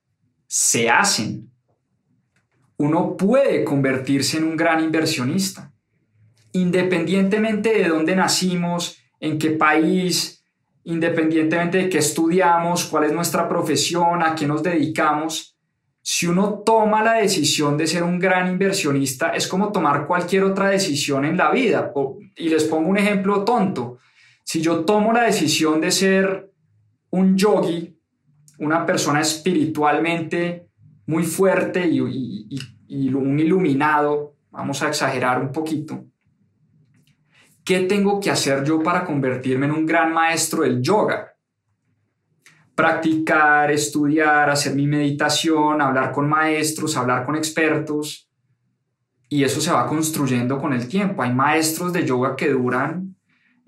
se 0.47 0.89
hacen. 0.89 1.53
Uno 2.78 3.15
puede 3.15 3.63
convertirse 3.63 4.38
en 4.38 4.45
un 4.45 4.57
gran 4.57 4.84
inversionista, 4.84 5.74
independientemente 6.51 7.74
de 7.74 7.88
dónde 7.88 8.15
nacimos, 8.15 8.97
en 9.19 9.38
qué 9.38 9.51
país, 9.51 10.43
independientemente 10.84 11.78
de 11.78 11.89
qué 11.89 11.99
estudiamos, 11.99 12.86
cuál 12.86 13.05
es 13.05 13.13
nuestra 13.13 13.47
profesión, 13.47 14.21
a 14.21 14.36
qué 14.36 14.45
nos 14.45 14.63
dedicamos. 14.63 15.57
Si 16.01 16.28
uno 16.28 16.61
toma 16.65 17.01
la 17.03 17.13
decisión 17.13 17.78
de 17.78 17.88
ser 17.88 18.03
un 18.03 18.19
gran 18.19 18.51
inversionista, 18.51 19.30
es 19.30 19.47
como 19.47 19.71
tomar 19.71 20.05
cualquier 20.05 20.43
otra 20.43 20.67
decisión 20.69 21.24
en 21.24 21.38
la 21.38 21.51
vida. 21.51 21.93
Y 22.36 22.49
les 22.49 22.65
pongo 22.65 22.89
un 22.89 22.97
ejemplo 22.97 23.45
tonto. 23.45 23.99
Si 24.43 24.61
yo 24.61 24.84
tomo 24.84 25.13
la 25.13 25.24
decisión 25.24 25.80
de 25.80 25.91
ser 25.91 26.51
un 27.11 27.38
yogi, 27.38 27.97
una 28.59 28.86
persona 28.86 29.21
espiritualmente 29.21 30.62
muy 31.06 31.24
fuerte 31.24 31.88
y, 31.88 32.01
un 33.14 33.39
iluminado, 33.39 34.36
vamos 34.51 34.82
a 34.84 34.89
exagerar 34.89 35.41
un 35.41 35.51
poquito, 35.51 36.06
¿qué 37.64 37.82
tengo 37.82 38.20
que 38.20 38.30
hacer 38.30 38.64
yo 38.64 38.82
para 38.82 39.04
convertirme 39.06 39.66
en 39.66 39.72
un 39.72 39.86
gran 39.86 40.14
maestro 40.14 40.64
del 40.64 40.82
yoga? 40.82 41.34
Practicar, 42.76 43.72
estudiar, 43.72 44.49
hacer 44.49 44.76
mi 44.76 44.88
meditación, 44.88 45.82
hablar 45.82 46.12
con 46.12 46.28
maestros, 46.28 46.97
hablar 46.97 47.26
con 47.26 47.36
expertos. 47.36 48.30
Y 49.30 49.43
eso 49.43 49.62
se 49.62 49.72
va 49.72 49.88
construyendo 49.88 50.60
con 50.60 50.74
el 50.74 50.88
tiempo. 50.88 51.22
Hay 51.22 51.34
maestros 51.34 51.93
de 51.93 52.06
yoga 52.06 52.36
que 52.36 52.49
duran, 52.49 53.16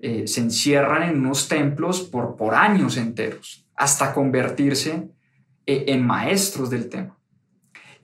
eh, 0.00 0.26
se 0.26 0.40
encierran 0.40 1.04
en 1.04 1.20
unos 1.20 1.48
templos 1.48 2.02
por, 2.02 2.36
por 2.36 2.54
años 2.54 2.96
enteros 2.96 3.66
hasta 3.76 4.12
convertirse 4.12 5.08
eh, 5.66 5.84
en 5.88 6.04
maestros 6.04 6.70
del 6.70 6.88
tema. 6.88 7.15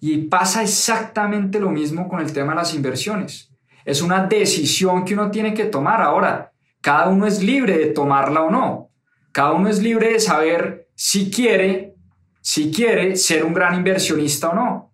Y 0.04 0.18
pasa 0.24 0.64
exactamente 0.64 1.60
lo 1.60 1.70
mismo 1.70 2.08
con 2.08 2.20
el 2.20 2.32
tema 2.32 2.54
de 2.54 2.56
las 2.56 2.74
inversiones. 2.74 3.52
Es 3.84 4.02
una 4.02 4.26
decisión 4.26 5.04
que 5.04 5.14
uno 5.14 5.30
tiene 5.30 5.54
que 5.54 5.66
tomar. 5.66 6.02
Ahora, 6.02 6.50
cada 6.80 7.08
uno 7.08 7.24
es 7.24 7.40
libre 7.40 7.78
de 7.78 7.86
tomarla 7.86 8.42
o 8.42 8.50
no. 8.50 8.90
Cada 9.30 9.52
uno 9.52 9.68
es 9.68 9.80
libre 9.80 10.14
de 10.14 10.18
saber 10.18 10.88
si 10.96 11.30
quiere, 11.30 11.94
si 12.40 12.72
quiere 12.72 13.14
ser 13.14 13.44
un 13.44 13.54
gran 13.54 13.76
inversionista 13.76 14.48
o 14.48 14.54
no. 14.56 14.92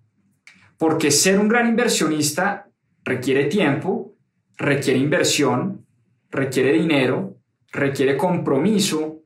Porque 0.76 1.10
ser 1.10 1.40
un 1.40 1.48
gran 1.48 1.66
inversionista 1.68 2.68
requiere 3.02 3.46
tiempo, 3.46 4.12
requiere 4.58 4.98
inversión, 4.98 5.86
requiere 6.30 6.74
dinero, 6.74 7.38
requiere 7.72 8.14
compromiso, 8.18 9.22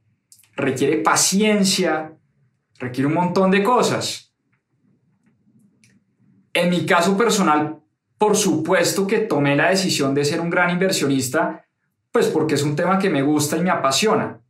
requiere 0.55 0.99
paciencia, 0.99 2.17
requiere 2.79 3.09
un 3.09 3.15
montón 3.15 3.51
de 3.51 3.65
cosas. 3.65 4.32
En 6.53 6.71
mi 6.71 6.85
caso 6.85 7.17
personal, 7.17 7.81
por 8.19 8.37
supuesto 8.37 9.07
que 9.07 9.19
tomé 9.19 9.57
la 9.57 9.71
decisión 9.71 10.15
de 10.15 10.25
ser 10.25 10.41
un 10.41 10.51
gran 10.51 10.71
inversionista, 10.71 11.65
pues 12.11 12.29
porque 12.29 12.55
es 12.55 12.63
un 12.63 12.77
tema 12.77 12.99
que 12.99 13.11
me 13.11 13.23
gusta 13.23 13.57
y 13.57 13.63
me 13.63 13.71
apasiona. 13.71 14.41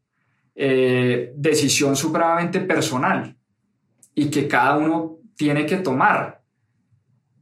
Eh, 0.54 1.32
decisión 1.34 1.96
supremamente 1.96 2.60
personal 2.60 3.34
y 4.14 4.26
que 4.26 4.46
cada 4.46 4.76
uno 4.76 5.18
tiene 5.36 5.64
que 5.64 5.78
tomar. 5.78 6.42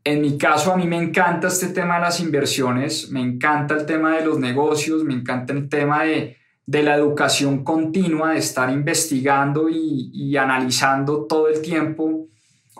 En 0.05 0.21
mi 0.21 0.39
caso, 0.39 0.73
a 0.73 0.77
mí 0.77 0.87
me 0.87 0.97
encanta 0.97 1.49
este 1.49 1.69
tema 1.69 1.97
de 1.97 2.03
las 2.03 2.21
inversiones, 2.21 3.11
me 3.11 3.21
encanta 3.21 3.75
el 3.75 3.85
tema 3.85 4.17
de 4.17 4.25
los 4.25 4.39
negocios, 4.39 5.05
me 5.05 5.15
encanta 5.15 5.53
el 5.53 5.69
tema 5.69 6.05
de, 6.05 6.37
de 6.71 6.83
la 6.85 6.95
educación 6.95 7.65
continua, 7.65 8.31
de 8.31 8.39
estar 8.39 8.71
investigando 8.71 9.69
y, 9.69 10.37
analizando 10.37 11.27
todo 11.27 11.49
el 11.49 11.61
tiempo 11.63 12.29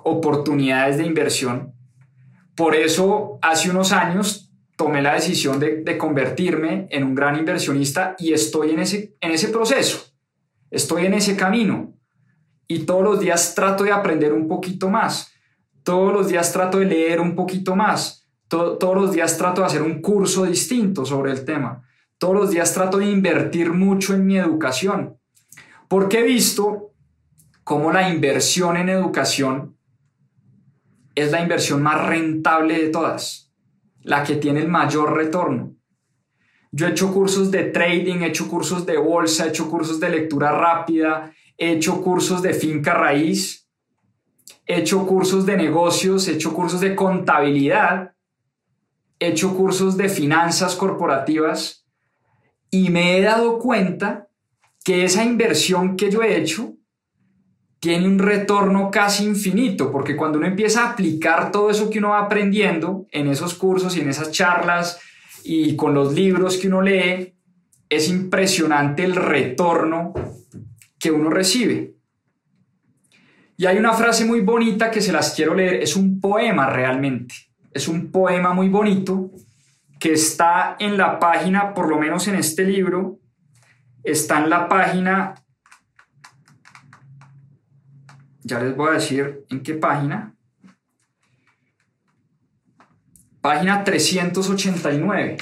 oportunidades 0.05 0.99
de 0.99 1.07
inversión. 1.07 1.75
Por 2.55 2.75
eso, 2.75 3.39
hace 3.43 3.71
unos 3.71 3.93
años 3.93 4.51
tomé 4.77 5.03
la 5.03 5.15
decisión 5.15 5.61
de, 5.61 5.99
convertirme 5.99 6.87
en 6.91 7.05
un 7.05 7.15
gran 7.15 7.39
inversionista 7.39 8.17
y 8.19 8.33
estoy 8.33 8.71
en 8.71 8.81
ese, 8.81 9.49
proceso, 9.49 10.15
estoy 10.71 11.05
en 11.05 11.13
ese 11.13 11.37
camino. 11.37 11.93
Y 12.67 12.81
todos 12.81 13.03
los 13.03 13.21
días 13.21 13.55
trato 13.55 13.85
de 13.85 13.93
aprender 13.93 14.33
un 14.33 14.49
poquito 14.49 14.89
más, 14.89 15.33
todos 15.83 16.13
los 16.15 16.29
días 16.29 16.51
trato 16.53 16.79
de 16.79 16.87
leer 16.87 17.21
un 17.21 17.35
poquito 17.35 17.77
más, 17.77 18.27
todos 18.49 18.95
los 18.95 19.13
días 19.13 19.37
trato 19.37 19.61
de 19.61 19.67
hacer 19.67 19.83
un 19.83 20.01
curso 20.01 20.45
distinto 20.45 21.05
sobre 21.05 21.33
el 21.33 21.45
tema. 21.45 21.87
Todos 22.17 22.35
los 22.35 22.51
días 22.51 22.73
trato 22.73 22.97
de 22.97 23.11
invertir 23.11 23.73
mucho 23.73 24.15
en 24.15 24.25
mi 24.27 24.39
educación, 24.39 25.19
porque 25.89 26.21
he 26.21 26.23
visto 26.23 26.95
cómo 27.65 27.93
la 27.93 28.09
inversión 28.09 28.79
en 28.79 28.89
educación 28.89 29.77
es 31.21 31.33
la 31.33 31.41
inversión 31.41 31.83
más 31.83 32.07
rentable 32.07 32.79
de 32.79 32.89
todas, 32.89 33.53
la 34.03 34.23
que 34.23 34.37
tiene 34.37 34.61
el 34.61 34.69
mayor 34.69 35.17
retorno. 35.17 35.75
Yo 36.73 36.87
he 36.87 36.91
hecho 36.91 37.13
cursos 37.13 37.51
de 37.51 37.65
trading, 37.65 38.21
he 38.21 38.29
hecho 38.29 38.49
cursos 38.49 38.87
de 38.87 38.97
bolsa, 38.97 39.47
he 39.47 39.49
hecho 39.49 39.69
cursos 39.69 39.99
de 39.99 40.11
lectura 40.11 40.53
rápida, 40.53 41.33
he 41.59 41.73
hecho 41.73 42.01
cursos 42.03 42.43
de 42.43 42.55
finca 42.55 42.95
raíz, 42.95 43.69
he 44.67 44.79
hecho 44.79 45.05
cursos 45.07 45.45
de 45.47 45.57
negocios, 45.57 46.29
he 46.29 46.33
hecho 46.33 46.55
cursos 46.55 46.81
de 46.81 46.95
contabilidad, 46.95 48.15
he 49.19 49.29
hecho 49.29 49.55
cursos 49.57 49.97
de 49.97 50.09
finanzas 50.09 50.77
corporativas 50.77 51.87
y 52.71 52.91
me 52.91 53.19
he 53.19 53.23
dado 53.23 53.59
cuenta 53.59 54.29
que 54.85 55.05
esa 55.05 55.25
inversión 55.25 55.97
que 55.97 56.11
yo 56.11 56.23
he 56.23 56.37
hecho 56.37 56.75
tiene 57.81 58.07
un 58.07 58.19
retorno 58.19 58.91
casi 58.91 59.25
infinito, 59.25 59.91
porque 59.91 60.15
cuando 60.15 60.37
uno 60.39 60.47
empieza 60.47 60.85
a 60.85 60.91
aplicar 60.91 61.51
todo 61.51 61.71
eso 61.71 61.89
que 61.89 61.99
uno 61.99 62.11
va 62.11 62.21
aprendiendo 62.21 63.07
en 63.11 63.27
esos 63.27 63.55
cursos 63.55 63.97
y 63.97 64.01
en 64.01 64.11
esas 64.11 64.31
charlas 64.31 65.01
y 65.43 65.75
con 65.77 65.95
los 65.95 66.13
libros 66.13 66.59
que 66.59 66.69
uno 66.69 66.83
lee, 66.83 67.35
es 67.89 68.09
impresionante 68.11 69.03
el 69.03 69.17
retorno 69.17 70.13
que 70.99 71.11
uno 71.11 71.31
recibe. 71.31 71.95
Y 73.57 73.65
hay 73.65 73.79
una 73.79 73.95
frase 73.95 74.27
muy 74.27 74.41
bonita 74.41 74.91
que 74.91 75.01
se 75.01 75.13
las 75.13 75.35
quiero 75.35 75.55
leer, 75.55 75.83
es 75.83 75.97
un 75.97 76.21
poema 76.21 76.69
realmente, 76.69 77.35
es 77.73 77.89
un 77.89 78.11
poema 78.11 78.53
muy 78.53 78.69
bonito 78.69 79.31
que 79.99 80.13
está 80.13 80.77
en 80.79 80.99
la 80.99 81.19
página, 81.19 81.73
por 81.73 81.89
lo 81.89 81.99
menos 81.99 82.29
en 82.29 82.37
este 82.37 82.65
libro, 82.65 83.19
está 84.03 84.39
en 84.39 84.51
la 84.51 84.69
página 84.69 85.35
ya 88.43 88.61
les 88.61 88.77
voy 88.77 88.91
a 88.91 88.93
decir 88.93 89.45
en 89.51 89.63
qué 89.63 89.75
página. 89.75 90.35
Página 93.41 93.85
389. 93.85 95.39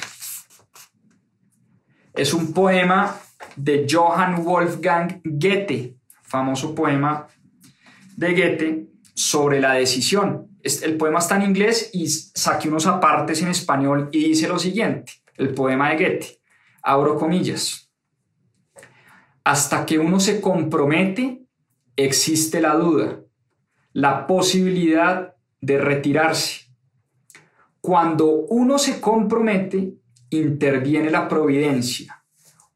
Es 2.13 2.33
un 2.33 2.53
poema 2.53 3.17
de 3.55 3.85
Johann 3.89 4.43
Wolfgang 4.43 5.21
Goethe, 5.23 5.97
famoso 6.23 6.73
poema 6.75 7.27
de 8.15 8.33
Goethe 8.33 8.87
sobre 9.13 9.59
la 9.59 9.73
decisión. 9.73 10.47
El 10.61 10.97
poema 10.97 11.19
está 11.19 11.37
en 11.37 11.43
inglés 11.43 11.89
y 11.93 12.07
saqué 12.07 12.67
unos 12.67 12.85
apartes 12.85 13.41
en 13.41 13.49
español 13.49 14.09
y 14.11 14.29
dice 14.29 14.47
lo 14.47 14.59
siguiente, 14.59 15.13
el 15.35 15.53
poema 15.53 15.89
de 15.89 15.95
Goethe, 15.95 16.41
abro 16.83 17.17
comillas, 17.17 17.89
hasta 19.43 19.85
que 19.85 19.97
uno 19.97 20.19
se 20.19 20.41
compromete 20.41 21.48
existe 22.05 22.61
la 22.61 22.75
duda, 22.75 23.21
la 23.93 24.27
posibilidad 24.27 25.35
de 25.61 25.77
retirarse. 25.77 26.65
Cuando 27.81 28.27
uno 28.49 28.77
se 28.77 28.99
compromete, 28.99 29.95
interviene 30.29 31.09
la 31.09 31.27
providencia. 31.27 32.23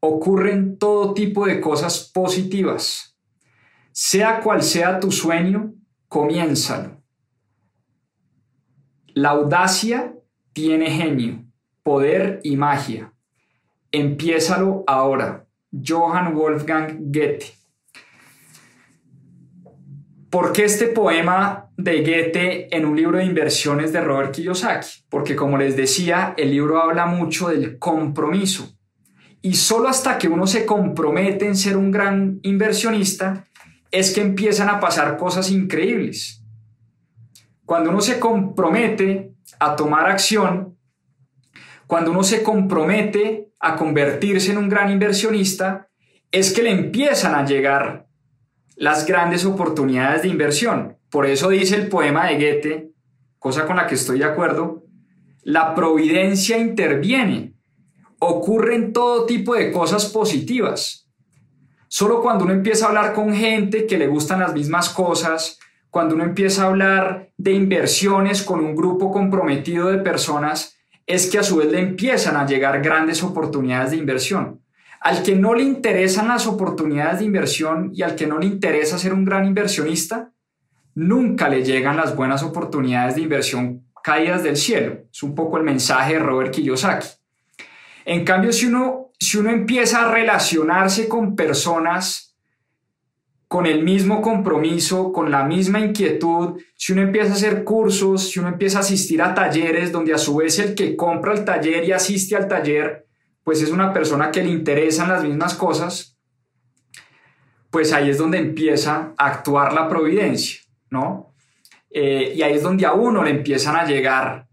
Ocurren 0.00 0.78
todo 0.78 1.14
tipo 1.14 1.46
de 1.46 1.60
cosas 1.60 2.10
positivas. 2.12 3.16
Sea 3.92 4.40
cual 4.40 4.62
sea 4.62 5.00
tu 5.00 5.10
sueño, 5.12 5.74
comiénzalo. 6.08 7.02
La 9.14 9.30
audacia 9.30 10.14
tiene 10.52 10.90
genio, 10.90 11.44
poder 11.82 12.40
y 12.42 12.56
magia. 12.56 13.14
Empiézalo 13.92 14.82
ahora. 14.86 15.46
Johann 15.70 16.34
Wolfgang 16.34 17.12
Goethe. 17.12 17.63
¿Por 20.34 20.52
qué 20.52 20.64
este 20.64 20.88
poema 20.88 21.70
de 21.76 22.00
Goethe 22.00 22.76
en 22.76 22.86
un 22.86 22.96
libro 22.96 23.18
de 23.18 23.24
inversiones 23.24 23.92
de 23.92 24.00
Robert 24.00 24.32
Kiyosaki? 24.32 25.04
Porque 25.08 25.36
como 25.36 25.56
les 25.56 25.76
decía, 25.76 26.34
el 26.36 26.50
libro 26.50 26.82
habla 26.82 27.06
mucho 27.06 27.50
del 27.50 27.78
compromiso. 27.78 28.76
Y 29.42 29.54
solo 29.54 29.86
hasta 29.86 30.18
que 30.18 30.26
uno 30.26 30.48
se 30.48 30.66
compromete 30.66 31.46
en 31.46 31.54
ser 31.54 31.76
un 31.76 31.92
gran 31.92 32.40
inversionista 32.42 33.46
es 33.92 34.12
que 34.12 34.22
empiezan 34.22 34.68
a 34.70 34.80
pasar 34.80 35.16
cosas 35.18 35.52
increíbles. 35.52 36.42
Cuando 37.64 37.90
uno 37.90 38.00
se 38.00 38.18
compromete 38.18 39.36
a 39.60 39.76
tomar 39.76 40.10
acción, 40.10 40.76
cuando 41.86 42.10
uno 42.10 42.24
se 42.24 42.42
compromete 42.42 43.52
a 43.60 43.76
convertirse 43.76 44.50
en 44.50 44.58
un 44.58 44.68
gran 44.68 44.90
inversionista, 44.90 45.90
es 46.32 46.52
que 46.52 46.64
le 46.64 46.72
empiezan 46.72 47.36
a 47.36 47.46
llegar 47.46 48.03
las 48.76 49.06
grandes 49.06 49.44
oportunidades 49.44 50.22
de 50.22 50.28
inversión. 50.28 50.98
Por 51.10 51.26
eso 51.26 51.50
dice 51.50 51.76
el 51.76 51.88
poema 51.88 52.26
de 52.26 52.34
Goethe, 52.34 52.90
cosa 53.38 53.66
con 53.66 53.76
la 53.76 53.86
que 53.86 53.94
estoy 53.94 54.18
de 54.18 54.24
acuerdo, 54.24 54.84
la 55.42 55.74
providencia 55.74 56.58
interviene, 56.58 57.54
ocurren 58.18 58.92
todo 58.92 59.26
tipo 59.26 59.54
de 59.54 59.70
cosas 59.70 60.06
positivas. 60.06 61.10
Solo 61.88 62.22
cuando 62.22 62.44
uno 62.44 62.54
empieza 62.54 62.86
a 62.86 62.88
hablar 62.88 63.12
con 63.12 63.34
gente 63.34 63.86
que 63.86 63.98
le 63.98 64.08
gustan 64.08 64.40
las 64.40 64.54
mismas 64.54 64.88
cosas, 64.88 65.58
cuando 65.90 66.16
uno 66.16 66.24
empieza 66.24 66.64
a 66.64 66.66
hablar 66.66 67.30
de 67.36 67.52
inversiones 67.52 68.42
con 68.42 68.60
un 68.60 68.74
grupo 68.74 69.12
comprometido 69.12 69.88
de 69.88 69.98
personas, 69.98 70.76
es 71.06 71.30
que 71.30 71.38
a 71.38 71.44
su 71.44 71.56
vez 71.56 71.70
le 71.70 71.80
empiezan 71.80 72.36
a 72.36 72.46
llegar 72.46 72.82
grandes 72.82 73.22
oportunidades 73.22 73.92
de 73.92 73.98
inversión. 73.98 74.63
Al 75.04 75.22
que 75.22 75.36
no 75.36 75.52
le 75.54 75.62
interesan 75.62 76.28
las 76.28 76.46
oportunidades 76.46 77.18
de 77.18 77.26
inversión 77.26 77.90
y 77.92 78.00
al 78.00 78.16
que 78.16 78.26
no 78.26 78.38
le 78.38 78.46
interesa 78.46 78.98
ser 78.98 79.12
un 79.12 79.26
gran 79.26 79.44
inversionista, 79.44 80.32
nunca 80.94 81.50
le 81.50 81.62
llegan 81.62 81.98
las 81.98 82.16
buenas 82.16 82.42
oportunidades 82.42 83.16
de 83.16 83.20
inversión 83.20 83.84
caídas 84.02 84.42
del 84.42 84.56
cielo. 84.56 85.02
Es 85.12 85.22
un 85.22 85.34
poco 85.34 85.58
el 85.58 85.62
mensaje 85.62 86.14
de 86.14 86.20
Robert 86.20 86.54
Kiyosaki. 86.54 87.06
En 88.06 88.24
cambio, 88.24 88.50
si 88.50 88.64
uno, 88.64 89.10
si 89.20 89.36
uno 89.36 89.50
empieza 89.50 90.06
a 90.06 90.10
relacionarse 90.10 91.06
con 91.06 91.36
personas 91.36 92.34
con 93.46 93.66
el 93.66 93.84
mismo 93.84 94.22
compromiso, 94.22 95.12
con 95.12 95.30
la 95.30 95.44
misma 95.44 95.80
inquietud, 95.80 96.62
si 96.76 96.94
uno 96.94 97.02
empieza 97.02 97.32
a 97.32 97.34
hacer 97.34 97.62
cursos, 97.62 98.30
si 98.30 98.40
uno 98.40 98.48
empieza 98.48 98.78
a 98.78 98.80
asistir 98.80 99.20
a 99.20 99.34
talleres 99.34 99.92
donde 99.92 100.14
a 100.14 100.18
su 100.18 100.36
vez 100.36 100.58
el 100.58 100.74
que 100.74 100.96
compra 100.96 101.34
el 101.34 101.44
taller 101.44 101.84
y 101.84 101.92
asiste 101.92 102.36
al 102.36 102.48
taller 102.48 103.03
pues 103.44 103.62
es 103.62 103.70
una 103.70 103.92
persona 103.92 104.32
que 104.32 104.42
le 104.42 104.48
interesan 104.48 105.08
las 105.08 105.22
mismas 105.22 105.54
cosas, 105.54 106.18
pues 107.70 107.92
ahí 107.92 108.08
es 108.08 108.18
donde 108.18 108.38
empieza 108.38 109.12
a 109.16 109.26
actuar 109.26 109.72
la 109.72 109.88
providencia, 109.88 110.60
¿no? 110.90 111.34
Eh, 111.90 112.32
y 112.34 112.42
ahí 112.42 112.54
es 112.54 112.62
donde 112.62 112.86
a 112.86 112.92
uno 112.92 113.22
le 113.22 113.30
empiezan 113.30 113.76
a 113.76 113.84
llegar, 113.84 114.48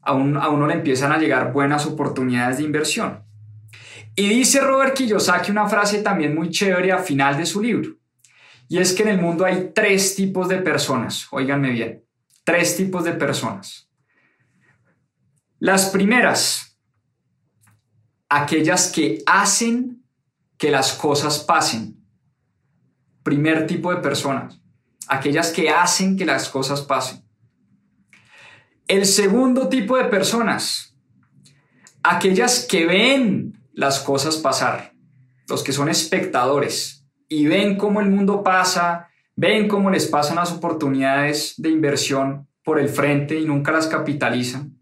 a, 0.00 0.10
a 0.12 0.14
uno 0.14 0.66
le 0.66 0.74
empiezan 0.74 1.12
a 1.12 1.18
llegar 1.18 1.52
buenas 1.52 1.86
oportunidades 1.86 2.58
de 2.58 2.64
inversión. 2.64 3.24
Y 4.14 4.28
dice 4.28 4.60
Robert 4.60 4.94
Kiyosaki 4.94 5.50
una 5.50 5.66
frase 5.66 6.00
también 6.02 6.34
muy 6.34 6.50
chévere 6.50 6.92
al 6.92 7.00
final 7.00 7.36
de 7.36 7.46
su 7.46 7.60
libro, 7.60 7.96
y 8.68 8.78
es 8.78 8.92
que 8.92 9.02
en 9.02 9.08
el 9.08 9.20
mundo 9.20 9.44
hay 9.44 9.72
tres 9.74 10.14
tipos 10.14 10.48
de 10.48 10.58
personas, 10.58 11.26
oíganme 11.32 11.70
bien, 11.70 12.04
tres 12.44 12.76
tipos 12.76 13.04
de 13.04 13.12
personas. 13.12 13.90
Las 15.58 15.86
primeras 15.86 16.73
aquellas 18.34 18.90
que 18.90 19.22
hacen 19.26 20.02
que 20.58 20.72
las 20.72 20.92
cosas 20.94 21.38
pasen. 21.38 22.04
Primer 23.22 23.68
tipo 23.68 23.94
de 23.94 24.00
personas, 24.00 24.60
aquellas 25.06 25.52
que 25.52 25.70
hacen 25.70 26.16
que 26.16 26.26
las 26.26 26.48
cosas 26.48 26.82
pasen. 26.82 27.22
El 28.88 29.06
segundo 29.06 29.68
tipo 29.68 29.96
de 29.96 30.06
personas, 30.06 30.96
aquellas 32.02 32.66
que 32.68 32.86
ven 32.86 33.62
las 33.72 34.00
cosas 34.00 34.36
pasar, 34.38 34.94
los 35.48 35.62
que 35.62 35.72
son 35.72 35.88
espectadores 35.88 37.06
y 37.28 37.46
ven 37.46 37.76
cómo 37.76 38.00
el 38.00 38.10
mundo 38.10 38.42
pasa, 38.42 39.10
ven 39.36 39.68
cómo 39.68 39.90
les 39.90 40.06
pasan 40.06 40.36
las 40.36 40.50
oportunidades 40.50 41.54
de 41.56 41.70
inversión 41.70 42.48
por 42.64 42.80
el 42.80 42.88
frente 42.88 43.38
y 43.38 43.44
nunca 43.44 43.70
las 43.70 43.86
capitalizan. 43.86 44.76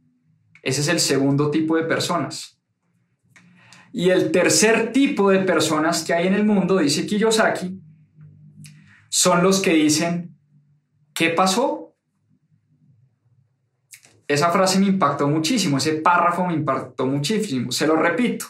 Ese 0.63 0.81
es 0.81 0.89
el 0.89 1.01
segundo 1.01 1.51
tipo 1.51 1.77
de 1.77 1.85
personas. 1.85 2.52
Y 3.93 4.09
el 4.09 4.33
tercer 4.33 4.91
tipo 4.93 5.31
de 5.31 5.41
personas 5.41 6.03
que 6.03 6.15
hay 6.15 6.27
en 6.27 6.35
el 6.35 6.45
mundo, 6.45 6.79
dice 6.79 7.07
Kiyosaki, 7.07 7.79
son 9.11 9.43
los 9.43 9.61
que 9.61 9.75
dicen, 9.75 10.35
¿qué 11.15 11.29
pasó? 11.29 11.95
Esa 14.27 14.51
frase 14.51 14.79
me 14.79 14.87
impactó 14.87 15.29
muchísimo, 15.29 15.77
ese 15.77 15.95
párrafo 15.95 16.47
me 16.47 16.55
impactó 16.55 17.07
muchísimo, 17.07 17.71
se 17.71 17.87
lo 17.87 17.97
repito. 17.97 18.47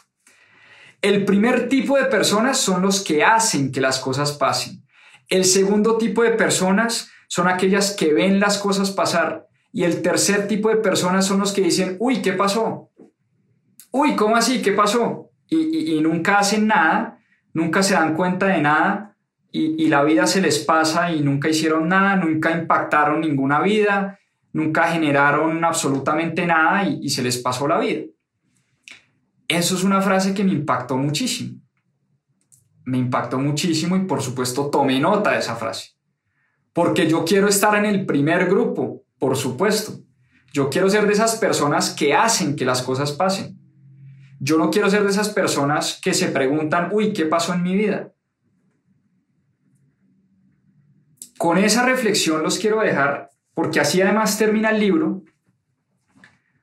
El 1.01 1.25
primer 1.25 1.69
tipo 1.69 1.97
de 1.97 2.05
personas 2.05 2.59
son 2.59 2.81
los 2.81 3.03
que 3.03 3.25
hacen 3.25 3.73
que 3.73 3.81
las 3.81 3.99
cosas 3.99 4.33
pasen. 4.33 4.87
El 5.29 5.45
segundo 5.45 5.99
tipo 5.99 6.23
de 6.23 6.31
personas 6.31 7.11
son 7.27 7.49
aquellas 7.49 7.97
que 7.97 8.13
ven 8.13 8.39
las 8.39 8.59
cosas 8.59 8.93
pasar. 8.93 9.49
Y 9.73 9.83
el 9.83 10.03
tercer 10.03 10.47
tipo 10.47 10.69
de 10.69 10.77
personas 10.77 11.27
son 11.27 11.41
los 11.41 11.53
que 11.53 11.63
dicen, 11.63 11.97
uy, 11.99 12.23
¿qué 12.23 12.35
pasó? 12.35 12.93
Uy, 13.91 14.15
¿cómo 14.15 14.37
así? 14.37 14.63
¿Qué 14.63 14.71
pasó? 14.71 15.32
Y, 15.57 16.01
nunca 16.01 16.39
hacen 16.39 16.67
nada, 16.67 17.19
nunca 17.53 17.83
se 17.83 17.95
dan 17.95 18.15
cuenta 18.15 18.47
de 18.47 18.61
nada 18.63 19.17
y, 19.51 19.89
la 19.89 20.03
vida 20.03 20.27
se 20.27 20.41
les 20.41 20.59
pasa 20.61 21.13
y 21.13 21.21
nunca 21.21 21.49
hicieron 21.49 21.89
nada, 21.89 22.17
nunca 22.17 22.51
impactaron 22.51 23.21
ninguna 23.21 23.61
vida, 23.61 24.19
nunca 24.53 24.85
generaron 24.85 25.65
absolutamente 25.65 26.47
nada 26.47 26.85
y, 26.85 27.01
y 27.03 27.11
se 27.11 27.23
les 27.23 27.39
pasó 27.39 27.69
la 27.69 27.79
vida. 27.79 28.03
Eso 29.49 29.75
es 29.75 29.85
una 29.85 30.01
frase 30.01 30.33
que 30.33 30.45
me 30.45 30.53
impactó 30.53 30.97
muchísimo. 30.97 31.61
Me 32.85 32.99
impactó 32.99 33.39
muchísimo 33.39 33.97
y 33.97 34.01
por 34.01 34.23
supuesto 34.23 34.71
tomé 34.71 34.99
nota 34.99 35.33
de 35.33 35.39
esa 35.39 35.57
frase. 35.57 35.91
Porque 36.73 37.09
yo 37.09 37.25
quiero 37.25 37.49
estar 37.49 37.77
en 37.77 37.85
el 37.85 38.07
primer 38.07 38.47
grupo, 38.47 39.05
por 39.19 39.37
supuesto. 39.37 40.01
Yo 40.53 40.71
quiero 40.71 40.89
ser 40.89 41.07
de 41.07 41.13
esas 41.13 41.37
personas 41.37 41.91
que 41.91 42.15
hacen 42.15 42.57
que 42.57 42.65
las 42.65 42.83
cosas 42.83 43.13
pasen. 43.13 43.62
Yo 44.45 44.59
no 44.59 44.71
quiero 44.71 44.91
ser 44.91 45.05
de 45.05 45.11
esas 45.11 45.29
personas 45.29 46.01
que 46.03 46.15
se 46.15 46.29
preguntan, 46.29 46.89
uy, 46.93 47.13
¿qué 47.13 47.27
pasó 47.27 47.55
en 47.55 47.63
mi 47.63 47.77
vida? 47.77 48.13
con 51.43 51.59
esa 51.59 51.85
reflexión 51.85 52.41
los 52.45 52.57
quiero 52.57 52.79
dejar, 52.79 53.33
porque 53.53 53.81
así 53.81 54.01
además 54.01 54.39
termina 54.39 54.71
el 54.71 54.79
libro. 54.79 55.25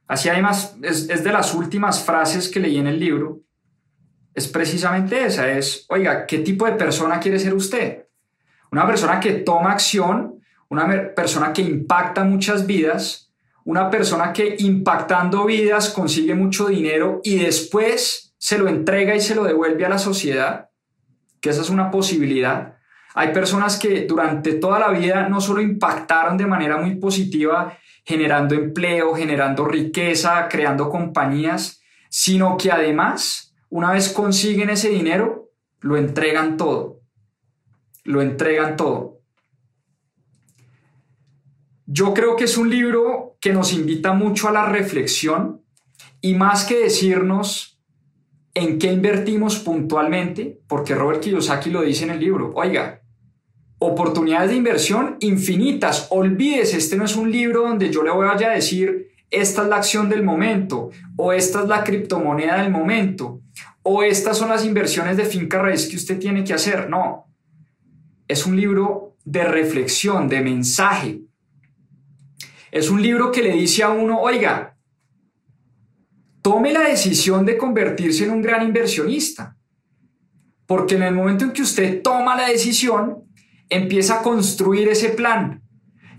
Así 0.07 0.29
además 0.29 0.77
es, 0.81 1.09
es 1.09 1.21
de 1.21 1.33
las 1.33 1.53
últimas 1.53 2.01
frases 2.01 2.47
que 2.47 2.61
leí 2.61 2.77
en 2.77 2.87
el 2.87 2.97
libro. 2.97 3.41
Es 4.33 4.47
precisamente 4.47 5.25
esa, 5.25 5.51
es, 5.51 5.85
oiga, 5.89 6.25
¿qué 6.25 6.37
tipo 6.37 6.65
de 6.65 6.71
persona 6.71 7.19
quiere 7.19 7.39
ser 7.39 7.53
usted? 7.53 8.07
Una 8.71 8.87
persona 8.87 9.19
que 9.19 9.33
toma 9.33 9.73
acción, 9.73 10.39
una 10.69 11.13
persona 11.13 11.51
que 11.51 11.61
impacta 11.61 12.23
muchas 12.23 12.65
vidas, 12.65 13.28
una 13.69 13.91
persona 13.91 14.33
que 14.33 14.55
impactando 14.57 15.45
vidas 15.45 15.91
consigue 15.91 16.33
mucho 16.33 16.65
dinero 16.65 17.21
y 17.23 17.35
después 17.35 18.33
se 18.35 18.57
lo 18.57 18.67
entrega 18.67 19.15
y 19.15 19.21
se 19.21 19.35
lo 19.35 19.43
devuelve 19.43 19.85
a 19.85 19.89
la 19.89 19.99
sociedad, 19.99 20.71
que 21.39 21.51
esa 21.51 21.61
es 21.61 21.69
una 21.69 21.91
posibilidad. 21.91 22.77
Hay 23.13 23.31
personas 23.31 23.77
que 23.77 24.07
durante 24.07 24.53
toda 24.53 24.79
la 24.79 24.89
vida 24.89 25.29
no 25.29 25.39
solo 25.39 25.61
impactaron 25.61 26.35
de 26.35 26.47
manera 26.47 26.77
muy 26.77 26.95
positiva, 26.95 27.77
generando 28.03 28.55
empleo, 28.55 29.13
generando 29.13 29.65
riqueza, 29.65 30.47
creando 30.49 30.89
compañías, 30.89 31.79
sino 32.09 32.57
que 32.57 32.71
además, 32.71 33.55
una 33.69 33.91
vez 33.91 34.09
consiguen 34.09 34.71
ese 34.71 34.89
dinero, 34.89 35.51
lo 35.81 35.95
entregan 35.95 36.57
todo. 36.57 37.01
Lo 38.03 38.23
entregan 38.23 38.77
todo. 38.77 39.18
Yo 41.91 42.13
creo 42.13 42.35
que 42.35 42.43
es 42.43 42.55
un 42.55 42.69
libro 42.69 43.35
que 43.41 43.51
nos 43.51 43.73
invita 43.73 44.13
mucho 44.13 44.47
a 44.47 44.51
la 44.51 44.67
reflexión 44.67 45.63
y 46.21 46.35
más 46.35 46.63
que 46.65 46.77
decirnos 46.77 47.81
en 48.53 48.77
qué 48.77 48.93
invertimos 48.93 49.57
puntualmente, 49.57 50.59
porque 50.67 50.93
Robert 50.93 51.19
Kiyosaki 51.19 51.71
lo 51.71 51.81
dice 51.81 52.03
en 52.03 52.11
el 52.11 52.19
libro, 52.19 52.51
oiga, 52.53 53.01
oportunidades 53.79 54.51
de 54.51 54.57
inversión 54.57 55.17
infinitas, 55.19 56.05
olvídese, 56.11 56.77
este 56.77 56.95
no 56.95 57.05
es 57.05 57.15
un 57.15 57.31
libro 57.31 57.63
donde 57.63 57.89
yo 57.89 58.03
le 58.03 58.11
voy 58.11 58.27
a 58.27 58.49
decir, 58.49 59.07
esta 59.31 59.63
es 59.63 59.67
la 59.69 59.77
acción 59.77 60.09
del 60.09 60.21
momento, 60.21 60.91
o 61.15 61.33
esta 61.33 61.63
es 61.63 61.67
la 61.67 61.83
criptomoneda 61.83 62.61
del 62.61 62.71
momento, 62.71 63.41
o 63.81 64.03
estas 64.03 64.37
son 64.37 64.49
las 64.49 64.63
inversiones 64.63 65.17
de 65.17 65.25
finca 65.25 65.59
raíz 65.59 65.87
que 65.87 65.95
usted 65.95 66.19
tiene 66.19 66.43
que 66.43 66.53
hacer, 66.53 66.87
no, 66.87 67.25
es 68.27 68.45
un 68.45 68.55
libro 68.55 69.15
de 69.25 69.43
reflexión, 69.43 70.29
de 70.29 70.41
mensaje, 70.41 71.21
es 72.71 72.89
un 72.89 73.01
libro 73.01 73.31
que 73.31 73.41
le 73.41 73.53
dice 73.53 73.83
a 73.83 73.89
uno, 73.89 74.19
oiga, 74.19 74.77
tome 76.41 76.71
la 76.71 76.81
decisión 76.81 77.45
de 77.45 77.57
convertirse 77.57 78.25
en 78.25 78.31
un 78.31 78.41
gran 78.41 78.63
inversionista. 78.63 79.57
Porque 80.65 80.95
en 80.95 81.03
el 81.03 81.15
momento 81.15 81.45
en 81.45 81.51
que 81.51 81.63
usted 81.63 82.01
toma 82.01 82.35
la 82.35 82.47
decisión, 82.47 83.23
empieza 83.69 84.19
a 84.19 84.21
construir 84.21 84.87
ese 84.87 85.09
plan. 85.09 85.63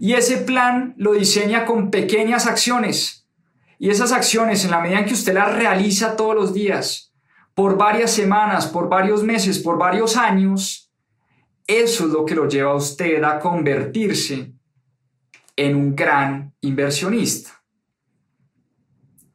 Y 0.01 0.15
ese 0.15 0.39
plan 0.39 0.95
lo 0.97 1.13
diseña 1.13 1.65
con 1.65 1.91
pequeñas 1.91 2.47
acciones. 2.47 3.29
Y 3.79 3.91
esas 3.91 4.13
acciones, 4.13 4.65
en 4.65 4.73
la 4.73 4.81
medida 4.81 4.99
en 4.99 5.07
que 5.07 5.15
usted 5.15 5.35
las 5.35 5.55
realiza 5.55 6.17
todos 6.17 6.35
los 6.35 6.53
días, 6.53 7.13
por 7.55 7.77
varias 7.77 8.11
semanas, 8.11 8.67
por 8.67 8.89
varios 8.89 9.23
meses, 9.23 9.59
por 9.59 9.79
varios 9.79 10.17
años, 10.17 10.91
eso 11.67 12.07
es 12.07 12.11
lo 12.11 12.25
que 12.25 12.35
lo 12.35 12.49
lleva 12.49 12.73
a 12.73 12.77
usted 12.77 13.23
a 13.23 13.39
convertirse 13.39 14.53
en 15.57 15.77
un 15.77 15.95
gran 15.95 16.55
inversionista. 16.61 17.63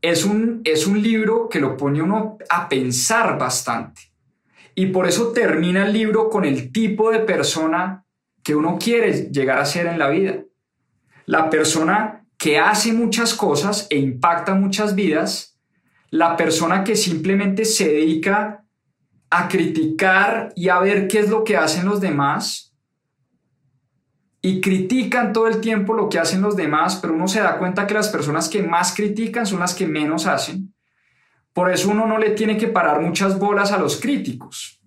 Es 0.02 0.24
un, 0.26 0.62
es 0.64 0.86
un 0.86 1.02
libro 1.02 1.50
que 1.50 1.60
lo 1.60 1.78
pone 1.78 2.02
uno 2.02 2.38
a 2.50 2.70
pensar 2.70 3.38
bastante. 3.38 4.02
Y 4.76 4.88
por 4.88 5.08
eso 5.08 5.32
termina 5.32 5.86
el 5.86 5.94
libro 5.94 6.30
con 6.30 6.46
el 6.46 6.72
tipo 6.72 7.12
de 7.12 7.20
persona 7.20 8.06
que 8.44 8.56
uno 8.56 8.78
quiere 8.80 9.32
llegar 9.32 9.58
a 9.58 9.66
ser 9.66 9.88
en 9.88 9.98
la 9.98 10.10
vida. 10.10 10.44
La 11.26 11.50
persona 11.50 12.26
que 12.38 12.60
hace 12.60 12.94
muchas 12.94 13.34
cosas 13.34 13.88
e 13.90 13.98
impacta 13.98 14.54
muchas 14.54 14.94
vidas, 14.94 15.60
la 16.12 16.36
persona 16.38 16.84
que 16.84 16.96
simplemente 16.96 17.66
se 17.66 17.88
dedica 17.90 18.66
a 19.30 19.48
criticar 19.48 20.54
y 20.56 20.70
a 20.70 20.80
ver 20.80 21.08
qué 21.08 21.20
es 21.20 21.30
lo 21.30 21.44
que 21.44 21.58
hacen 21.58 21.86
los 21.86 22.00
demás 22.00 22.65
y 24.46 24.62
critican 24.62 25.34
todo 25.34 25.48
el 25.48 25.60
tiempo 25.60 25.96
lo 25.96 26.08
que 26.08 26.20
hacen 26.20 26.44
los 26.44 26.56
demás, 26.56 27.00
pero 27.02 27.16
uno 27.16 27.28
se 27.28 27.40
da 27.40 27.58
cuenta 27.58 27.88
que 27.88 27.96
las 27.96 28.10
personas 28.10 28.48
que 28.48 28.62
más 28.62 28.94
critican 28.94 29.48
son 29.48 29.60
las 29.60 29.74
que 29.74 29.88
menos 29.88 30.28
hacen. 30.28 30.72
Por 31.52 31.72
eso 31.72 31.90
uno 31.90 32.06
no 32.06 32.20
le 32.20 32.30
tiene 32.30 32.56
que 32.56 32.68
parar 32.68 33.02
muchas 33.02 33.40
bolas 33.40 33.72
a 33.72 33.80
los 33.80 34.00
críticos. 34.00 34.80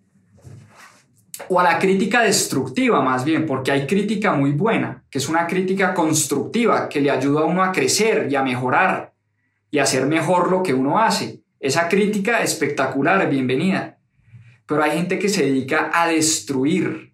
O 1.48 1.58
a 1.58 1.64
la 1.64 1.80
crítica 1.80 2.22
destructiva 2.22 3.00
más 3.00 3.24
bien, 3.24 3.46
porque 3.46 3.72
hay 3.72 3.88
crítica 3.88 4.32
muy 4.32 4.52
buena, 4.52 5.02
que 5.10 5.18
es 5.18 5.28
una 5.28 5.48
crítica 5.48 5.92
constructiva, 5.92 6.88
que 6.88 7.00
le 7.00 7.10
ayuda 7.10 7.40
a 7.40 7.46
uno 7.46 7.64
a 7.64 7.72
crecer 7.72 8.28
y 8.30 8.36
a 8.36 8.44
mejorar 8.44 9.12
y 9.72 9.80
a 9.80 9.82
hacer 9.82 10.06
mejor 10.06 10.52
lo 10.52 10.62
que 10.62 10.72
uno 10.72 11.00
hace. 11.00 11.42
Esa 11.58 11.88
crítica 11.88 12.42
espectacular, 12.42 13.28
bienvenida. 13.28 13.98
Pero 14.66 14.84
hay 14.84 14.92
gente 14.92 15.18
que 15.18 15.28
se 15.28 15.46
dedica 15.46 15.90
a 15.92 16.06
destruir, 16.06 17.08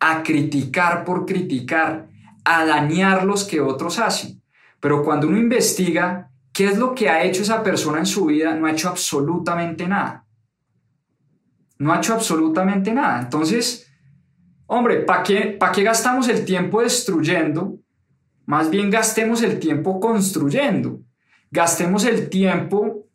a 0.00 0.22
criticar 0.22 1.04
por 1.04 1.26
criticar, 1.26 2.08
a 2.44 2.64
dañar 2.64 3.24
los 3.24 3.44
que 3.44 3.60
otros 3.60 3.98
hacen. 3.98 4.42
Pero 4.80 5.04
cuando 5.04 5.28
uno 5.28 5.38
investiga 5.38 6.30
qué 6.52 6.64
es 6.66 6.78
lo 6.78 6.94
que 6.94 7.08
ha 7.10 7.22
hecho 7.22 7.42
esa 7.42 7.62
persona 7.62 7.98
en 7.98 8.06
su 8.06 8.24
vida, 8.26 8.54
no 8.54 8.66
ha 8.66 8.72
hecho 8.72 8.88
absolutamente 8.88 9.86
nada. 9.86 10.26
No 11.78 11.92
ha 11.92 11.98
hecho 11.98 12.14
absolutamente 12.14 12.92
nada. 12.92 13.20
Entonces, 13.20 13.86
hombre, 14.66 15.00
¿para 15.00 15.22
qué, 15.22 15.56
¿para 15.58 15.72
qué 15.72 15.82
gastamos 15.82 16.28
el 16.28 16.44
tiempo 16.44 16.82
destruyendo? 16.82 17.78
Más 18.46 18.70
bien 18.70 18.90
gastemos 18.90 19.42
el 19.42 19.60
tiempo 19.60 20.00
construyendo. 20.00 21.00
Gastemos 21.50 22.04
el 22.04 22.28
tiempo 22.30 23.06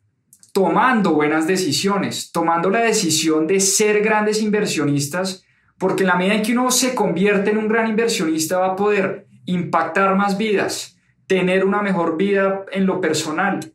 tomando 0.52 1.12
buenas 1.14 1.46
decisiones, 1.46 2.30
tomando 2.32 2.70
la 2.70 2.80
decisión 2.80 3.46
de 3.46 3.60
ser 3.60 4.02
grandes 4.02 4.40
inversionistas 4.40 5.45
porque 5.78 6.02
en 6.02 6.08
la 6.08 6.16
medida 6.16 6.34
en 6.34 6.42
que 6.42 6.52
uno 6.52 6.70
se 6.70 6.94
convierte 6.94 7.50
en 7.50 7.58
un 7.58 7.68
gran 7.68 7.88
inversionista 7.88 8.58
va 8.58 8.68
a 8.68 8.76
poder 8.76 9.26
impactar 9.44 10.16
más 10.16 10.38
vidas, 10.38 10.96
tener 11.26 11.64
una 11.64 11.82
mejor 11.82 12.16
vida 12.16 12.64
en 12.72 12.86
lo 12.86 13.00
personal, 13.00 13.72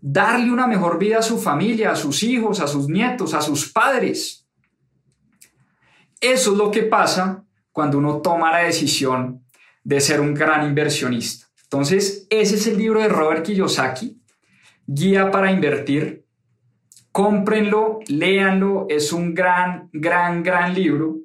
darle 0.00 0.50
una 0.50 0.66
mejor 0.66 0.98
vida 0.98 1.18
a 1.18 1.22
su 1.22 1.38
familia, 1.38 1.92
a 1.92 1.96
sus 1.96 2.22
hijos, 2.22 2.60
a 2.60 2.66
sus 2.66 2.88
nietos, 2.88 3.34
a 3.34 3.40
sus 3.40 3.70
padres. 3.72 4.46
Eso 6.20 6.52
es 6.52 6.58
lo 6.58 6.70
que 6.70 6.82
pasa 6.82 7.44
cuando 7.70 7.98
uno 7.98 8.20
toma 8.20 8.52
la 8.52 8.58
decisión 8.58 9.44
de 9.82 10.00
ser 10.00 10.20
un 10.20 10.34
gran 10.34 10.66
inversionista. 10.66 11.46
Entonces, 11.64 12.26
ese 12.30 12.56
es 12.56 12.66
el 12.66 12.78
libro 12.78 13.00
de 13.00 13.08
Robert 13.08 13.44
Kiyosaki, 13.44 14.20
Guía 14.86 15.30
para 15.30 15.50
Invertir. 15.50 16.26
Cómprenlo, 17.10 18.00
léanlo, 18.06 18.86
es 18.88 19.12
un 19.12 19.34
gran, 19.34 19.88
gran, 19.92 20.42
gran 20.42 20.74
libro. 20.74 21.16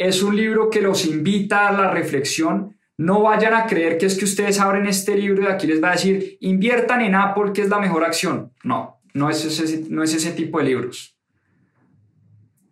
Es 0.00 0.22
un 0.22 0.34
libro 0.34 0.70
que 0.70 0.80
los 0.80 1.04
invita 1.04 1.68
a 1.68 1.72
la 1.72 1.90
reflexión. 1.90 2.74
No 2.96 3.20
vayan 3.20 3.52
a 3.52 3.66
creer 3.66 3.98
que 3.98 4.06
es 4.06 4.16
que 4.16 4.24
ustedes 4.24 4.58
abren 4.58 4.86
este 4.86 5.14
libro 5.14 5.42
y 5.42 5.46
aquí 5.46 5.66
les 5.66 5.84
va 5.84 5.88
a 5.90 5.92
decir, 5.92 6.38
inviertan 6.40 7.02
en 7.02 7.14
Apple, 7.14 7.52
que 7.52 7.60
es 7.60 7.68
la 7.68 7.78
mejor 7.78 8.02
acción. 8.02 8.50
No, 8.64 9.02
no 9.12 9.28
es 9.28 9.44
ese, 9.44 9.84
no 9.90 10.02
es 10.02 10.14
ese 10.14 10.32
tipo 10.32 10.58
de 10.58 10.64
libros. 10.64 11.18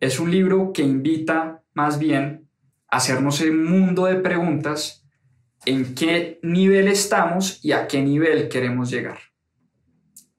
Es 0.00 0.18
un 0.18 0.30
libro 0.30 0.72
que 0.72 0.80
invita 0.80 1.62
más 1.74 1.98
bien 1.98 2.48
a 2.90 2.96
hacernos 2.96 3.42
un 3.42 3.62
mundo 3.62 4.06
de 4.06 4.14
preguntas 4.14 5.06
en 5.66 5.94
qué 5.94 6.40
nivel 6.42 6.88
estamos 6.88 7.62
y 7.62 7.72
a 7.72 7.88
qué 7.88 8.00
nivel 8.00 8.48
queremos 8.48 8.90
llegar. 8.90 9.18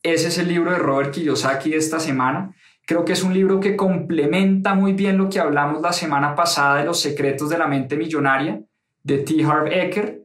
Ese 0.02 0.30
es 0.30 0.40
el 0.40 0.48
libro 0.48 0.72
de 0.72 0.80
Robert 0.80 1.12
Kiyosaki 1.12 1.70
de 1.70 1.78
esta 1.78 2.00
semana. 2.00 2.56
Creo 2.90 3.06
que 3.06 3.14
es 3.14 3.22
un 3.22 3.36
libro 3.36 3.60
que 3.60 3.76
complementa 3.76 4.74
muy 4.74 4.94
bien 4.94 5.16
lo 5.16 5.30
que 5.30 5.40
hablamos 5.40 5.80
la 5.80 5.94
semana 5.94 6.34
pasada 6.34 6.80
de 6.80 6.86
los 6.86 7.00
secretos 7.00 7.48
de 7.52 7.60
la 7.60 7.68
mente 7.68 7.96
millonaria 7.96 8.64
de 9.04 9.20
T. 9.20 9.44
Harv 9.44 9.68
Eker. 9.68 10.24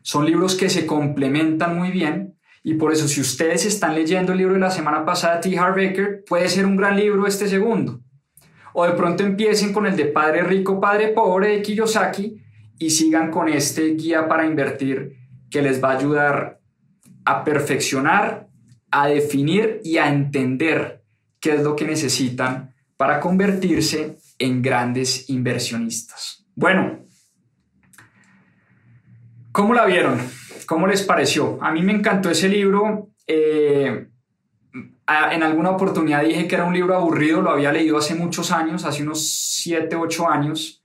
Son 0.00 0.24
libros 0.24 0.54
que 0.54 0.70
se 0.70 0.86
complementan 0.86 1.76
muy 1.76 1.90
bien 1.90 2.38
y 2.62 2.72
por 2.72 2.90
eso 2.90 3.06
si 3.06 3.20
ustedes 3.20 3.66
están 3.66 3.96
leyendo 3.96 4.32
el 4.32 4.38
libro 4.38 4.54
de 4.54 4.60
la 4.60 4.70
semana 4.70 5.04
pasada 5.04 5.34
de 5.34 5.50
T. 5.50 5.58
Harv 5.58 5.78
Eker, 5.78 6.24
puede 6.26 6.48
ser 6.48 6.64
un 6.64 6.78
gran 6.78 6.96
libro 6.96 7.26
este 7.26 7.48
segundo. 7.48 8.00
O 8.72 8.86
de 8.86 8.92
pronto 8.92 9.22
empiecen 9.22 9.74
con 9.74 9.84
el 9.84 9.96
de 9.96 10.06
Padre 10.06 10.42
Rico, 10.42 10.80
Padre 10.80 11.08
Pobre 11.08 11.48
de 11.48 11.60
Kiyosaki 11.60 12.42
y 12.78 12.88
sigan 12.88 13.30
con 13.30 13.50
este 13.50 13.88
guía 13.88 14.26
para 14.26 14.46
invertir 14.46 15.18
que 15.50 15.60
les 15.60 15.84
va 15.84 15.90
a 15.90 15.98
ayudar 15.98 16.60
a 17.26 17.44
perfeccionar, 17.44 18.48
a 18.90 19.08
definir 19.08 19.82
y 19.84 19.98
a 19.98 20.08
entender 20.08 20.99
qué 21.40 21.54
es 21.54 21.62
lo 21.62 21.74
que 21.74 21.86
necesitan 21.86 22.74
para 22.96 23.20
convertirse 23.20 24.18
en 24.38 24.62
grandes 24.62 25.28
inversionistas. 25.30 26.44
Bueno, 26.54 27.00
¿cómo 29.52 29.74
la 29.74 29.86
vieron? 29.86 30.20
¿Cómo 30.66 30.86
les 30.86 31.02
pareció? 31.02 31.58
A 31.62 31.72
mí 31.72 31.82
me 31.82 31.92
encantó 31.92 32.30
ese 32.30 32.48
libro. 32.48 33.10
Eh, 33.26 34.06
en 35.32 35.42
alguna 35.42 35.70
oportunidad 35.70 36.22
dije 36.22 36.46
que 36.46 36.54
era 36.54 36.64
un 36.64 36.74
libro 36.74 36.94
aburrido, 36.94 37.42
lo 37.42 37.50
había 37.50 37.72
leído 37.72 37.98
hace 37.98 38.14
muchos 38.14 38.52
años, 38.52 38.84
hace 38.84 39.02
unos 39.02 39.28
7, 39.28 39.96
8 39.96 40.28
años, 40.28 40.80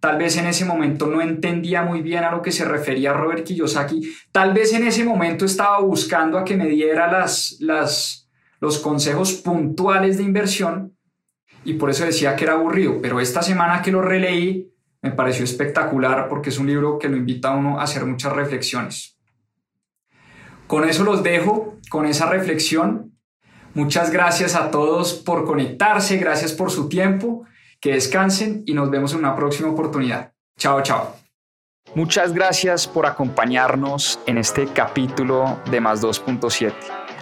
Tal 0.00 0.16
vez 0.16 0.38
en 0.38 0.46
ese 0.46 0.64
momento 0.64 1.06
no 1.06 1.20
entendía 1.20 1.82
muy 1.82 2.00
bien 2.00 2.24
a 2.24 2.30
lo 2.30 2.40
que 2.40 2.52
se 2.52 2.64
refería 2.64 3.12
Robert 3.12 3.44
Kiyosaki. 3.44 4.10
Tal 4.32 4.54
vez 4.54 4.72
en 4.72 4.84
ese 4.84 5.04
momento 5.04 5.44
estaba 5.44 5.78
buscando 5.80 6.38
a 6.38 6.44
que 6.44 6.56
me 6.56 6.66
diera 6.66 7.12
las, 7.12 7.58
las, 7.60 8.19
los 8.60 8.78
consejos 8.78 9.32
puntuales 9.32 10.18
de 10.18 10.22
inversión 10.22 10.96
y 11.64 11.74
por 11.74 11.90
eso 11.90 12.04
decía 12.04 12.36
que 12.36 12.44
era 12.44 12.54
aburrido. 12.54 12.98
Pero 13.02 13.20
esta 13.20 13.42
semana 13.42 13.82
que 13.82 13.90
lo 13.90 14.02
releí 14.02 14.72
me 15.02 15.10
pareció 15.10 15.44
espectacular 15.44 16.28
porque 16.28 16.50
es 16.50 16.58
un 16.58 16.66
libro 16.66 16.98
que 16.98 17.08
lo 17.08 17.16
invita 17.16 17.52
a 17.52 17.56
uno 17.56 17.80
a 17.80 17.84
hacer 17.84 18.04
muchas 18.04 18.32
reflexiones. 18.32 19.18
Con 20.66 20.88
eso 20.88 21.04
los 21.04 21.22
dejo, 21.22 21.78
con 21.88 22.06
esa 22.06 22.28
reflexión. 22.28 23.18
Muchas 23.74 24.10
gracias 24.10 24.54
a 24.54 24.70
todos 24.70 25.14
por 25.14 25.44
conectarse, 25.44 26.16
gracias 26.18 26.52
por 26.52 26.70
su 26.70 26.88
tiempo 26.88 27.44
que 27.80 27.92
descansen 27.92 28.62
y 28.66 28.74
nos 28.74 28.90
vemos 28.90 29.12
en 29.12 29.20
una 29.20 29.34
próxima 29.34 29.70
oportunidad. 29.70 30.32
Chao, 30.58 30.82
chao. 30.82 31.16
Muchas 31.94 32.32
gracias 32.32 32.86
por 32.86 33.06
acompañarnos 33.06 34.20
en 34.26 34.38
este 34.38 34.66
capítulo 34.66 35.58
de 35.70 35.80
Más 35.80 36.02
2.7. 36.02 36.72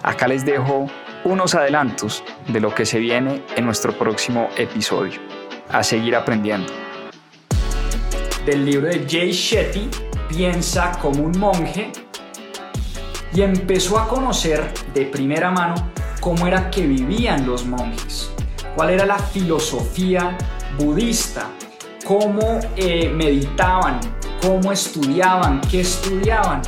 Acá 0.03 0.27
les 0.27 0.45
dejo 0.45 0.87
unos 1.23 1.55
adelantos 1.55 2.23
de 2.47 2.59
lo 2.59 2.73
que 2.73 2.85
se 2.85 2.99
viene 2.99 3.43
en 3.55 3.65
nuestro 3.65 3.93
próximo 3.93 4.49
episodio. 4.57 5.19
A 5.69 5.83
seguir 5.83 6.15
aprendiendo. 6.15 6.71
Del 8.45 8.65
libro 8.65 8.87
de 8.87 9.05
Jay 9.07 9.31
Shetty, 9.31 9.89
Piensa 10.27 10.91
como 11.01 11.23
un 11.23 11.39
monje, 11.39 11.91
y 13.33 13.41
empezó 13.41 13.97
a 13.97 14.07
conocer 14.07 14.71
de 14.93 15.05
primera 15.05 15.49
mano 15.49 15.91
cómo 16.19 16.45
era 16.45 16.69
que 16.69 16.85
vivían 16.85 17.47
los 17.47 17.65
monjes 17.65 18.31
cuál 18.79 18.91
era 18.91 19.05
la 19.05 19.19
filosofía 19.19 20.37
budista, 20.77 21.49
cómo 22.05 22.59
eh, 22.77 23.09
meditaban, 23.09 23.99
cómo 24.41 24.71
estudiaban, 24.71 25.59
qué 25.69 25.81
estudiaban, 25.81 26.61